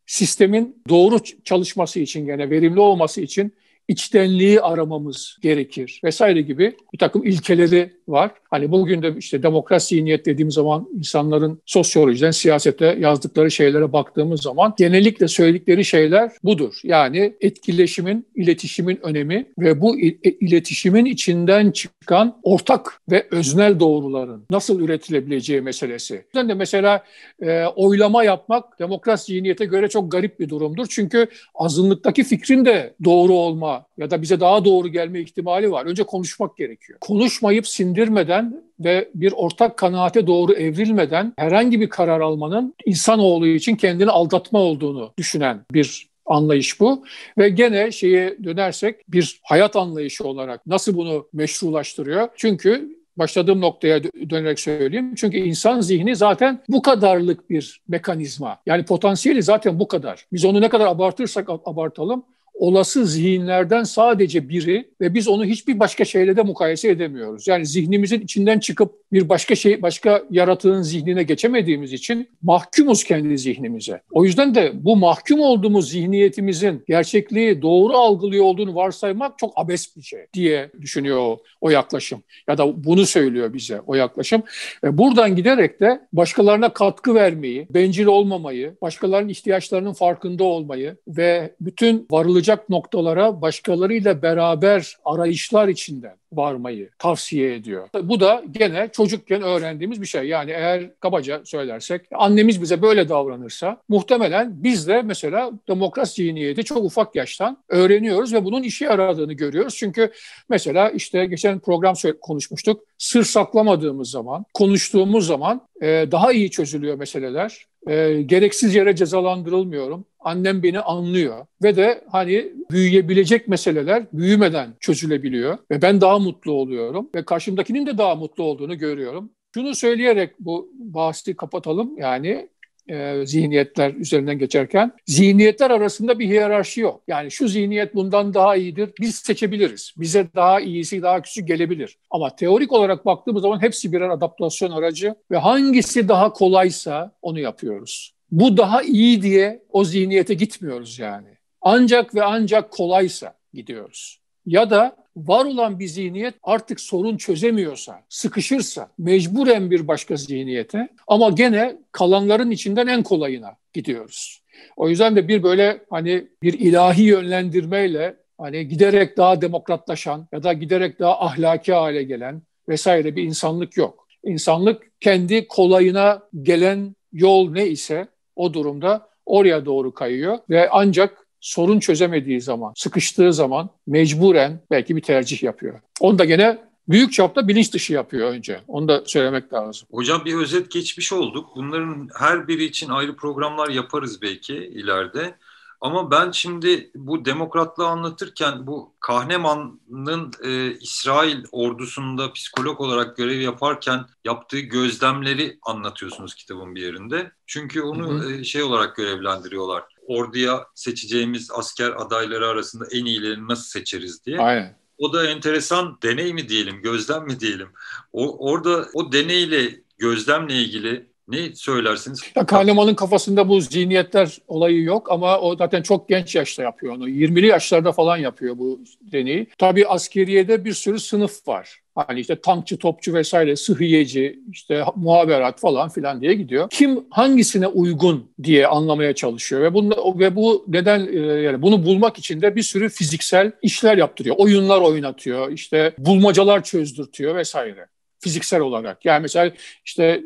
sistemin 0.06 0.82
doğru 0.88 1.18
çalışması 1.44 2.00
için, 2.00 2.26
gene 2.26 2.50
verimli 2.50 2.80
olması 2.80 3.20
için 3.20 3.52
içtenliği 3.92 4.60
aramamız 4.60 5.36
gerekir 5.42 6.00
vesaire 6.04 6.40
gibi 6.40 6.76
bir 6.92 6.98
takım 6.98 7.26
ilkeleri 7.26 7.90
var. 8.08 8.30
Hani 8.50 8.70
bugün 8.70 9.02
de 9.02 9.14
işte 9.18 9.42
demokrasi 9.42 9.94
zihniyet 9.94 10.26
dediğim 10.26 10.50
zaman 10.50 10.88
insanların 10.94 11.60
sosyolojiden 11.66 12.30
siyasete 12.30 12.96
yazdıkları 13.00 13.50
şeylere 13.50 13.92
baktığımız 13.92 14.42
zaman 14.42 14.74
genellikle 14.78 15.28
söyledikleri 15.28 15.84
şeyler 15.84 16.32
budur. 16.44 16.74
Yani 16.84 17.34
etkileşimin, 17.40 18.26
iletişimin 18.34 18.98
önemi 19.02 19.46
ve 19.58 19.80
bu 19.80 20.00
e, 20.00 20.06
iletişimin 20.40 21.04
içinden 21.04 21.70
çıkan 21.70 22.40
ortak 22.42 23.00
ve 23.10 23.26
öznel 23.30 23.80
doğruların 23.80 24.44
nasıl 24.50 24.80
üretilebileceği 24.80 25.60
meselesi. 25.60 26.24
O 26.36 26.48
de 26.48 26.54
mesela 26.54 27.04
e, 27.42 27.64
oylama 27.64 28.24
yapmak 28.24 28.78
demokrasi 28.78 29.32
zihniyete 29.32 29.64
göre 29.64 29.88
çok 29.88 30.12
garip 30.12 30.40
bir 30.40 30.48
durumdur. 30.48 30.86
Çünkü 30.90 31.26
azınlıktaki 31.54 32.24
fikrin 32.24 32.64
de 32.64 32.94
doğru 33.04 33.32
olma 33.32 33.81
ya 33.98 34.10
da 34.10 34.22
bize 34.22 34.40
daha 34.40 34.64
doğru 34.64 34.88
gelme 34.88 35.20
ihtimali 35.20 35.70
var. 35.70 35.86
Önce 35.86 36.02
konuşmak 36.02 36.56
gerekiyor. 36.56 36.98
Konuşmayıp 37.00 37.68
sindirmeden 37.68 38.62
ve 38.80 39.08
bir 39.14 39.32
ortak 39.32 39.76
kanaate 39.76 40.26
doğru 40.26 40.52
evrilmeden 40.52 41.32
herhangi 41.36 41.80
bir 41.80 41.88
karar 41.88 42.20
almanın 42.20 42.74
insanoğlu 42.86 43.46
için 43.46 43.76
kendini 43.76 44.10
aldatma 44.10 44.58
olduğunu 44.58 45.12
düşünen 45.18 45.60
bir 45.72 46.08
anlayış 46.26 46.80
bu. 46.80 47.04
Ve 47.38 47.48
gene 47.48 47.92
şeye 47.92 48.38
dönersek 48.44 49.12
bir 49.12 49.40
hayat 49.42 49.76
anlayışı 49.76 50.24
olarak 50.24 50.66
nasıl 50.66 50.96
bunu 50.96 51.28
meşrulaştırıyor? 51.32 52.28
Çünkü 52.36 53.02
başladığım 53.16 53.60
noktaya 53.60 54.02
dönerek 54.04 54.60
söyleyeyim. 54.60 55.14
Çünkü 55.14 55.36
insan 55.36 55.80
zihni 55.80 56.16
zaten 56.16 56.62
bu 56.68 56.82
kadarlık 56.82 57.50
bir 57.50 57.80
mekanizma. 57.88 58.58
Yani 58.66 58.84
potansiyeli 58.84 59.42
zaten 59.42 59.78
bu 59.78 59.88
kadar. 59.88 60.26
Biz 60.32 60.44
onu 60.44 60.60
ne 60.60 60.68
kadar 60.68 60.86
abartırsak 60.86 61.50
abartalım 61.50 62.24
olası 62.54 63.06
zihinlerden 63.06 63.82
sadece 63.82 64.48
biri 64.48 64.88
ve 65.00 65.14
biz 65.14 65.28
onu 65.28 65.44
hiçbir 65.44 65.78
başka 65.78 66.04
şeyle 66.04 66.36
de 66.36 66.42
mukayese 66.42 66.88
edemiyoruz. 66.88 67.48
Yani 67.48 67.66
zihnimizin 67.66 68.20
içinden 68.20 68.58
çıkıp 68.58 68.92
bir 69.12 69.28
başka 69.28 69.54
şey 69.54 69.82
başka 69.82 70.22
yaratığın 70.30 70.82
zihnine 70.82 71.22
geçemediğimiz 71.22 71.92
için 71.92 72.28
mahkumuz 72.42 73.04
kendi 73.04 73.38
zihnimize. 73.38 74.00
O 74.10 74.24
yüzden 74.24 74.54
de 74.54 74.72
bu 74.74 74.96
mahkum 74.96 75.40
olduğumuz 75.40 75.90
zihniyetimizin 75.90 76.84
gerçekliği 76.88 77.62
doğru 77.62 77.92
algılıyor 77.92 78.44
olduğunu 78.44 78.74
varsaymak 78.74 79.38
çok 79.38 79.52
abes 79.56 79.96
bir 79.96 80.02
şey 80.02 80.26
diye 80.34 80.70
düşünüyor 80.80 81.18
o, 81.18 81.42
o 81.60 81.70
yaklaşım. 81.70 82.22
Ya 82.48 82.58
da 82.58 82.84
bunu 82.84 83.06
söylüyor 83.06 83.54
bize 83.54 83.80
o 83.86 83.94
yaklaşım. 83.94 84.42
Ve 84.84 84.98
buradan 84.98 85.36
giderek 85.36 85.80
de 85.80 86.00
başkalarına 86.12 86.68
katkı 86.72 87.14
vermeyi, 87.14 87.66
bencil 87.70 88.06
olmamayı, 88.06 88.74
başkalarının 88.82 89.28
ihtiyaçlarının 89.28 89.92
farkında 89.92 90.44
olmayı 90.44 90.96
ve 91.08 91.54
bütün 91.60 92.06
varılacak 92.10 92.41
varılacak 92.42 92.68
noktalara 92.68 93.42
başkalarıyla 93.42 94.22
beraber 94.22 94.96
arayışlar 95.04 95.68
içinden 95.68 96.16
varmayı 96.32 96.90
tavsiye 96.98 97.54
ediyor. 97.54 97.88
Bu 98.02 98.20
da 98.20 98.42
gene 98.50 98.88
çocukken 98.92 99.42
öğrendiğimiz 99.42 100.00
bir 100.00 100.06
şey. 100.06 100.24
Yani 100.24 100.50
eğer 100.50 101.00
kabaca 101.00 101.40
söylersek 101.44 102.02
annemiz 102.12 102.62
bize 102.62 102.82
böyle 102.82 103.08
davranırsa 103.08 103.76
muhtemelen 103.88 104.52
biz 104.62 104.88
de 104.88 105.02
mesela 105.02 105.50
demokrasi 105.68 106.22
zihniyeti 106.22 106.64
çok 106.64 106.84
ufak 106.84 107.16
yaştan 107.16 107.58
öğreniyoruz 107.68 108.34
ve 108.34 108.44
bunun 108.44 108.62
işe 108.62 108.84
yaradığını 108.84 109.32
görüyoruz. 109.32 109.76
Çünkü 109.76 110.12
mesela 110.48 110.90
işte 110.90 111.26
geçen 111.26 111.58
program 111.58 111.94
konuşmuştuk. 112.20 112.84
Sır 112.98 113.24
saklamadığımız 113.24 114.10
zaman, 114.10 114.44
konuştuğumuz 114.54 115.26
zaman 115.26 115.60
daha 115.82 116.32
iyi 116.32 116.50
çözülüyor 116.50 116.96
meseleler 116.98 117.66
e, 117.86 118.22
gereksiz 118.22 118.74
yere 118.74 118.96
cezalandırılmıyorum. 118.96 120.04
Annem 120.24 120.62
beni 120.62 120.80
anlıyor 120.80 121.46
ve 121.62 121.76
de 121.76 122.04
hani 122.12 122.52
büyüyebilecek 122.70 123.48
meseleler 123.48 124.04
büyümeden 124.12 124.74
çözülebiliyor 124.80 125.58
ve 125.70 125.82
ben 125.82 126.00
daha 126.00 126.18
mutlu 126.18 126.52
oluyorum 126.52 127.10
ve 127.14 127.24
karşımdakinin 127.24 127.86
de 127.86 127.98
daha 127.98 128.14
mutlu 128.14 128.44
olduğunu 128.44 128.78
görüyorum. 128.78 129.30
Şunu 129.54 129.74
söyleyerek 129.74 130.40
bu 130.40 130.72
bahsi 130.74 131.36
kapatalım. 131.36 131.98
Yani 131.98 132.48
e, 132.90 133.26
zihniyetler 133.26 133.94
üzerinden 133.94 134.38
geçerken 134.38 134.92
zihniyetler 135.06 135.70
arasında 135.70 136.18
bir 136.18 136.26
hiyerarşi 136.28 136.80
yok. 136.80 137.02
Yani 137.08 137.30
şu 137.30 137.48
zihniyet 137.48 137.94
bundan 137.94 138.34
daha 138.34 138.56
iyidir. 138.56 138.90
Biz 139.00 139.14
seçebiliriz. 139.14 139.94
Bize 139.96 140.28
daha 140.34 140.60
iyisi, 140.60 141.02
daha 141.02 141.22
küçük 141.22 141.48
gelebilir. 141.48 141.98
Ama 142.10 142.36
teorik 142.36 142.72
olarak 142.72 143.06
baktığımız 143.06 143.42
zaman 143.42 143.62
hepsi 143.62 143.92
birer 143.92 144.08
adaptasyon 144.08 144.70
aracı 144.70 145.14
ve 145.30 145.36
hangisi 145.36 146.08
daha 146.08 146.32
kolaysa 146.32 147.12
onu 147.22 147.40
yapıyoruz. 147.40 148.14
Bu 148.32 148.56
daha 148.56 148.82
iyi 148.82 149.22
diye 149.22 149.62
o 149.70 149.84
zihniyete 149.84 150.34
gitmiyoruz 150.34 150.98
yani. 150.98 151.28
Ancak 151.60 152.14
ve 152.14 152.24
ancak 152.24 152.70
kolaysa 152.70 153.34
gidiyoruz. 153.54 154.20
Ya 154.46 154.70
da 154.70 154.96
var 155.16 155.44
olan 155.44 155.78
bir 155.78 155.86
zihniyet 155.86 156.34
artık 156.42 156.80
sorun 156.80 157.16
çözemiyorsa, 157.16 158.02
sıkışırsa 158.08 158.88
mecburen 158.98 159.70
bir 159.70 159.88
başka 159.88 160.16
zihniyete 160.16 160.88
ama 161.06 161.30
gene 161.30 161.76
kalanların 161.92 162.50
içinden 162.50 162.86
en 162.86 163.02
kolayına 163.02 163.56
gidiyoruz. 163.72 164.42
O 164.76 164.88
yüzden 164.88 165.16
de 165.16 165.28
bir 165.28 165.42
böyle 165.42 165.80
hani 165.90 166.28
bir 166.42 166.52
ilahi 166.52 167.02
yönlendirmeyle 167.02 168.16
hani 168.38 168.68
giderek 168.68 169.16
daha 169.16 169.40
demokratlaşan 169.40 170.28
ya 170.32 170.42
da 170.42 170.52
giderek 170.52 170.98
daha 171.00 171.20
ahlaki 171.20 171.72
hale 171.72 172.02
gelen 172.02 172.42
vesaire 172.68 173.16
bir 173.16 173.22
insanlık 173.22 173.76
yok. 173.76 174.08
İnsanlık 174.24 175.00
kendi 175.00 175.48
kolayına 175.48 176.22
gelen 176.42 176.96
yol 177.12 177.50
ne 177.50 177.66
ise 177.66 178.08
o 178.36 178.54
durumda 178.54 179.08
oraya 179.26 179.66
doğru 179.66 179.94
kayıyor 179.94 180.38
ve 180.50 180.68
ancak 180.70 181.26
sorun 181.40 181.80
çözemediği 181.80 182.40
zaman, 182.40 182.72
sıkıştığı 182.76 183.32
zaman 183.32 183.70
mecburen 183.86 184.60
belki 184.70 184.96
bir 184.96 185.02
tercih 185.02 185.42
yapıyor. 185.42 185.80
Onu 186.00 186.18
da 186.18 186.24
gene 186.24 186.58
büyük 186.88 187.12
çapta 187.12 187.48
bilinç 187.48 187.72
dışı 187.74 187.92
yapıyor 187.92 188.28
önce. 188.28 188.60
Onu 188.68 188.88
da 188.88 189.02
söylemek 189.06 189.52
lazım. 189.52 189.88
Hocam 189.90 190.24
bir 190.24 190.34
özet 190.34 190.70
geçmiş 190.70 191.12
olduk. 191.12 191.50
Bunların 191.56 192.08
her 192.18 192.48
biri 192.48 192.64
için 192.64 192.90
ayrı 192.90 193.16
programlar 193.16 193.68
yaparız 193.68 194.22
belki 194.22 194.54
ileride. 194.54 195.34
Ama 195.82 196.10
ben 196.10 196.30
şimdi 196.30 196.90
bu 196.94 197.24
demokratlığı 197.24 197.86
anlatırken 197.86 198.66
bu 198.66 198.94
Kahneman'ın 199.00 200.32
e, 200.44 200.72
İsrail 200.72 201.44
ordusunda 201.52 202.32
psikolog 202.32 202.80
olarak 202.80 203.16
görev 203.16 203.40
yaparken 203.40 204.04
yaptığı 204.24 204.58
gözlemleri 204.58 205.58
anlatıyorsunuz 205.62 206.34
kitabın 206.34 206.74
bir 206.74 206.82
yerinde. 206.82 207.32
Çünkü 207.46 207.82
onu 207.82 208.08
hı 208.08 208.14
hı. 208.14 208.32
E, 208.32 208.44
şey 208.44 208.62
olarak 208.62 208.96
görevlendiriyorlar 208.96 209.84
orduya 210.06 210.66
seçeceğimiz 210.74 211.50
asker 211.54 211.92
adayları 211.96 212.48
arasında 212.48 212.84
en 212.92 213.04
iyilerini 213.04 213.48
nasıl 213.48 213.64
seçeriz 213.64 214.26
diye. 214.26 214.38
Aynen. 214.38 214.76
O 214.98 215.12
da 215.12 215.26
enteresan 215.26 215.98
deney 216.02 216.34
mi 216.34 216.48
diyelim, 216.48 216.82
gözlem 216.82 217.24
mi 217.24 217.40
diyelim. 217.40 217.68
O, 218.12 218.50
orada 218.50 218.88
o 218.94 219.12
deneyle 219.12 219.80
gözlemle 219.98 220.54
ilgili 220.54 221.11
Ne 221.28 221.54
söylersiniz? 221.54 222.20
Ya 222.36 222.46
Kahneman'ın 222.46 222.94
kafasında 222.94 223.48
bu 223.48 223.60
zihniyetler 223.60 224.38
olayı 224.48 224.82
yok 224.82 225.10
ama 225.10 225.40
o 225.40 225.56
zaten 225.56 225.82
çok 225.82 226.08
genç 226.08 226.34
yaşta 226.34 226.62
yapıyor 226.62 226.96
onu. 226.96 227.08
20'li 227.08 227.46
yaşlarda 227.46 227.92
falan 227.92 228.16
yapıyor 228.16 228.58
bu 228.58 228.80
deneyi. 229.00 229.46
Tabii 229.58 229.86
askeriyede 229.86 230.64
bir 230.64 230.72
sürü 230.72 231.00
sınıf 231.00 231.48
var. 231.48 231.82
Hani 231.94 232.20
işte 232.20 232.40
tankçı, 232.40 232.78
topçu 232.78 233.14
vesaire, 233.14 233.56
sıhhiyeci, 233.56 234.40
işte 234.50 234.84
muhaberat 234.96 235.60
falan 235.60 235.88
filan 235.88 236.20
diye 236.20 236.34
gidiyor. 236.34 236.68
Kim 236.70 237.04
hangisine 237.10 237.66
uygun 237.66 238.30
diye 238.42 238.66
anlamaya 238.66 239.14
çalışıyor 239.14 239.62
ve 239.62 239.74
bunu 239.74 240.18
ve 240.18 240.36
bu 240.36 240.64
neden 240.68 241.06
e, 241.12 241.18
yani 241.18 241.62
bunu 241.62 241.86
bulmak 241.86 242.18
için 242.18 242.42
de 242.42 242.56
bir 242.56 242.62
sürü 242.62 242.88
fiziksel 242.88 243.52
işler 243.62 243.98
yaptırıyor. 243.98 244.36
Oyunlar 244.38 244.80
oynatıyor, 244.80 245.52
işte 245.52 245.94
bulmacalar 245.98 246.64
çözdürtüyor 246.64 247.34
vesaire 247.34 247.86
fiziksel 248.22 248.60
olarak. 248.60 249.04
Yani 249.04 249.22
mesela 249.22 249.52
işte 249.84 250.22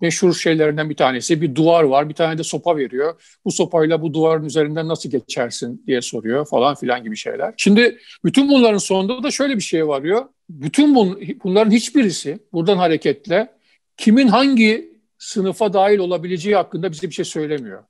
meşhur 0.00 0.34
şeylerinden 0.34 0.90
bir 0.90 0.96
tanesi 0.96 1.42
bir 1.42 1.54
duvar 1.54 1.84
var. 1.84 2.08
Bir 2.08 2.14
tane 2.14 2.38
de 2.38 2.42
sopa 2.42 2.76
veriyor. 2.76 3.20
Bu 3.44 3.50
sopayla 3.50 4.02
bu 4.02 4.14
duvarın 4.14 4.44
üzerinden 4.44 4.88
nasıl 4.88 5.10
geçersin 5.10 5.84
diye 5.86 6.02
soruyor 6.02 6.46
falan 6.46 6.74
filan 6.74 7.04
gibi 7.04 7.16
şeyler. 7.16 7.54
Şimdi 7.56 7.98
bütün 8.24 8.48
bunların 8.48 8.78
sonunda 8.78 9.22
da 9.22 9.30
şöyle 9.30 9.56
bir 9.56 9.62
şey 9.62 9.88
varıyor. 9.88 10.24
Bütün 10.48 10.94
bun, 10.94 11.22
bunların 11.44 11.70
hiçbirisi 11.70 12.38
buradan 12.52 12.76
hareketle 12.76 13.48
kimin 13.96 14.28
hangi 14.28 14.90
sınıfa 15.18 15.72
dahil 15.72 15.98
olabileceği 15.98 16.56
hakkında 16.56 16.92
bize 16.92 17.08
bir 17.08 17.14
şey 17.14 17.24
söylemiyor. 17.24 17.84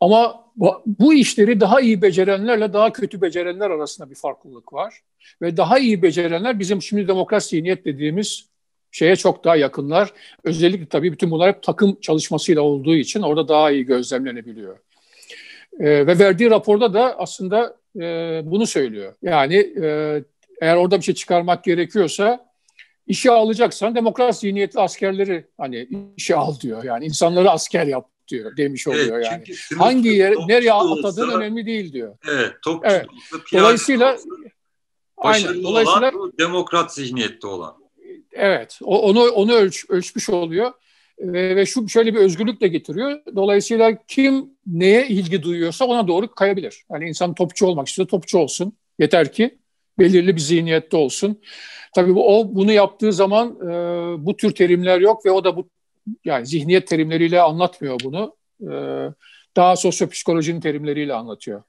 Ama 0.00 0.44
bu, 0.86 1.14
işleri 1.14 1.60
daha 1.60 1.80
iyi 1.80 2.02
becerenlerle 2.02 2.72
daha 2.72 2.92
kötü 2.92 3.20
becerenler 3.20 3.70
arasında 3.70 4.10
bir 4.10 4.14
farklılık 4.14 4.72
var. 4.72 4.94
Ve 5.42 5.56
daha 5.56 5.78
iyi 5.78 6.02
becerenler 6.02 6.58
bizim 6.58 6.82
şimdi 6.82 7.08
demokrasi 7.08 7.48
zihniyet 7.48 7.84
dediğimiz 7.84 8.49
şeye 8.90 9.16
çok 9.16 9.44
daha 9.44 9.56
yakınlar. 9.56 10.12
Özellikle 10.44 10.86
tabii 10.86 11.12
bütün 11.12 11.30
bunlar 11.30 11.48
hep 11.54 11.62
takım 11.62 12.00
çalışmasıyla 12.00 12.62
olduğu 12.62 12.94
için 12.94 13.22
orada 13.22 13.48
daha 13.48 13.70
iyi 13.70 13.84
gözlemlenebiliyor. 13.84 14.78
E, 15.80 16.06
ve 16.06 16.18
verdiği 16.18 16.50
raporda 16.50 16.94
da 16.94 17.18
aslında 17.18 17.76
e, 17.96 18.00
bunu 18.44 18.66
söylüyor. 18.66 19.14
Yani 19.22 19.56
e, 19.82 20.22
eğer 20.60 20.76
orada 20.76 20.98
bir 20.98 21.04
şey 21.04 21.14
çıkarmak 21.14 21.64
gerekiyorsa 21.64 22.50
işe 23.06 23.30
alacaksan 23.30 23.94
demokrasi 23.94 24.40
zihniyetli 24.40 24.80
askerleri 24.80 25.46
hani 25.58 25.88
işe 26.16 26.36
al 26.36 26.60
diyor. 26.60 26.84
Yani 26.84 27.04
insanları 27.04 27.50
asker 27.50 27.86
yap 27.86 28.08
diyor 28.28 28.56
demiş 28.56 28.88
oluyor 28.88 29.16
evet, 29.16 29.26
yani. 29.26 29.44
Hangi 29.78 30.08
yer 30.08 30.34
nereye 30.46 30.72
atadığın 30.72 31.28
olsa, 31.28 31.38
önemli 31.38 31.66
değil 31.66 31.92
diyor. 31.92 32.16
Evet, 32.28 32.52
topçu 32.64 32.90
evet. 32.90 33.06
Dolayısıyla 33.52 34.18
aynen, 35.16 35.62
dolayısıyla 35.62 36.12
olan, 36.12 36.32
demokrat 36.38 36.94
zihniyette 36.94 37.46
olan. 37.46 37.79
Evet, 38.32 38.78
onu 38.82 39.30
onu 39.30 39.52
ölç, 39.52 39.84
ölçmüş 39.88 40.28
oluyor 40.28 40.72
ve, 41.20 41.56
ve 41.56 41.66
şu 41.66 41.88
şöyle 41.88 42.14
bir 42.14 42.18
özgürlük 42.18 42.60
de 42.60 42.68
getiriyor. 42.68 43.20
Dolayısıyla 43.36 43.98
kim 44.08 44.50
neye 44.66 45.08
ilgi 45.08 45.42
duyuyorsa 45.42 45.84
ona 45.84 46.08
doğru 46.08 46.34
kayabilir. 46.34 46.84
Yani 46.92 47.08
insan 47.08 47.34
topçu 47.34 47.66
olmak 47.66 47.88
istiyor, 47.88 48.08
topçu 48.08 48.38
olsun. 48.38 48.72
Yeter 48.98 49.32
ki 49.32 49.58
belirli 49.98 50.36
bir 50.36 50.40
zihniyette 50.40 50.96
olsun. 50.96 51.40
Tabii 51.94 52.14
bu, 52.14 52.38
o 52.38 52.54
bunu 52.54 52.72
yaptığı 52.72 53.12
zaman 53.12 53.48
e, 53.48 53.70
bu 54.26 54.36
tür 54.36 54.50
terimler 54.50 55.00
yok 55.00 55.26
ve 55.26 55.30
o 55.30 55.44
da 55.44 55.56
bu 55.56 55.70
yani 56.24 56.46
zihniyet 56.46 56.86
terimleriyle 56.86 57.40
anlatmıyor 57.40 58.00
bunu. 58.04 58.36
E, 58.62 58.72
daha 59.56 59.76
sosyopsikolojinin 59.76 60.60
terimleriyle 60.60 61.14
anlatıyor. 61.14 61.62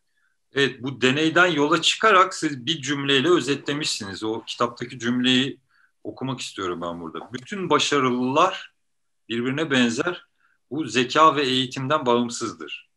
Evet 0.55 0.83
bu 0.83 1.01
deneyden 1.01 1.47
yola 1.47 1.81
çıkarak 1.81 2.33
siz 2.33 2.65
bir 2.65 2.81
cümleyle 2.81 3.29
özetlemişsiniz. 3.29 4.23
O 4.23 4.43
kitaptaki 4.47 4.99
cümleyi 4.99 5.59
okumak 6.03 6.39
istiyorum 6.39 6.81
ben 6.81 7.01
burada. 7.01 7.19
Bütün 7.33 7.69
başarılılar 7.69 8.73
birbirine 9.29 9.71
benzer. 9.71 10.25
Bu 10.71 10.85
zeka 10.85 11.35
ve 11.35 11.43
eğitimden 11.43 12.05
bağımsızdır. 12.05 12.89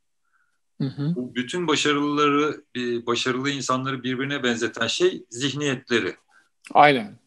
Hı 0.81 0.85
hı. 0.85 1.15
Bu 1.17 1.35
bütün 1.35 1.69
başarılıları, 1.69 2.65
başarılı 3.07 3.51
insanları 3.51 4.03
birbirine 4.03 4.43
benzeten 4.43 4.87
şey 4.87 5.25
zihniyetleri. 5.31 6.17
Aynen. 6.73 7.19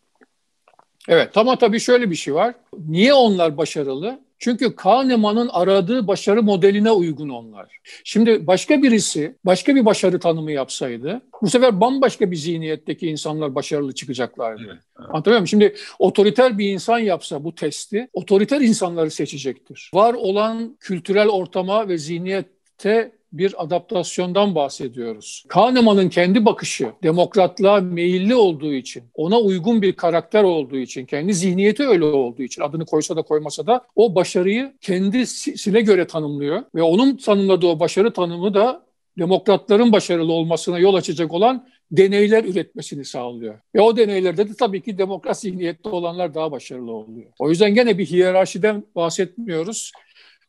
Evet 1.07 1.37
ama 1.37 1.57
tabii 1.57 1.79
şöyle 1.79 2.09
bir 2.11 2.15
şey 2.15 2.33
var. 2.33 2.55
Niye 2.77 3.13
onlar 3.13 3.57
başarılı? 3.57 4.26
Çünkü 4.39 4.75
Kahneman'ın 4.75 5.49
aradığı 5.51 6.07
başarı 6.07 6.43
modeline 6.43 6.91
uygun 6.91 7.29
onlar. 7.29 7.77
Şimdi 8.03 8.47
başka 8.47 8.83
birisi 8.83 9.35
başka 9.45 9.75
bir 9.75 9.85
başarı 9.85 10.19
tanımı 10.19 10.51
yapsaydı 10.51 11.21
bu 11.41 11.49
sefer 11.49 11.81
bambaşka 11.81 12.31
bir 12.31 12.35
zihniyetteki 12.35 13.07
insanlar 13.07 13.55
başarılı 13.55 13.95
çıkacaklardı. 13.95 14.63
Evet, 14.65 14.83
evet. 14.99 15.09
Anlatabiliyor 15.09 15.39
muyum? 15.39 15.47
Şimdi 15.47 15.75
otoriter 15.99 16.57
bir 16.57 16.69
insan 16.69 16.99
yapsa 16.99 17.43
bu 17.43 17.55
testi 17.55 18.09
otoriter 18.13 18.61
insanları 18.61 19.11
seçecektir. 19.11 19.91
Var 19.93 20.13
olan 20.13 20.77
kültürel 20.79 21.27
ortama 21.27 21.87
ve 21.87 21.97
zihniyette 21.97 23.16
bir 23.33 23.63
adaptasyondan 23.63 24.55
bahsediyoruz. 24.55 25.43
Kahneman'ın 25.47 26.09
kendi 26.09 26.45
bakışı 26.45 26.91
demokratlığa 27.03 27.81
meyilli 27.81 28.35
olduğu 28.35 28.73
için, 28.73 29.03
ona 29.13 29.39
uygun 29.39 29.81
bir 29.81 29.93
karakter 29.93 30.43
olduğu 30.43 30.77
için, 30.77 31.05
kendi 31.05 31.33
zihniyeti 31.33 31.87
öyle 31.87 32.05
olduğu 32.05 32.43
için 32.43 32.61
adını 32.61 32.85
koysa 32.85 33.15
da 33.15 33.21
koymasa 33.21 33.67
da 33.67 33.81
o 33.95 34.15
başarıyı 34.15 34.73
kendisine 34.81 35.81
göre 35.81 36.07
tanımlıyor 36.07 36.63
ve 36.75 36.81
onun 36.81 37.17
tanımladığı 37.17 37.67
o 37.67 37.79
başarı 37.79 38.13
tanımı 38.13 38.53
da 38.53 38.87
demokratların 39.17 39.91
başarılı 39.91 40.33
olmasına 40.33 40.79
yol 40.79 40.93
açacak 40.95 41.33
olan 41.33 41.67
deneyler 41.91 42.43
üretmesini 42.43 43.05
sağlıyor. 43.05 43.59
Ve 43.75 43.81
o 43.81 43.97
deneylerde 43.97 44.49
de 44.49 44.53
tabii 44.59 44.81
ki 44.81 44.97
demokrat 44.97 45.39
zihniyette 45.39 45.89
olanlar 45.89 46.33
daha 46.33 46.51
başarılı 46.51 46.91
oluyor. 46.91 47.31
O 47.39 47.49
yüzden 47.49 47.75
gene 47.75 47.97
bir 47.97 48.05
hiyerarşiden 48.05 48.83
bahsetmiyoruz 48.95 49.91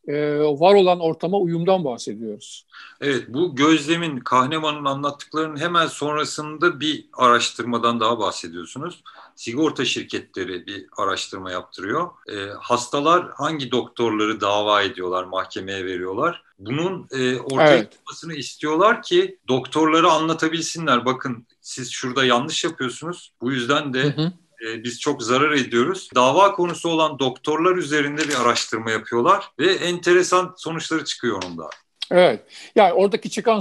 e, 0.09 0.39
var 0.39 0.75
olan 0.75 1.01
ortama 1.01 1.39
uyumdan 1.39 1.85
bahsediyoruz. 1.85 2.67
Evet, 3.01 3.25
bu 3.29 3.57
gözlemin, 3.57 4.21
Kahneman'ın 4.21 4.85
anlattıklarının 4.85 5.57
hemen 5.57 5.87
sonrasında 5.87 6.81
bir 6.81 7.07
araştırmadan 7.13 8.01
daha 8.01 8.19
bahsediyorsunuz. 8.19 9.03
Sigorta 9.37 9.85
şirketleri 9.85 10.67
bir 10.67 10.87
araştırma 10.97 11.51
yaptırıyor. 11.51 12.11
E, 12.29 12.51
hastalar 12.61 13.31
hangi 13.35 13.71
doktorları 13.71 14.41
dava 14.41 14.83
ediyorlar, 14.83 15.25
mahkemeye 15.25 15.85
veriyorlar? 15.85 16.43
Bunun 16.59 17.07
e, 17.11 17.41
ortaya 17.41 17.77
evet. 17.77 17.93
çıkmasını 17.93 18.35
istiyorlar 18.35 19.03
ki 19.03 19.39
doktorları 19.49 20.11
anlatabilsinler. 20.11 21.05
Bakın 21.05 21.47
siz 21.61 21.91
şurada 21.91 22.25
yanlış 22.25 22.65
yapıyorsunuz. 22.65 23.33
Bu 23.41 23.53
yüzden 23.53 23.95
de 23.95 24.03
hı 24.03 24.23
hı 24.23 24.33
e, 24.67 24.85
biz 24.85 25.01
çok 25.01 25.23
zarar 25.23 25.53
ediyoruz. 25.53 26.09
Dava 26.15 26.53
konusu 26.53 26.89
olan 26.89 27.19
doktorlar 27.19 27.77
üzerinde 27.77 28.29
bir 28.29 28.41
araştırma 28.41 28.91
yapıyorlar 28.91 29.51
ve 29.59 29.73
enteresan 29.73 30.55
sonuçları 30.57 31.05
çıkıyor 31.05 31.43
onun 31.45 31.59
da. 31.59 31.71
Evet. 32.11 32.41
Yani 32.77 32.93
oradaki 32.93 33.31
çıkan 33.31 33.61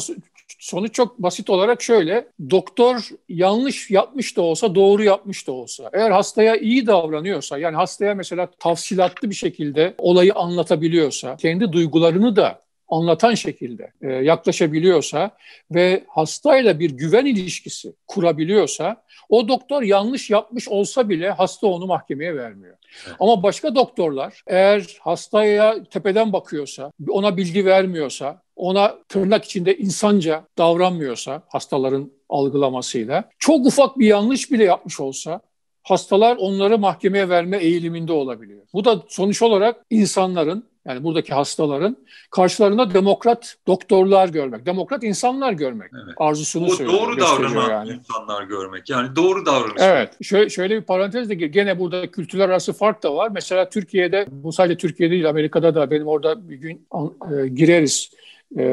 sonuç 0.59 0.93
çok 0.93 1.19
basit 1.19 1.49
olarak 1.49 1.81
şöyle. 1.81 2.27
Doktor 2.49 3.09
yanlış 3.29 3.91
yapmış 3.91 4.37
da 4.37 4.41
olsa 4.41 4.75
doğru 4.75 5.03
yapmış 5.03 5.47
da 5.47 5.51
olsa 5.51 5.89
eğer 5.93 6.11
hastaya 6.11 6.55
iyi 6.55 6.87
davranıyorsa 6.87 7.57
yani 7.57 7.75
hastaya 7.75 8.15
mesela 8.15 8.47
tafsilatlı 8.59 9.29
bir 9.29 9.35
şekilde 9.35 9.95
olayı 9.97 10.33
anlatabiliyorsa 10.33 11.37
kendi 11.37 11.71
duygularını 11.71 12.35
da 12.35 12.66
anlatan 12.89 13.33
şekilde 13.33 13.91
e, 14.01 14.07
yaklaşabiliyorsa 14.07 15.31
ve 15.71 16.03
hastayla 16.07 16.79
bir 16.79 16.91
güven 16.91 17.25
ilişkisi 17.25 17.93
kurabiliyorsa 18.07 19.03
o 19.29 19.47
doktor 19.47 19.81
yanlış 19.81 20.29
yapmış 20.29 20.67
olsa 20.67 21.09
bile 21.09 21.29
hasta 21.31 21.67
onu 21.67 21.85
mahkemeye 21.85 22.35
vermiyor. 22.35 22.77
Evet. 23.07 23.15
Ama 23.19 23.43
başka 23.43 23.75
doktorlar 23.75 24.43
eğer 24.47 24.97
hastaya 25.01 25.83
tepeden 25.83 26.33
bakıyorsa, 26.33 26.91
ona 27.09 27.37
bilgi 27.37 27.65
vermiyorsa, 27.65 28.41
ona 28.55 28.95
tırnak 29.09 29.45
içinde 29.45 29.77
insanca 29.77 30.43
davranmıyorsa 30.57 31.41
hastaların 31.47 32.11
algılamasıyla, 32.29 33.29
çok 33.39 33.65
ufak 33.65 33.99
bir 33.99 34.07
yanlış 34.07 34.51
bile 34.51 34.63
yapmış 34.63 34.99
olsa 34.99 35.41
hastalar 35.83 36.37
onları 36.37 36.77
mahkemeye 36.77 37.29
verme 37.29 37.57
eğiliminde 37.57 38.11
olabiliyor. 38.11 38.61
Bu 38.73 38.85
da 38.85 39.03
sonuç 39.07 39.41
olarak 39.41 39.85
insanların 39.89 40.65
yani 40.87 41.03
buradaki 41.03 41.33
hastaların 41.33 41.97
karşılarında 42.31 42.93
demokrat 42.93 43.55
doktorlar 43.67 44.29
görmek, 44.29 44.65
demokrat 44.65 45.03
insanlar 45.03 45.53
görmek 45.53 45.91
evet. 46.05 46.15
arzusunu 46.17 46.65
o 46.65 46.69
söylüyor. 46.69 46.99
Doğru 46.99 47.19
davranan 47.19 47.69
yani. 47.69 47.89
insanlar 47.89 48.43
görmek. 48.43 48.89
Yani 48.89 49.15
doğru 49.15 49.45
davranış. 49.45 49.81
Evet. 49.81 50.23
Şöyle, 50.23 50.49
şöyle 50.49 50.75
bir 50.75 50.81
parantez 50.81 51.29
de 51.29 51.35
gene 51.35 51.79
burada 51.79 52.11
kültürler 52.11 52.49
arası 52.49 52.73
fark 52.73 53.03
da 53.03 53.15
var. 53.15 53.31
Mesela 53.33 53.69
Türkiye'de, 53.69 54.25
bu 54.31 54.53
sadece 54.53 54.77
Türkiye'de 54.77 55.13
değil 55.13 55.29
Amerika'da 55.29 55.75
da 55.75 55.91
benim 55.91 56.07
orada 56.07 56.49
bir 56.49 56.55
gün 56.55 56.87
e, 57.31 57.47
gireriz. 57.47 58.11
E, 58.57 58.63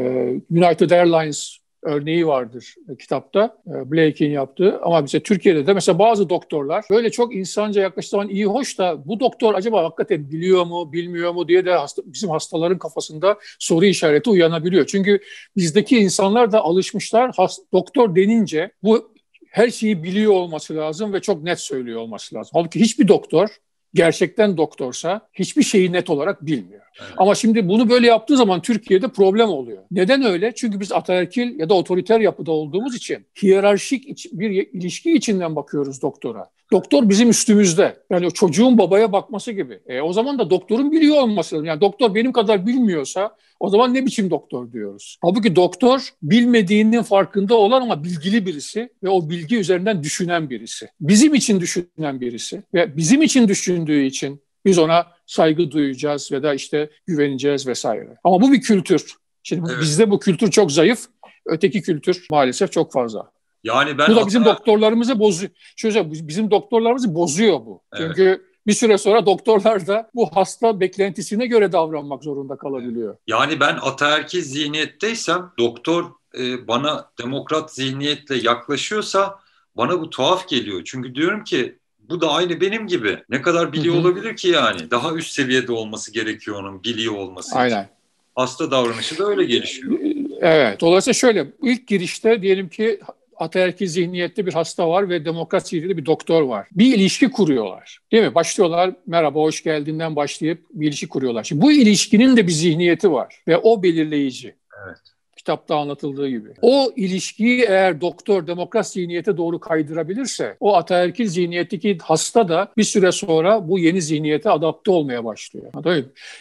United 0.51 0.91
Airlines 0.91 1.64
örneği 1.85 2.27
vardır 2.27 2.75
kitapta 2.99 3.59
e, 3.67 3.91
Blake'in 3.91 4.31
yaptığı 4.31 4.81
ama 4.83 5.05
bize 5.05 5.21
Türkiye'de 5.21 5.67
de 5.67 5.73
mesela 5.73 5.99
bazı 5.99 6.29
doktorlar 6.29 6.85
böyle 6.91 7.11
çok 7.11 7.35
insanca 7.35 7.83
yaklaştığı 7.83 8.11
zaman 8.11 8.29
iyi 8.29 8.47
hoş 8.47 8.79
da 8.79 9.07
bu 9.07 9.21
doktor 9.21 9.55
acaba 9.55 9.85
hakikaten 9.85 10.31
biliyor 10.31 10.67
mu 10.67 10.93
bilmiyor 10.93 11.33
mu 11.33 11.49
diye 11.49 11.65
de 11.65 11.73
hasta, 11.73 12.03
bizim 12.07 12.31
hastaların 12.31 12.79
kafasında 12.79 13.39
soru 13.59 13.85
işareti 13.85 14.31
uyanabiliyor. 14.31 14.87
Çünkü 14.87 15.21
bizdeki 15.57 15.99
insanlar 15.99 16.53
da 16.53 16.61
alışmışlar 16.61 17.33
has, 17.37 17.59
doktor 17.73 18.17
denince 18.17 18.71
bu 18.83 19.15
her 19.51 19.71
şeyi 19.71 20.03
biliyor 20.03 20.33
olması 20.33 20.77
lazım 20.77 21.13
ve 21.13 21.21
çok 21.21 21.43
net 21.43 21.61
söylüyor 21.61 22.01
olması 22.01 22.35
lazım. 22.35 22.51
Halbuki 22.55 22.81
hiçbir 22.81 23.09
doktor 23.09 23.49
gerçekten 23.95 24.57
doktorsa 24.57 25.21
hiçbir 25.33 25.63
şeyi 25.63 25.93
net 25.93 26.11
olarak 26.11 26.47
bilmiyor. 26.47 26.81
Evet. 27.01 27.13
Ama 27.17 27.35
şimdi 27.35 27.69
bunu 27.69 27.91
böyle 27.91 28.07
yaptığı 28.07 28.37
zaman 28.37 28.63
Türkiye'de 28.63 29.09
problem 29.09 29.49
oluyor. 29.49 29.83
Neden 29.91 30.25
öyle? 30.25 30.53
Çünkü 30.55 30.81
biz 30.81 30.93
ataerkil 30.93 31.59
ya 31.59 31.69
da 31.69 31.75
otoriter 31.75 32.21
yapıda 32.21 32.53
olduğumuz 32.53 32.97
için 32.97 33.27
hiyerarşik 33.43 34.27
bir 34.33 34.51
ilişki 34.51 35.13
içinden 35.13 35.57
bakıyoruz 35.57 36.03
doktora. 36.03 36.51
Doktor 36.75 37.09
bizim 37.09 37.31
üstümüzde. 37.31 37.97
Yani 38.11 38.27
o 38.27 38.31
çocuğun 38.31 38.79
babaya 38.79 39.13
bakması 39.13 39.53
gibi. 39.53 39.81
E, 39.87 40.01
o 40.01 40.13
zaman 40.13 40.39
da 40.39 40.51
doktorun 40.51 40.93
biliyor 40.93 41.17
olması 41.17 41.55
lazım. 41.55 41.67
Yani 41.67 41.81
doktor 41.81 42.15
benim 42.15 42.33
kadar 42.33 42.67
bilmiyorsa 42.67 43.37
o 43.61 43.69
zaman 43.69 43.95
ne 43.95 44.07
biçim 44.07 44.31
doktor 44.31 44.73
diyoruz. 44.73 45.19
Halbuki 45.23 45.57
doktor 45.57 46.09
bilmediğinin 46.23 47.03
farkında 47.03 47.55
olan 47.55 47.83
ama 47.83 48.05
bilgili 48.05 48.47
birisi 48.47 48.89
ve 49.03 49.09
o 49.09 49.31
bilgi 49.31 49.57
üzerinden 49.57 50.03
düşünen 50.03 50.51
birisi. 50.51 50.89
Bizim 51.01 51.35
için 51.35 51.61
düşünen 51.61 52.21
birisi 52.21 52.63
ve 52.75 52.97
bizim 52.97 53.23
için 53.23 53.49
düşündüğü 53.49 54.03
için 54.03 54.43
biz 54.65 54.79
ona 54.79 55.07
saygı 55.27 55.71
duyacağız 55.71 56.33
ve 56.33 56.43
da 56.43 56.55
işte 56.55 56.91
güveneceğiz 57.07 57.67
vesaire. 57.67 58.17
Ama 58.25 58.41
bu 58.41 58.53
bir 58.53 58.61
kültür. 58.61 59.15
Şimdi 59.43 59.71
evet. 59.71 59.83
bizde 59.83 60.11
bu 60.11 60.19
kültür 60.19 60.51
çok 60.51 60.73
zayıf. 60.73 61.07
Öteki 61.47 61.83
kültür 61.83 62.27
maalesef 62.31 62.73
çok 62.73 62.93
fazla. 62.93 63.31
Yani 63.65 63.99
ben 63.99 64.09
bu 64.09 64.17
da 64.17 64.27
bizim 64.27 64.43
hatta... 64.43 64.59
doktorlarımızı 64.59 65.19
bozuyor. 65.19 65.53
Şöyle 65.77 66.11
bizim 66.11 66.51
doktorlarımızı 66.51 67.15
bozuyor 67.15 67.61
bu. 67.61 67.83
Evet. 67.93 68.03
Çünkü 68.07 68.45
bir 68.67 68.73
süre 68.73 68.99
sonra 68.99 69.27
doktorlar 69.27 69.87
da 69.87 70.11
bu 70.15 70.31
hasta 70.35 70.81
beklentisine 70.81 71.47
göre 71.47 71.73
davranmak 71.73 72.25
zorunda 72.25 72.57
kalabiliyor. 72.57 73.17
Yani 73.27 73.61
ben 73.61 73.79
ataerkil 73.83 74.41
zihniyetteysem 74.43 75.51
doktor 75.59 76.05
e, 76.39 76.69
bana 76.69 77.11
demokrat 77.23 77.75
zihniyetle 77.75 78.37
yaklaşıyorsa 78.37 79.39
bana 79.77 80.01
bu 80.01 80.11
tuhaf 80.11 80.49
geliyor. 80.49 80.83
Çünkü 80.85 81.15
diyorum 81.15 81.45
ki 81.45 81.79
bu 81.99 82.21
da 82.21 82.31
aynı 82.31 82.61
benim 82.61 82.87
gibi. 82.87 83.19
Ne 83.29 83.43
kadar 83.43 83.73
biliyor 83.73 83.95
Hı-hı. 83.95 84.03
olabilir 84.03 84.37
ki 84.37 84.49
yani? 84.49 84.91
Daha 84.91 85.13
üst 85.15 85.33
seviyede 85.33 85.73
olması 85.73 86.13
gerekiyor 86.13 86.61
onun 86.61 86.85
biliyor 86.85 87.15
olması 87.15 87.57
Aynen. 87.57 87.83
için. 87.83 87.95
Hasta 88.35 88.71
davranışı 88.71 89.19
da 89.19 89.25
öyle 89.25 89.45
gelişiyor. 89.45 89.99
Evet. 90.41 90.81
Dolayısıyla 90.81 91.15
şöyle 91.15 91.47
ilk 91.63 91.87
girişte 91.87 92.43
diyelim 92.43 92.69
ki 92.69 93.01
ataerkil 93.37 93.87
zihniyette 93.87 94.47
bir 94.47 94.53
hasta 94.53 94.89
var 94.89 95.09
ve 95.09 95.25
demokrat 95.25 95.69
zihniyette 95.69 95.97
bir 95.97 96.07
doktor 96.07 96.43
var. 96.43 96.69
Bir 96.73 96.95
ilişki 96.95 97.31
kuruyorlar. 97.31 97.99
Değil 98.13 98.23
mi? 98.25 98.35
Başlıyorlar 98.35 98.95
merhaba 99.07 99.41
hoş 99.41 99.63
geldiğinden 99.63 100.17
başlayıp 100.17 100.65
bir 100.71 100.89
ilişki 100.89 101.09
kuruyorlar. 101.09 101.45
Şimdi 101.45 101.63
bu 101.63 101.73
ilişkinin 101.73 102.37
de 102.37 102.47
bir 102.47 102.53
zihniyeti 102.53 103.13
var 103.13 103.43
ve 103.49 103.57
o 103.57 103.83
belirleyici. 103.83 104.55
Evet 104.87 105.14
kitapta 105.45 105.77
anlatıldığı 105.77 106.29
gibi. 106.29 106.49
O 106.63 106.93
ilişkiyi 106.97 107.63
eğer 107.63 108.01
doktor 108.01 108.47
demokrat 108.47 108.89
zihniyete 108.89 109.37
doğru 109.37 109.61
kaydırabilirse 109.61 110.57
o 110.61 110.77
ataerkil 110.77 111.27
zihniyetteki 111.27 111.99
hasta 112.03 112.49
da 112.49 112.73
bir 112.77 112.85
süre 112.85 113.13
sonra 113.13 113.69
bu 113.69 113.79
yeni 113.79 114.03
zihniyete 114.03 114.51
adapte 114.51 114.91
olmaya 114.91 115.25
başlıyor. 115.25 115.73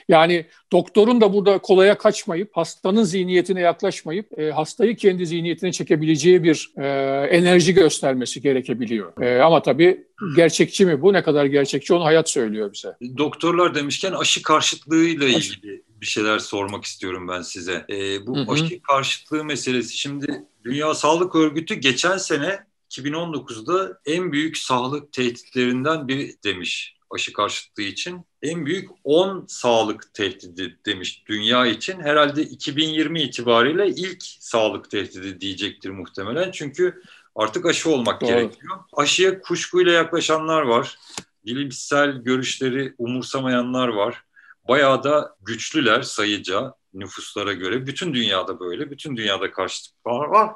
Yani 0.10 0.46
doktorun 0.72 1.22
da 1.22 1.34
burada 1.34 1.58
kolaya 1.58 1.98
kaçmayıp 1.98 2.50
hastanın 2.58 3.04
zihniyetine 3.04 3.62
yaklaşmayıp 3.62 4.40
e, 4.40 4.52
hastayı 4.52 4.96
kendi 4.96 5.26
zihniyetine 5.26 5.72
çekebileceği 5.72 6.44
bir 6.44 6.72
e, 6.78 6.88
enerji 7.32 7.74
göstermesi 7.74 8.42
gerekebiliyor. 8.42 9.22
E, 9.22 9.42
ama 9.42 9.62
tabii 9.62 10.04
gerçekçi 10.36 10.86
mi 10.86 11.02
bu? 11.02 11.14
Ne 11.14 11.24
kadar 11.24 11.46
gerçekçi 11.46 11.94
onu 11.94 12.04
hayat 12.06 12.30
söylüyor 12.30 12.74
bize. 12.74 12.98
Doktorlar 13.18 13.76
demişken 13.76 14.14
aşı 14.14 14.42
karşıtlığıyla 14.42 15.28
ilgili 15.28 15.84
bir 16.02 16.06
şeyler 16.06 16.40
sormak 16.40 16.86
istiyorum 16.86 17.28
ben 17.28 17.42
size. 17.42 17.86
E, 17.90 18.28
bu 18.28 18.38
hı 18.38 18.42
hı. 18.42 18.52
aşı 18.52 18.82
karşıtlığı 18.82 19.46
meselesi 19.46 19.98
şimdi 19.98 20.44
Dünya 20.64 20.94
Sağlık 20.94 21.36
Örgütü 21.36 21.76
geçen 21.76 22.18
sene 22.18 22.60
2019'da 22.90 24.00
en 24.06 24.32
büyük 24.32 24.58
sağlık 24.58 25.14
tehditlerinden 25.14 26.08
biri 26.08 26.36
demiş 26.44 26.96
aşı 27.14 27.34
karşıtlığı 27.34 27.84
için. 27.84 28.26
En 28.42 28.66
büyük 28.66 28.90
10 29.04 29.46
sağlık 29.48 30.14
tehdidi 30.14 30.80
demiş 30.86 31.24
dünya 31.28 31.66
için. 31.66 32.00
Herhalde 32.00 32.42
2020 32.44 33.22
itibariyle 33.22 33.88
ilk 33.88 34.24
sağlık 34.24 34.92
tehdidi 34.92 35.42
diyecektir 35.42 35.90
muhtemelen. 35.90 36.52
Çünkü 36.52 37.02
artık 37.36 37.66
aşı 37.66 37.90
olmak 37.90 38.22
Doğru. 38.22 38.30
gerekiyor. 38.30 38.80
Aşıya 38.94 39.42
kuşkuyla 39.42 39.92
yaklaşanlar 39.92 40.62
var. 40.62 41.00
Bilimsel 41.46 42.12
görüşleri 42.12 42.94
umursamayanlar 42.98 43.88
var 43.88 44.24
bayağı 44.68 45.04
da 45.04 45.36
güçlüler 45.42 46.02
sayıca 46.02 46.74
nüfuslara 46.94 47.54
göre. 47.54 47.88
Bütün 47.88 48.14
dünyada 48.14 48.60
böyle. 48.60 48.92
Bütün 48.92 49.18
dünyada 49.18 49.52
karşıtlıklar 49.52 50.26
var. 50.26 50.52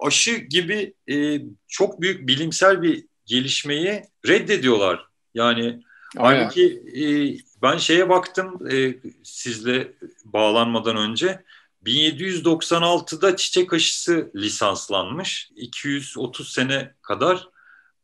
Aşı 0.00 0.36
gibi 0.36 0.94
e, 1.10 1.40
çok 1.68 2.00
büyük 2.00 2.28
bilimsel 2.28 2.82
bir 2.82 3.04
gelişmeyi 3.26 4.02
reddediyorlar. 4.28 5.06
Yani 5.34 5.80
halbuki 6.18 6.82
e, 6.96 7.04
ben 7.62 7.76
şeye 7.76 8.08
baktım 8.08 8.68
e, 8.72 8.94
sizle 9.22 9.92
bağlanmadan 10.24 10.96
önce 10.96 11.42
1796'da 11.86 13.36
çiçek 13.36 13.72
aşısı 13.72 14.30
lisanslanmış. 14.36 15.50
230 15.56 16.52
sene 16.52 16.94
kadar 17.02 17.48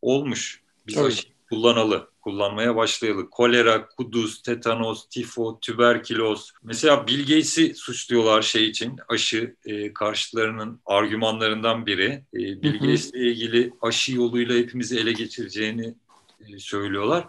olmuş 0.02 0.62
biz 0.86 0.96
evet. 0.96 1.06
aşı 1.06 1.26
kullanalı 1.50 2.10
kullanmaya 2.20 2.76
başlayalı. 2.76 3.30
Kolera, 3.30 3.88
kuduz, 3.88 4.42
tetanos, 4.42 5.08
tifo, 5.08 5.60
tüberküloz. 5.60 6.52
Mesela 6.62 7.06
Bill 7.06 7.20
Gates'i 7.20 7.74
suçluyorlar 7.74 8.42
şey 8.42 8.68
için. 8.68 8.96
Aşı 9.08 9.56
e, 9.64 9.92
karşıtlarının 9.92 10.80
argümanlarından 10.86 11.86
biri. 11.86 12.24
E, 12.34 12.38
Bill 12.38 12.72
Gates'le 12.72 13.14
ilgili 13.14 13.72
aşı 13.82 14.12
yoluyla 14.12 14.56
hepimizi 14.56 14.98
ele 14.98 15.12
geçireceğini 15.12 15.94
e, 16.40 16.58
söylüyorlar. 16.58 17.24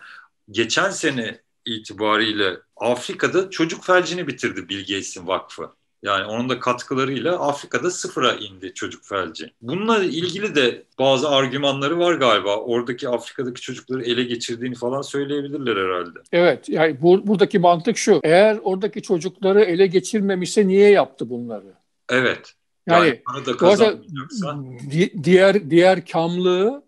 Geçen 0.52 0.90
sene 0.90 1.42
itibariyle 1.66 2.58
Afrika'da 2.76 3.50
çocuk 3.50 3.84
felcini 3.84 4.28
bitirdi 4.28 4.70
Bill 4.70 4.80
Gates'in 4.80 5.28
vakfı. 5.28 5.72
Yani 6.04 6.26
onun 6.26 6.50
da 6.50 6.60
katkılarıyla 6.60 7.40
Afrika'da 7.40 7.92
sıfıra 7.92 8.32
indi 8.32 8.74
çocuk 8.74 9.06
felci. 9.06 9.52
Bununla 9.62 10.04
ilgili 10.04 10.56
de 10.56 10.84
bazı 11.00 11.30
argümanları 11.30 12.00
var 12.00 12.14
galiba. 12.14 12.58
Oradaki 12.58 13.10
Afrika'daki 13.10 13.62
çocukları 13.62 14.04
ele 14.04 14.24
geçirdiğini 14.24 14.76
falan 14.76 15.02
söyleyebilirler 15.02 15.76
herhalde. 15.76 16.20
Evet 16.32 16.70
yani 16.70 17.02
bu, 17.02 17.28
buradaki 17.28 17.60
mantık 17.60 17.98
şu. 17.98 18.20
Eğer 18.24 18.60
oradaki 18.64 19.02
çocukları 19.02 19.62
ele 19.62 19.88
geçirmemişse 19.88 20.68
niye 20.68 20.90
yaptı 20.90 21.30
bunları? 21.30 21.74
Evet. 22.10 22.54
Yani, 22.88 23.22
yani 23.36 23.46
da 23.46 23.58
kazanmayacaksa. 23.58 24.58
diğer 25.24 25.70
diğer 25.70 26.06
kamlığı 26.06 26.84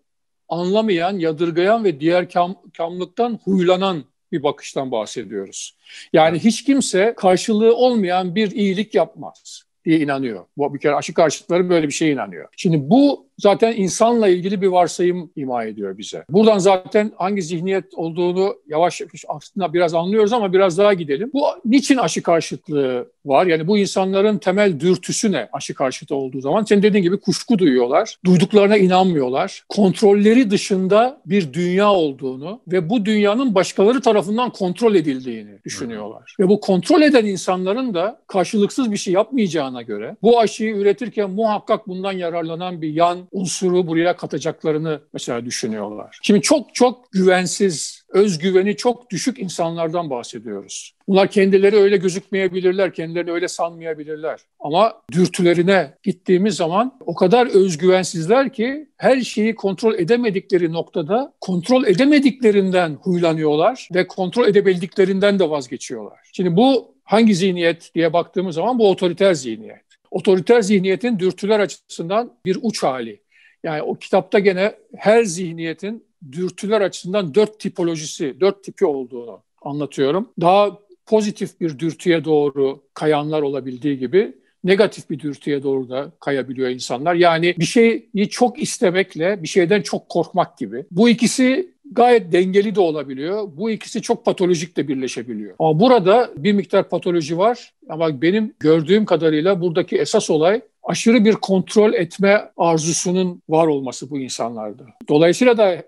anlamayan, 0.50 1.14
yadırgayan 1.14 1.84
ve 1.84 2.00
diğer 2.00 2.30
kam, 2.30 2.56
kamlıktan 2.78 3.40
huylanan 3.44 4.04
bir 4.32 4.44
bakıştan 4.44 4.92
bahsediyoruz. 4.92 5.78
Yani 6.14 6.40
hiç 6.40 6.64
kimse 6.64 7.14
karşılığı 7.18 7.76
olmayan 7.76 8.36
bir 8.36 8.52
iyilik 8.52 8.96
yapmaz 8.96 9.64
diye 9.86 10.00
inanıyor. 10.00 10.46
Bu 10.58 10.74
bir 10.74 10.80
kere 10.80 10.96
aşı 10.96 11.14
karşıtları 11.14 11.70
böyle 11.70 11.88
bir 11.88 11.94
şeye 11.94 12.14
inanıyor. 12.14 12.48
Şimdi 12.58 12.90
bu 12.90 13.29
zaten 13.40 13.74
insanla 13.78 14.28
ilgili 14.28 14.62
bir 14.62 14.68
varsayım 14.68 15.32
ima 15.36 15.64
ediyor 15.64 15.98
bize. 15.98 16.24
Buradan 16.30 16.58
zaten 16.58 17.12
hangi 17.18 17.42
zihniyet 17.42 17.94
olduğunu 17.94 18.56
yavaş 18.68 19.02
yavaş 19.02 19.26
aslında 19.28 19.74
biraz 19.74 19.94
anlıyoruz 19.94 20.34
ama 20.34 20.54
biraz 20.54 20.78
daha 20.78 20.94
gidelim. 20.94 21.32
Bu 21.34 21.46
niçin 21.66 21.98
aşı 21.98 22.24
karşıtlığı 22.24 23.08
var? 23.26 23.46
Yani 23.46 23.68
bu 23.68 23.78
insanların 23.78 24.38
temel 24.38 24.80
dürtüsü 24.80 25.32
ne 25.32 25.50
aşı 25.54 25.74
karşıtı 25.74 26.16
olduğu 26.16 26.42
zaman? 26.42 26.64
Senin 26.64 26.84
dediğin 26.84 27.04
gibi 27.04 27.20
kuşku 27.20 27.60
duyuyorlar, 27.60 28.18
duyduklarına 28.26 28.78
inanmıyorlar. 28.78 29.64
Kontrolleri 29.70 30.52
dışında 30.52 31.22
bir 31.26 31.54
dünya 31.54 31.92
olduğunu 31.92 32.62
ve 32.68 32.90
bu 32.90 33.06
dünyanın 33.06 33.56
başkaları 33.56 34.02
tarafından 34.02 34.50
kontrol 34.50 34.96
edildiğini 34.96 35.64
düşünüyorlar. 35.66 36.36
Ve 36.40 36.50
bu 36.50 36.60
kontrol 36.60 37.02
eden 37.02 37.26
insanların 37.26 37.94
da 37.94 38.20
karşılıksız 38.28 38.92
bir 38.92 38.98
şey 38.98 39.14
yapmayacağına 39.14 39.82
göre 39.82 40.16
bu 40.22 40.40
aşıyı 40.40 40.76
üretirken 40.76 41.30
muhakkak 41.30 41.88
bundan 41.88 42.12
yararlanan 42.12 42.82
bir 42.82 42.94
yan 42.94 43.20
unsuru 43.32 43.88
buraya 43.88 44.16
katacaklarını 44.18 45.02
mesela 45.14 45.46
düşünüyorlar. 45.46 46.20
Şimdi 46.22 46.42
çok 46.42 46.76
çok 46.76 47.12
güvensiz, 47.12 48.04
özgüveni 48.10 48.76
çok 48.76 49.10
düşük 49.10 49.40
insanlardan 49.40 50.10
bahsediyoruz. 50.10 50.94
Bunlar 51.08 51.32
kendileri 51.32 51.76
öyle 51.76 51.98
gözükmeyebilirler, 51.98 52.94
kendilerini 52.94 53.32
öyle 53.32 53.48
sanmayabilirler. 53.48 54.40
Ama 54.60 55.02
dürtülerine 55.12 55.94
gittiğimiz 56.04 56.56
zaman 56.56 57.00
o 57.06 57.16
kadar 57.16 57.48
özgüvensizler 57.48 58.54
ki 58.54 58.90
her 58.98 59.22
şeyi 59.22 59.56
kontrol 59.56 59.94
edemedikleri 59.94 60.74
noktada 60.74 61.34
kontrol 61.42 61.84
edemediklerinden 61.84 62.98
huylanıyorlar 63.02 63.90
ve 63.94 64.08
kontrol 64.08 64.48
edebildiklerinden 64.48 65.40
de 65.40 65.50
vazgeçiyorlar. 65.50 66.20
Şimdi 66.34 66.56
bu 66.56 66.96
hangi 67.04 67.36
zihniyet 67.36 67.92
diye 67.96 68.14
baktığımız 68.14 68.56
zaman 68.56 68.80
bu 68.80 68.90
otoriter 68.90 69.34
zihniyet. 69.34 69.89
Otoriter 70.12 70.62
zihniyetin 70.62 71.20
dürtüler 71.20 71.60
açısından 71.60 72.34
bir 72.46 72.58
uç 72.62 72.84
hali. 72.84 73.22
Yani 73.64 73.82
o 73.82 73.96
kitapta 73.96 74.40
gene 74.40 74.76
her 74.98 75.24
zihniyetin 75.24 76.04
dürtüler 76.32 76.82
açısından 76.82 77.36
dört 77.36 77.60
tipolojisi, 77.60 78.40
dört 78.40 78.64
tipi 78.64 78.86
olduğunu 78.86 79.42
anlatıyorum. 79.62 80.30
Daha 80.42 80.80
pozitif 81.06 81.62
bir 81.62 81.80
dürtüye 81.80 82.26
doğru 82.26 82.84
kayanlar 82.94 83.42
olabildiği 83.42 84.00
gibi 84.00 84.34
negatif 84.64 85.10
bir 85.10 85.20
dürtüye 85.20 85.64
doğru 85.64 85.90
da 85.90 86.12
kayabiliyor 86.20 86.70
insanlar. 86.70 87.16
Yani 87.16 87.56
bir 87.60 87.66
şeyi 87.66 88.30
çok 88.30 88.62
istemekle 88.62 89.44
bir 89.44 89.48
şeyden 89.48 89.82
çok 89.82 90.10
korkmak 90.10 90.58
gibi. 90.58 90.86
Bu 90.92 91.10
ikisi 91.10 91.74
gayet 91.92 92.32
dengeli 92.32 92.76
de 92.76 92.80
olabiliyor. 92.80 93.48
Bu 93.58 93.70
ikisi 93.70 94.02
çok 94.02 94.26
patolojik 94.26 94.78
de 94.78 94.88
birleşebiliyor. 94.88 95.56
Ama 95.60 95.80
burada 95.80 96.30
bir 96.38 96.54
miktar 96.54 96.90
patoloji 96.90 97.38
var 97.38 97.74
ama 97.90 98.22
benim 98.22 98.54
gördüğüm 98.60 99.06
kadarıyla 99.06 99.62
buradaki 99.62 99.98
esas 99.98 100.30
olay 100.30 100.62
aşırı 100.84 101.26
bir 101.26 101.34
kontrol 101.34 101.94
etme 101.94 102.52
arzusunun 102.58 103.42
var 103.50 103.68
olması 103.68 104.10
bu 104.10 104.20
insanlarda. 104.20 104.84
Dolayısıyla 105.10 105.58
da 105.58 105.84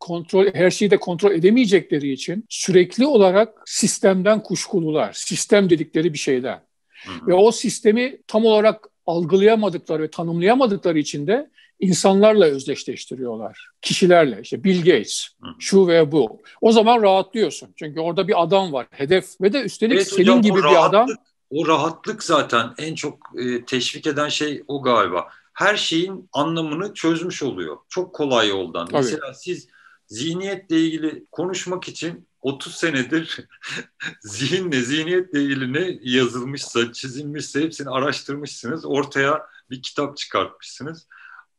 kontrol 0.00 0.46
her 0.54 0.70
şeyi 0.70 0.90
de 0.90 0.96
kontrol 0.96 1.30
edemeyecekleri 1.32 2.12
için 2.12 2.44
sürekli 2.48 3.06
olarak 3.06 3.62
sistemden 3.66 4.42
kuşkulular. 4.42 5.12
Sistem 5.12 5.70
dedikleri 5.70 6.12
bir 6.12 6.18
şeyden. 6.18 6.60
Hı 7.06 7.10
hı. 7.10 7.26
Ve 7.26 7.34
o 7.34 7.52
sistemi 7.52 8.16
tam 8.26 8.44
olarak 8.44 8.88
algılayamadıkları 9.06 10.02
ve 10.02 10.10
tanımlayamadıkları 10.10 10.98
için 10.98 11.26
de 11.26 11.50
insanlarla 11.80 12.44
özdeşleştiriyorlar. 12.44 13.70
Kişilerle 13.82 14.40
işte 14.42 14.64
Bill 14.64 14.78
Gates, 14.78 15.28
şu 15.58 15.86
ve 15.86 16.12
bu. 16.12 16.42
O 16.60 16.72
zaman 16.72 17.02
rahatlıyorsun. 17.02 17.68
Çünkü 17.76 18.00
orada 18.00 18.28
bir 18.28 18.42
adam 18.42 18.72
var, 18.72 18.86
hedef 18.90 19.40
ve 19.40 19.52
de 19.52 19.62
üstelik 19.62 19.96
evet, 19.96 20.08
senin 20.08 20.22
hocam, 20.22 20.42
gibi 20.42 20.58
bir 20.58 20.86
adam. 20.86 21.08
O 21.50 21.66
rahatlık 21.66 22.22
zaten 22.22 22.74
en 22.78 22.94
çok 22.94 23.18
e, 23.38 23.64
teşvik 23.64 24.06
eden 24.06 24.28
şey 24.28 24.62
o 24.68 24.82
galiba. 24.82 25.28
Her 25.52 25.76
şeyin 25.76 26.28
anlamını 26.32 26.94
çözmüş 26.94 27.42
oluyor. 27.42 27.76
Çok 27.88 28.14
kolay 28.14 28.48
yoldan. 28.48 28.86
Tabii. 28.86 28.96
Mesela 28.96 29.34
siz 29.34 29.68
zihniyetle 30.06 30.80
ilgili 30.80 31.26
konuşmak 31.32 31.88
için 31.88 32.28
30 32.42 32.74
senedir 32.74 33.40
zihinle, 34.20 34.82
zihniyetle 34.82 35.42
ilgili 35.42 35.72
ne 35.72 35.98
yazılmışsa, 36.02 36.92
çizilmişse 36.92 37.62
hepsini 37.62 37.90
araştırmışsınız. 37.90 38.84
Ortaya 38.84 39.46
bir 39.70 39.82
kitap 39.82 40.16
çıkartmışsınız. 40.16 41.06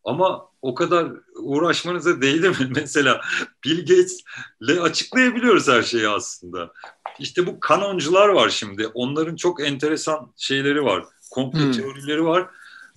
Ama 0.05 0.49
o 0.61 0.75
kadar 0.75 1.11
uğraşmanıza 1.35 2.21
değdi 2.21 2.49
mi? 2.49 2.55
Mesela 2.75 3.21
Bill 3.65 3.79
Gates'le 3.79 4.81
açıklayabiliyoruz 4.81 5.67
her 5.67 5.83
şeyi 5.83 6.09
aslında. 6.09 6.73
İşte 7.19 7.47
bu 7.47 7.59
kanoncular 7.59 8.29
var 8.29 8.49
şimdi. 8.49 8.87
Onların 8.87 9.35
çok 9.35 9.63
enteresan 9.63 10.33
şeyleri 10.37 10.83
var. 10.83 11.03
Komplo 11.31 11.59
hmm. 11.59 11.71
teorileri 11.71 12.25
var. 12.25 12.49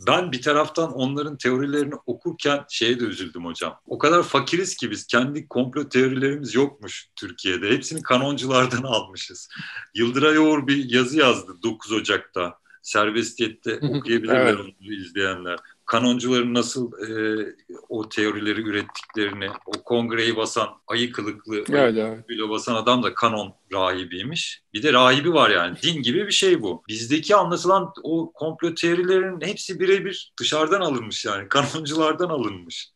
Ben 0.06 0.32
bir 0.32 0.42
taraftan 0.42 0.92
onların 0.92 1.36
teorilerini 1.36 1.94
okurken 2.06 2.64
şeye 2.68 3.00
de 3.00 3.04
üzüldüm 3.04 3.44
hocam. 3.44 3.80
O 3.86 3.98
kadar 3.98 4.22
fakiriz 4.22 4.76
ki 4.76 4.90
biz 4.90 5.06
kendi 5.06 5.48
komplo 5.48 5.88
teorilerimiz 5.88 6.54
yokmuş 6.54 7.08
Türkiye'de. 7.16 7.70
Hepsini 7.70 8.02
kanonculardan 8.02 8.82
almışız. 8.84 9.48
Yıldıray 9.94 10.38
Oğur 10.38 10.66
bir 10.66 10.90
yazı 10.90 11.18
yazdı 11.18 11.52
9 11.62 11.92
Ocak'ta. 11.92 12.58
Serbestiyette 12.82 13.78
okuyabilirler 13.82 14.46
evet. 14.46 14.60
onu 14.60 14.92
izleyenler 14.92 15.58
kanoncuların 15.88 16.54
nasıl 16.54 16.92
e, 16.92 17.46
o 17.88 18.08
teorileri 18.08 18.60
ürettiklerini, 18.60 19.50
o 19.66 19.72
kongreyi 19.84 20.36
basan 20.36 20.68
ayı 20.86 21.12
kılıklı 21.12 21.64
evet, 21.70 21.94
evet. 21.96 22.50
basan 22.50 22.74
adam 22.74 23.02
da 23.02 23.14
kanon 23.14 23.54
rahibiymiş. 23.72 24.62
Bir 24.74 24.82
de 24.82 24.92
rahibi 24.92 25.34
var 25.34 25.50
yani. 25.50 25.76
Din 25.82 26.02
gibi 26.02 26.26
bir 26.26 26.32
şey 26.32 26.62
bu. 26.62 26.82
Bizdeki 26.88 27.36
anlatılan 27.36 27.92
o 28.02 28.32
komplo 28.32 28.74
teorilerin 28.74 29.40
hepsi 29.40 29.80
birebir 29.80 30.32
dışarıdan 30.40 30.80
alınmış 30.80 31.24
yani. 31.24 31.48
Kanonculardan 31.48 32.28
alınmış. 32.28 32.88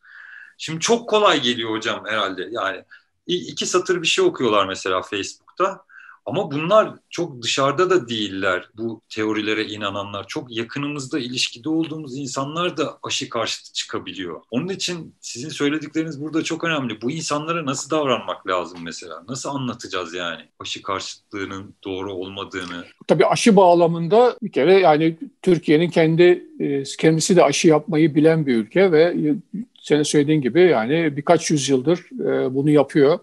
Şimdi 0.58 0.80
çok 0.80 1.08
kolay 1.08 1.42
geliyor 1.42 1.70
hocam 1.70 2.04
herhalde. 2.06 2.48
Yani 2.50 2.84
iki 3.26 3.66
satır 3.66 4.02
bir 4.02 4.06
şey 4.06 4.24
okuyorlar 4.24 4.66
mesela 4.66 5.02
Facebook'ta. 5.02 5.84
Ama 6.26 6.50
bunlar 6.50 6.94
çok 7.10 7.42
dışarıda 7.42 7.90
da 7.90 8.08
değiller 8.08 8.68
bu 8.76 9.00
teorilere 9.08 9.64
inananlar. 9.64 10.26
Çok 10.26 10.56
yakınımızda 10.56 11.18
ilişkide 11.18 11.68
olduğumuz 11.68 12.18
insanlar 12.18 12.76
da 12.76 12.98
aşı 13.02 13.28
karşıtı 13.28 13.72
çıkabiliyor. 13.72 14.40
Onun 14.50 14.68
için 14.68 15.14
sizin 15.20 15.48
söyledikleriniz 15.48 16.20
burada 16.20 16.44
çok 16.44 16.64
önemli. 16.64 17.02
Bu 17.02 17.10
insanlara 17.10 17.66
nasıl 17.66 17.90
davranmak 17.90 18.46
lazım 18.46 18.78
mesela? 18.82 19.22
Nasıl 19.28 19.48
anlatacağız 19.48 20.14
yani 20.14 20.42
aşı 20.60 20.82
karşıtlığının 20.82 21.74
doğru 21.84 22.12
olmadığını? 22.12 22.84
Tabii 23.06 23.26
aşı 23.26 23.56
bağlamında 23.56 24.36
bir 24.42 24.52
kere 24.52 24.78
yani 24.78 25.16
Türkiye'nin 25.42 25.90
kendi 25.90 26.46
e, 26.60 26.82
kendisi 26.82 27.36
de 27.36 27.44
aşı 27.44 27.68
yapmayı 27.68 28.14
bilen 28.14 28.46
bir 28.46 28.56
ülke 28.56 28.92
ve 28.92 29.02
e, 29.02 29.34
senin 29.80 30.02
söylediğin 30.02 30.40
gibi 30.40 30.60
yani 30.60 31.16
birkaç 31.16 31.50
yüzyıldır 31.50 31.98
e, 32.20 32.54
bunu 32.54 32.70
yapıyor. 32.70 33.18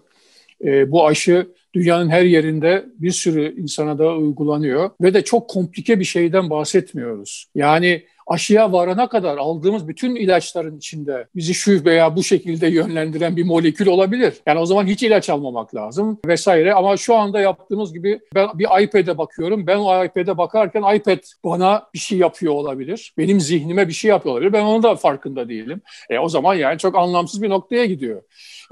Bu 0.86 1.06
aşı 1.06 1.46
dünyanın 1.74 2.08
her 2.08 2.22
yerinde 2.22 2.86
bir 2.98 3.10
sürü 3.10 3.60
insana 3.60 3.98
da 3.98 4.16
uygulanıyor 4.16 4.90
ve 5.00 5.14
de 5.14 5.24
çok 5.24 5.50
komplike 5.50 6.00
bir 6.00 6.04
şeyden 6.04 6.50
bahsetmiyoruz. 6.50 7.46
Yani 7.54 8.02
aşıya 8.30 8.72
varana 8.72 9.08
kadar 9.08 9.36
aldığımız 9.36 9.88
bütün 9.88 10.16
ilaçların 10.16 10.76
içinde 10.76 11.26
bizi 11.36 11.54
şu 11.54 11.84
veya 11.84 12.16
bu 12.16 12.22
şekilde 12.22 12.66
yönlendiren 12.66 13.36
bir 13.36 13.44
molekül 13.44 13.86
olabilir. 13.86 14.34
Yani 14.46 14.58
o 14.58 14.66
zaman 14.66 14.86
hiç 14.86 15.02
ilaç 15.02 15.30
almamak 15.30 15.74
lazım 15.74 16.18
vesaire. 16.26 16.74
Ama 16.74 16.96
şu 16.96 17.14
anda 17.14 17.40
yaptığımız 17.40 17.92
gibi 17.92 18.20
ben 18.34 18.48
bir 18.54 18.82
iPad'e 18.82 19.18
bakıyorum. 19.18 19.66
Ben 19.66 19.76
o 19.76 20.04
iPad'e 20.04 20.38
bakarken 20.38 20.96
iPad 20.96 21.18
bana 21.44 21.86
bir 21.94 21.98
şey 21.98 22.18
yapıyor 22.18 22.52
olabilir. 22.52 23.14
Benim 23.18 23.40
zihnime 23.40 23.88
bir 23.88 23.92
şey 23.92 24.08
yapıyor 24.08 24.34
olabilir. 24.34 24.52
Ben 24.52 24.64
onun 24.64 24.82
da 24.82 24.96
farkında 24.96 25.48
değilim. 25.48 25.80
E, 26.10 26.18
o 26.18 26.28
zaman 26.28 26.54
yani 26.54 26.78
çok 26.78 26.96
anlamsız 26.96 27.42
bir 27.42 27.50
noktaya 27.50 27.86
gidiyor. 27.86 28.22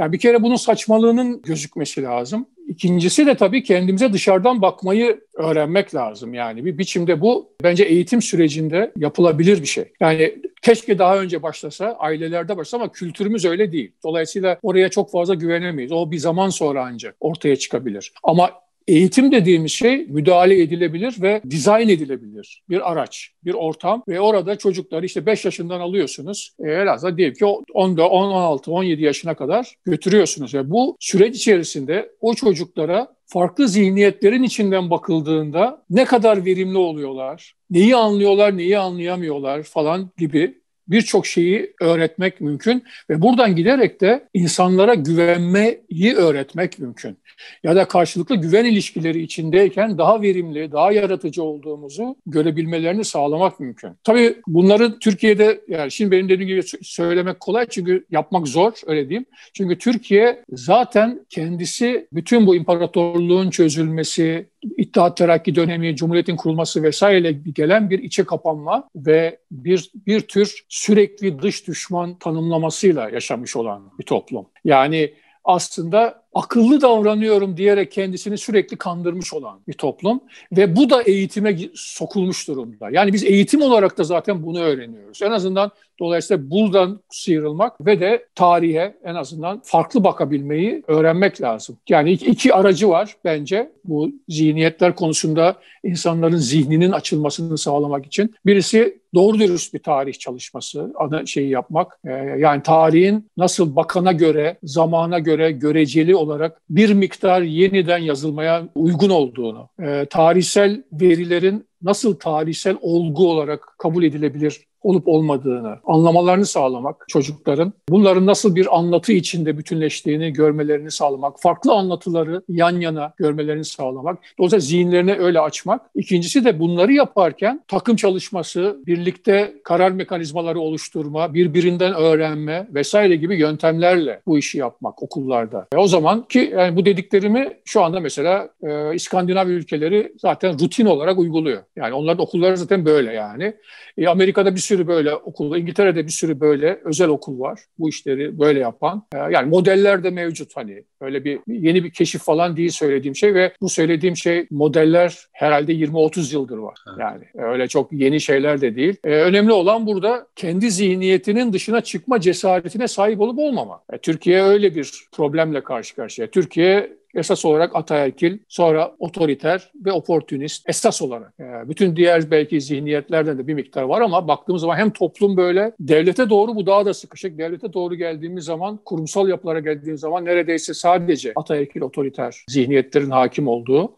Yani 0.01 0.13
bir 0.13 0.19
kere 0.19 0.43
bunun 0.43 0.57
saçmalığının 0.57 1.43
gözükmesi 1.43 2.03
lazım. 2.03 2.47
İkincisi 2.69 3.27
de 3.27 3.35
tabii 3.35 3.63
kendimize 3.63 4.13
dışarıdan 4.13 4.63
bakmayı 4.63 5.21
öğrenmek 5.35 5.95
lazım. 5.95 6.35
Yani 6.35 6.65
bir 6.65 6.79
biçimde 6.79 7.21
bu 7.21 7.51
bence 7.63 7.85
eğitim 7.85 8.23
sürecinde 8.23 8.93
yapılabilir 8.97 9.63
bir 9.63 9.67
şey. 9.67 9.93
Yani 10.01 10.35
keşke 10.63 10.99
daha 10.99 11.19
önce 11.19 11.43
başlasa, 11.43 11.97
ailelerde 11.99 12.57
başlasa 12.57 12.77
ama 12.77 12.93
kültürümüz 12.93 13.45
öyle 13.45 13.73
değil. 13.73 13.93
Dolayısıyla 14.05 14.59
oraya 14.63 14.89
çok 14.89 15.11
fazla 15.11 15.35
güvenemeyiz. 15.35 15.93
O 15.93 16.11
bir 16.11 16.19
zaman 16.19 16.49
sonra 16.49 16.85
ancak 16.85 17.17
ortaya 17.21 17.57
çıkabilir. 17.57 18.13
Ama 18.23 18.51
Eğitim 18.89 19.33
dediğimiz 19.33 19.73
şey 19.73 20.07
müdahale 20.07 20.63
edilebilir 20.63 21.15
ve 21.23 21.43
dizayn 21.51 21.89
edilebilir. 21.89 22.63
Bir 22.69 22.93
araç, 22.93 23.31
bir 23.45 23.55
ortam 23.55 24.03
ve 24.09 24.21
orada 24.21 24.59
çocukları 24.59 25.07
işte 25.07 25.27
5 25.27 25.45
yaşından 25.45 25.81
alıyorsunuz. 25.81 26.55
E, 26.59 26.71
Elazığ 26.71 27.17
diyelim 27.17 27.35
ki 27.35 27.45
10'da 27.45 28.09
10, 28.09 28.31
16, 28.31 28.73
17 28.73 29.03
yaşına 29.03 29.35
kadar 29.35 29.75
götürüyorsunuz. 29.85 30.55
Ve 30.55 30.71
bu 30.71 30.97
süreç 31.01 31.37
içerisinde 31.37 32.11
o 32.21 32.35
çocuklara 32.35 33.15
farklı 33.27 33.69
zihniyetlerin 33.69 34.43
içinden 34.43 34.91
bakıldığında 34.91 35.85
ne 35.91 36.05
kadar 36.05 36.45
verimli 36.45 36.79
oluyorlar, 36.79 37.55
neyi 37.71 37.97
anlıyorlar, 37.97 38.57
neyi 38.57 38.79
anlayamıyorlar 38.79 39.63
falan 39.63 40.11
gibi 40.19 40.59
birçok 40.89 41.27
şeyi 41.27 41.73
öğretmek 41.81 42.41
mümkün 42.41 42.85
ve 43.11 43.23
buradan 43.23 43.57
giderek 43.57 44.01
de 44.01 44.29
insanlara 44.35 44.95
güvenmeyi 44.95 46.15
öğretmek 46.17 46.79
mümkün. 46.79 47.19
Ya 47.63 47.77
da 47.77 47.89
karşılıklı 47.89 48.37
güven 48.37 48.65
ilişkileri 48.65 49.23
içindeyken 49.23 49.99
daha 49.99 50.23
verimli, 50.23 50.73
daha 50.73 50.93
yaratıcı 50.93 51.43
olduğumuzu 51.43 52.17
görebilmelerini 52.27 53.05
sağlamak 53.05 53.61
mümkün. 53.61 53.91
Tabii 54.05 54.37
bunları 54.47 54.99
Türkiye'de 54.99 55.61
yani 55.69 55.91
şimdi 55.91 56.11
benim 56.11 56.29
dediğim 56.29 56.49
gibi 56.49 56.63
söylemek 56.83 57.41
kolay 57.41 57.67
çünkü 57.71 58.07
yapmak 58.11 58.49
zor 58.49 58.73
öyle 58.87 59.09
diyeyim. 59.09 59.27
Çünkü 59.55 59.79
Türkiye 59.79 60.45
zaten 60.53 61.27
kendisi 61.29 62.09
bütün 62.13 62.47
bu 62.47 62.57
imparatorluğun 62.57 63.51
çözülmesi, 63.51 64.47
İttihat 64.63 65.17
Terakki 65.17 65.55
dönemi, 65.55 65.97
Cumhuriyet'in 65.97 66.37
kurulması 66.37 66.83
vesaire 66.83 67.33
gelen 67.33 67.91
bir 67.91 67.99
içe 67.99 68.25
kapanma 68.25 68.89
ve 68.97 69.39
bir 69.51 69.91
bir 70.07 70.21
tür 70.21 70.65
sürekli 70.69 71.43
dış 71.43 71.67
düşman 71.69 72.19
tanımlamasıyla 72.19 73.11
yaşamış 73.11 73.57
olan 73.57 73.83
bir 73.99 74.05
toplum. 74.05 74.47
Yani 74.65 75.15
aslında 75.45 76.23
akıllı 76.35 76.81
davranıyorum 76.81 77.57
diyerek 77.57 77.93
kendisini 77.93 78.39
sürekli 78.39 78.77
kandırmış 78.77 79.35
olan 79.35 79.61
bir 79.69 79.73
toplum 79.73 80.21
ve 80.53 80.77
bu 80.77 80.91
da 80.91 81.03
eğitime 81.03 81.59
sokulmuş 81.75 82.49
durumda. 82.49 82.89
Yani 82.91 83.13
biz 83.13 83.25
eğitim 83.25 83.63
olarak 83.63 83.99
da 83.99 84.05
zaten 84.05 84.43
bunu 84.43 84.61
öğreniyoruz. 84.61 85.23
En 85.23 85.31
azından 85.31 85.71
dolayısıyla 86.01 86.51
buradan 86.51 87.01
sıyrılmak 87.11 87.87
ve 87.87 88.01
de 88.01 88.27
tarihe 88.35 88.95
en 89.05 89.15
azından 89.15 89.61
farklı 89.65 90.05
bakabilmeyi 90.05 90.83
öğrenmek 90.87 91.43
lazım. 91.43 91.77
Yani 91.89 92.13
iki, 92.13 92.55
aracı 92.55 92.89
var 92.89 93.17
bence 93.25 93.73
bu 93.85 94.11
zihniyetler 94.29 94.95
konusunda 94.95 95.57
insanların 95.85 96.37
zihninin 96.37 96.93
açılmasını 96.93 97.59
sağlamak 97.59 98.07
için. 98.07 98.35
Birisi 98.47 98.99
doğru 99.15 99.39
dürüst 99.39 99.75
bir 99.75 99.79
tarih 99.79 100.15
çalışması, 100.15 100.93
ana 100.97 101.27
şeyi 101.27 101.51
yapmak. 101.51 101.99
Ee, 102.05 102.11
yani 102.39 102.63
tarihin 102.63 103.31
nasıl 103.37 103.77
bakana 103.77 104.13
göre, 104.13 104.59
zamana 104.63 105.19
göre 105.19 105.53
göreceli 105.53 106.17
olarak 106.17 106.61
bir 106.71 106.93
miktar 106.93 107.43
yeniden 107.43 107.99
yazılmaya 107.99 108.69
uygun 108.75 109.11
olduğunu, 109.11 109.69
e, 109.83 110.07
tarihsel 110.11 110.83
verilerin 110.93 111.69
nasıl 111.83 112.15
tarihsel 112.15 112.77
olgu 112.81 113.31
olarak 113.31 113.75
kabul 113.79 114.05
edilebilir 114.05 114.61
olup 114.83 115.09
olmadığını 115.09 115.77
anlamalarını 115.85 116.47
sağlamak 116.47 117.05
çocukların. 117.09 117.73
Bunların 117.89 118.27
nasıl 118.27 118.55
bir 118.55 118.79
anlatı 118.79 119.13
içinde 119.13 119.59
bütünleştiğini 119.59 120.33
görmelerini 120.33 120.91
sağlamak. 120.91 121.41
Farklı 121.41 121.73
anlatıları 121.73 122.43
yan 122.49 122.81
yana 122.81 123.13
görmelerini 123.17 123.65
sağlamak. 123.65 124.19
Dolayısıyla 124.39 124.61
zihinlerini 124.61 125.15
öyle 125.15 125.41
açmak. 125.41 125.81
İkincisi 125.95 126.45
de 126.45 126.61
bunları 126.61 126.93
yaparken 126.93 127.65
takım 127.69 127.97
çalışması, 127.97 128.77
birlikte 128.87 129.55
karar 129.65 129.91
mekanizmaları 129.91 130.61
oluşturma, 130.61 131.35
birbirinden 131.35 131.95
öğrenme 131.95 132.69
vesaire 132.75 133.17
gibi 133.17 133.39
yöntemlerle 133.39 134.21
bu 134.27 134.39
işi 134.39 134.59
yapmak 134.59 135.03
okullarda. 135.03 135.67
Ve 135.75 135.79
o 135.79 135.87
zaman 135.87 136.23
ki 136.29 136.53
yani 136.57 136.77
bu 136.77 136.85
dediklerimi 136.85 137.53
şu 137.65 137.83
anda 137.83 138.01
mesela 138.01 138.49
e, 138.63 138.95
İskandinav 138.95 139.47
ülkeleri 139.49 140.13
zaten 140.19 140.59
rutin 140.59 140.87
olarak 140.87 141.19
uyguluyor. 141.19 141.63
Yani 141.77 141.95
onların 141.95 142.23
okulları 142.23 142.57
zaten 142.57 142.85
böyle 142.85 143.13
yani. 143.13 143.55
E, 143.99 144.09
Amerika'da 144.09 144.55
bir 144.55 144.61
sürü 144.61 144.78
böyle 144.87 145.15
okul, 145.15 145.57
İngiltere'de 145.57 146.07
bir 146.07 146.13
sürü 146.13 146.41
böyle 146.41 146.81
özel 146.85 147.09
okul 147.09 147.41
var. 147.41 147.61
Bu 147.79 147.89
işleri 147.89 148.39
böyle 148.39 148.61
yapan. 148.61 149.07
E, 149.15 149.19
yani 149.19 149.49
modeller 149.49 150.05
de 150.05 150.11
mevcut 150.11 150.57
hani. 150.57 150.85
Öyle 151.01 151.25
bir 151.25 151.41
yeni 151.47 151.85
bir 151.85 151.91
keşif 151.91 152.23
falan 152.23 152.57
değil 152.57 152.71
söylediğim 152.71 153.17
şey 153.17 153.35
ve 153.35 153.53
bu 153.61 153.69
söylediğim 153.69 154.17
şey 154.17 154.47
modeller 154.51 155.27
herhalde 155.33 155.73
20-30 155.73 156.35
yıldır 156.35 156.59
var. 156.59 156.79
Yani 157.01 157.25
öyle 157.35 157.69
çok 157.69 157.93
yeni 157.93 158.21
şeyler 158.21 158.61
de 158.61 158.77
değil. 158.77 158.97
E, 159.05 159.09
önemli 159.09 159.53
olan 159.53 159.87
burada 159.87 160.27
kendi 160.37 160.71
zihniyetinin 160.71 161.53
dışına 161.53 161.81
çıkma 161.81 162.21
cesaretine 162.21 162.89
sahip 162.89 163.21
olup 163.21 163.39
olmama. 163.39 163.83
E, 163.93 163.99
Türkiye 163.99 164.43
öyle 164.43 164.75
bir 164.75 164.93
problemle 165.13 165.63
karşı 165.63 165.97
karşıya. 165.97 166.31
Türkiye 166.31 166.98
esas 167.15 167.45
olarak 167.45 167.77
ataerkil, 167.77 168.39
sonra 168.49 168.95
otoriter 168.99 169.71
ve 169.75 169.93
oportunist 169.93 170.69
esas 170.69 171.03
olarak. 171.03 171.35
Yani 171.39 171.69
bütün 171.69 171.97
diğer 171.97 172.31
belki 172.31 172.61
zihniyetlerden 172.61 173.39
de 173.39 173.47
bir 173.47 173.55
miktar 173.55 173.83
var 173.83 174.01
ama 174.01 174.29
baktığımız 174.29 174.63
zaman 174.63 174.77
hem 174.77 174.91
toplum 174.91 175.37
böyle 175.37 175.73
devlete 175.81 176.31
doğru 176.31 176.57
bu 176.57 176.67
daha 176.67 176.87
da 176.87 176.95
sıkışık. 176.95 177.39
Devlete 177.39 177.73
doğru 177.73 177.95
geldiğimiz 177.95 178.45
zaman, 178.45 178.81
kurumsal 178.85 179.29
yapılara 179.29 179.61
geldiğimiz 179.61 180.01
zaman 180.01 180.25
neredeyse 180.25 180.75
sadece 180.75 181.33
ataerkil, 181.37 181.81
otoriter 181.81 182.45
zihniyetlerin 182.49 183.11
hakim 183.11 183.49
olduğu 183.49 183.93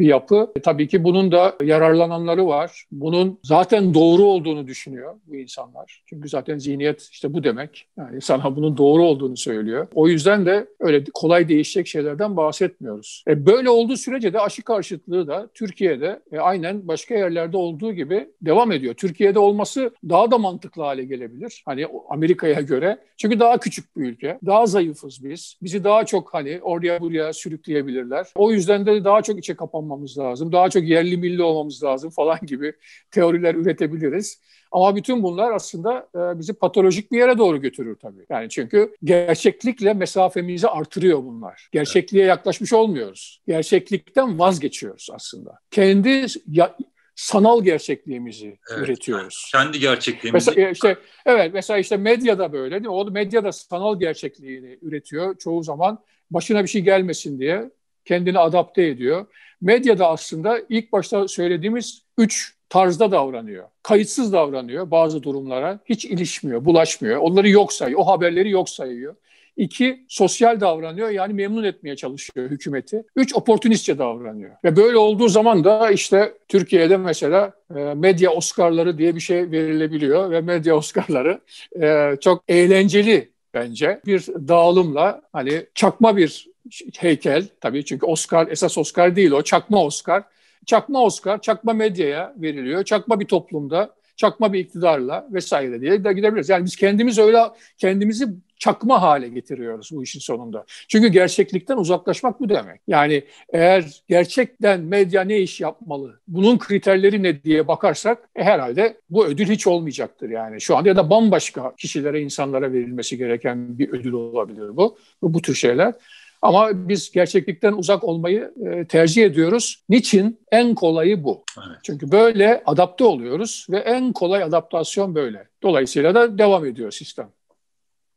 bir 0.00 0.06
yapı. 0.06 0.52
E, 0.56 0.60
tabii 0.60 0.88
ki 0.88 1.04
bunun 1.04 1.32
da 1.32 1.56
yararlananları 1.62 2.46
var. 2.46 2.84
Bunun 2.92 3.38
zaten 3.44 3.94
doğru 3.94 4.22
olduğunu 4.22 4.66
düşünüyor 4.66 5.14
bu 5.26 5.36
insanlar. 5.36 6.02
Çünkü 6.06 6.28
zaten 6.28 6.58
zihniyet 6.58 7.08
işte 7.12 7.34
bu 7.34 7.44
demek. 7.44 7.86
Yani 7.98 8.20
sana 8.20 8.56
bunun 8.56 8.76
doğru 8.76 9.02
olduğunu 9.02 9.36
söylüyor. 9.36 9.86
O 9.94 10.08
yüzden 10.08 10.46
de 10.46 10.66
öyle 10.80 11.04
kolay 11.14 11.48
değişecek 11.48 11.86
şeylerden 11.86 12.36
bahsetmiyoruz. 12.36 13.24
E, 13.28 13.46
böyle 13.46 13.70
olduğu 13.70 13.96
sürece 13.96 14.32
de 14.32 14.40
aşı 14.40 14.62
karşıtlığı 14.62 15.28
da 15.28 15.48
Türkiye'de 15.54 16.20
e, 16.32 16.38
aynen 16.38 16.88
başka 16.88 17.14
yerlerde 17.14 17.56
olduğu 17.56 17.92
gibi 17.92 18.28
devam 18.42 18.72
ediyor. 18.72 18.94
Türkiye'de 18.94 19.38
olması 19.38 19.90
daha 20.08 20.30
da 20.30 20.38
mantıklı 20.38 20.82
hale 20.82 21.04
gelebilir. 21.04 21.62
Hani 21.66 21.86
Amerika'ya 22.08 22.60
göre. 22.60 22.98
Çünkü 23.16 23.40
daha 23.40 23.58
küçük 23.58 23.96
bir 23.96 24.02
ülke. 24.02 24.38
Daha 24.46 24.66
zayıfız 24.66 25.24
biz. 25.24 25.54
Bizi 25.62 25.84
daha 25.84 26.04
çok 26.04 26.34
hani 26.34 26.60
oraya 26.62 27.00
buraya 27.00 27.32
sürükleyebilirler. 27.32 28.26
O 28.34 28.52
yüzden 28.52 28.86
de 28.86 29.04
daha 29.04 29.22
çok 29.22 29.38
içe 29.38 29.54
kapanma 29.54 29.89
olmamız 29.90 30.18
lazım, 30.18 30.52
daha 30.52 30.70
çok 30.70 30.84
yerli 30.84 31.16
milli 31.16 31.42
olmamız 31.42 31.84
lazım 31.84 32.10
falan 32.10 32.38
gibi 32.46 32.72
teoriler 33.10 33.54
üretebiliriz. 33.54 34.40
Ama 34.72 34.96
bütün 34.96 35.22
bunlar 35.22 35.52
aslında 35.52 36.08
e, 36.14 36.38
bizi 36.38 36.52
patolojik 36.52 37.12
bir 37.12 37.18
yere 37.18 37.38
doğru 37.38 37.60
götürür 37.60 37.96
tabii. 37.96 38.26
Yani 38.30 38.48
çünkü 38.48 38.94
gerçeklikle 39.04 39.94
mesafemizi 39.94 40.68
artırıyor 40.68 41.24
bunlar. 41.24 41.68
Gerçekliğe 41.72 42.24
yaklaşmış 42.24 42.72
olmuyoruz. 42.72 43.42
Gerçeklikten 43.46 44.38
vazgeçiyoruz 44.38 45.08
aslında. 45.12 45.58
Kendi 45.70 46.26
ya, 46.48 46.76
sanal 47.14 47.64
gerçekliğimizi 47.64 48.58
evet, 48.70 48.88
üretiyoruz. 48.88 49.50
Kendi 49.52 49.78
gerçekliğimizi. 49.78 50.50
Mesela 50.50 50.70
işte 50.70 50.96
evet 51.26 51.50
mesela 51.54 51.78
işte 51.78 51.96
medyada 51.96 52.52
böyle 52.52 52.70
değil 52.70 52.82
mi? 52.82 52.88
O 52.88 53.10
medyada 53.10 53.52
sanal 53.52 54.00
gerçekliğini 54.00 54.78
üretiyor 54.82 55.38
çoğu 55.38 55.62
zaman 55.62 55.98
başına 56.30 56.62
bir 56.62 56.68
şey 56.68 56.82
gelmesin 56.82 57.38
diye 57.38 57.70
kendini 58.10 58.38
adapte 58.38 58.86
ediyor. 58.86 59.26
Medyada 59.60 60.08
aslında 60.08 60.58
ilk 60.68 60.92
başta 60.92 61.28
söylediğimiz 61.28 62.02
üç 62.18 62.54
tarzda 62.68 63.12
davranıyor. 63.12 63.64
Kayıtsız 63.82 64.32
davranıyor 64.32 64.90
bazı 64.90 65.22
durumlara. 65.22 65.78
Hiç 65.84 66.04
ilişmiyor, 66.04 66.64
bulaşmıyor. 66.64 67.16
Onları 67.16 67.48
yok 67.48 67.72
sayıyor. 67.72 68.00
O 68.00 68.06
haberleri 68.06 68.50
yok 68.50 68.68
sayıyor. 68.68 69.14
İki, 69.56 70.04
sosyal 70.08 70.60
davranıyor 70.60 71.08
yani 71.10 71.32
memnun 71.32 71.64
etmeye 71.64 71.96
çalışıyor 71.96 72.50
hükümeti. 72.50 73.04
Üç, 73.16 73.34
oportunistçe 73.34 73.98
davranıyor. 73.98 74.50
Ve 74.64 74.76
böyle 74.76 74.96
olduğu 74.96 75.28
zaman 75.28 75.64
da 75.64 75.90
işte 75.90 76.32
Türkiye'de 76.48 76.96
mesela 76.96 77.52
e, 77.76 77.80
medya 77.94 78.30
Oscar'ları 78.30 78.98
diye 78.98 79.14
bir 79.14 79.20
şey 79.20 79.50
verilebiliyor. 79.50 80.30
Ve 80.30 80.40
medya 80.40 80.76
Oscar'ları 80.76 81.40
e, 81.82 82.16
çok 82.20 82.44
eğlenceli 82.48 83.30
bence 83.54 84.00
bir 84.06 84.26
dağılımla 84.26 85.22
hani 85.32 85.66
çakma 85.74 86.16
bir 86.16 86.49
heykel 86.98 87.48
tabii 87.60 87.84
çünkü 87.84 88.06
Oscar 88.06 88.48
esas 88.48 88.78
Oscar 88.78 89.16
değil 89.16 89.30
o 89.30 89.42
çakma 89.42 89.84
Oscar. 89.84 90.22
Çakma 90.66 91.02
Oscar 91.02 91.40
çakma 91.40 91.72
medyaya 91.72 92.34
veriliyor. 92.36 92.84
Çakma 92.84 93.20
bir 93.20 93.26
toplumda 93.26 93.94
çakma 94.20 94.52
bir 94.52 94.58
iktidarla 94.58 95.28
vesaire 95.32 95.80
diye 95.80 96.04
de 96.04 96.12
gidebiliriz. 96.12 96.48
Yani 96.48 96.64
biz 96.64 96.76
kendimiz 96.76 97.18
öyle 97.18 97.38
kendimizi 97.78 98.28
çakma 98.58 99.02
hale 99.02 99.28
getiriyoruz 99.28 99.90
bu 99.92 100.02
işin 100.02 100.20
sonunda. 100.20 100.64
Çünkü 100.88 101.08
gerçeklikten 101.08 101.76
uzaklaşmak 101.76 102.40
bu 102.40 102.48
demek. 102.48 102.80
Yani 102.88 103.24
eğer 103.52 104.02
gerçekten 104.08 104.80
medya 104.80 105.22
ne 105.22 105.38
iş 105.38 105.60
yapmalı, 105.60 106.20
bunun 106.28 106.58
kriterleri 106.58 107.22
ne 107.22 107.42
diye 107.42 107.68
bakarsak 107.68 108.18
e, 108.36 108.44
herhalde 108.44 108.96
bu 109.10 109.26
ödül 109.26 109.48
hiç 109.48 109.66
olmayacaktır 109.66 110.30
yani. 110.30 110.60
Şu 110.60 110.76
anda 110.76 110.88
ya 110.88 110.96
da 110.96 111.10
bambaşka 111.10 111.74
kişilere, 111.76 112.20
insanlara 112.20 112.72
verilmesi 112.72 113.18
gereken 113.18 113.78
bir 113.78 113.88
ödül 113.88 114.12
olabilir 114.12 114.76
bu. 114.76 114.98
Bu, 115.22 115.34
bu 115.34 115.42
tür 115.42 115.54
şeyler. 115.54 115.94
Ama 116.42 116.88
biz 116.88 117.10
gerçeklikten 117.10 117.72
uzak 117.72 118.04
olmayı 118.04 118.54
e, 118.66 118.86
tercih 118.86 119.24
ediyoruz. 119.24 119.84
Niçin? 119.88 120.40
En 120.52 120.74
kolayı 120.74 121.24
bu. 121.24 121.44
Evet. 121.58 121.78
Çünkü 121.82 122.12
böyle 122.12 122.62
adapte 122.66 123.04
oluyoruz 123.04 123.66
ve 123.70 123.78
en 123.78 124.12
kolay 124.12 124.42
adaptasyon 124.42 125.14
böyle. 125.14 125.48
Dolayısıyla 125.62 126.14
da 126.14 126.38
devam 126.38 126.64
ediyor 126.66 126.90
sistem. 126.90 127.32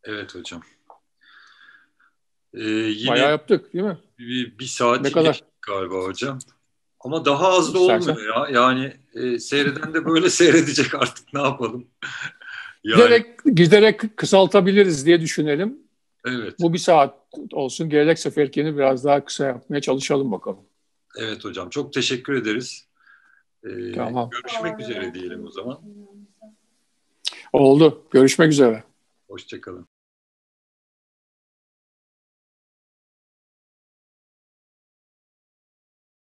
Evet 0.03 0.35
hocam. 0.35 0.61
Ee, 2.53 2.61
yine 2.69 3.11
Bayağı 3.11 3.31
yaptık 3.31 3.73
değil 3.73 3.85
mi? 3.85 3.97
Bir, 4.19 4.59
bir 4.59 4.65
saat 4.65 5.01
ne 5.01 5.11
kadar? 5.11 5.43
galiba 5.61 5.95
hocam. 5.95 6.39
Ama 6.99 7.25
daha 7.25 7.47
az 7.47 7.73
da 7.73 7.79
olmuyor 7.79 8.35
ya. 8.35 8.47
Yani 8.61 8.93
e, 9.13 9.39
seyreden 9.39 9.93
de 9.93 10.05
böyle 10.05 10.29
seyredecek 10.39 10.95
artık 10.95 11.33
ne 11.33 11.41
yapalım. 11.41 11.87
yani... 12.83 12.95
Giderek, 12.95 13.25
giderek 13.53 14.17
kısaltabiliriz 14.17 15.05
diye 15.05 15.21
düşünelim. 15.21 15.82
Evet. 16.25 16.55
Bu 16.59 16.73
bir 16.73 16.77
saat 16.77 17.15
olsun. 17.51 17.89
Gelecek 17.89 18.19
seferkini 18.19 18.77
biraz 18.77 19.05
daha 19.05 19.25
kısa 19.25 19.45
yapmaya 19.45 19.81
çalışalım 19.81 20.31
bakalım. 20.31 20.65
Evet 21.17 21.45
hocam. 21.45 21.69
Çok 21.69 21.93
teşekkür 21.93 22.33
ederiz. 22.33 22.87
Ee, 23.63 23.91
tamam. 23.91 24.29
Görüşmek 24.29 24.79
üzere 24.79 25.13
diyelim 25.13 25.45
o 25.45 25.51
zaman. 25.51 25.79
Oldu. 27.53 28.03
Görüşmek 28.11 28.51
üzere. 28.51 28.83
Hoşçakalın. 29.27 29.92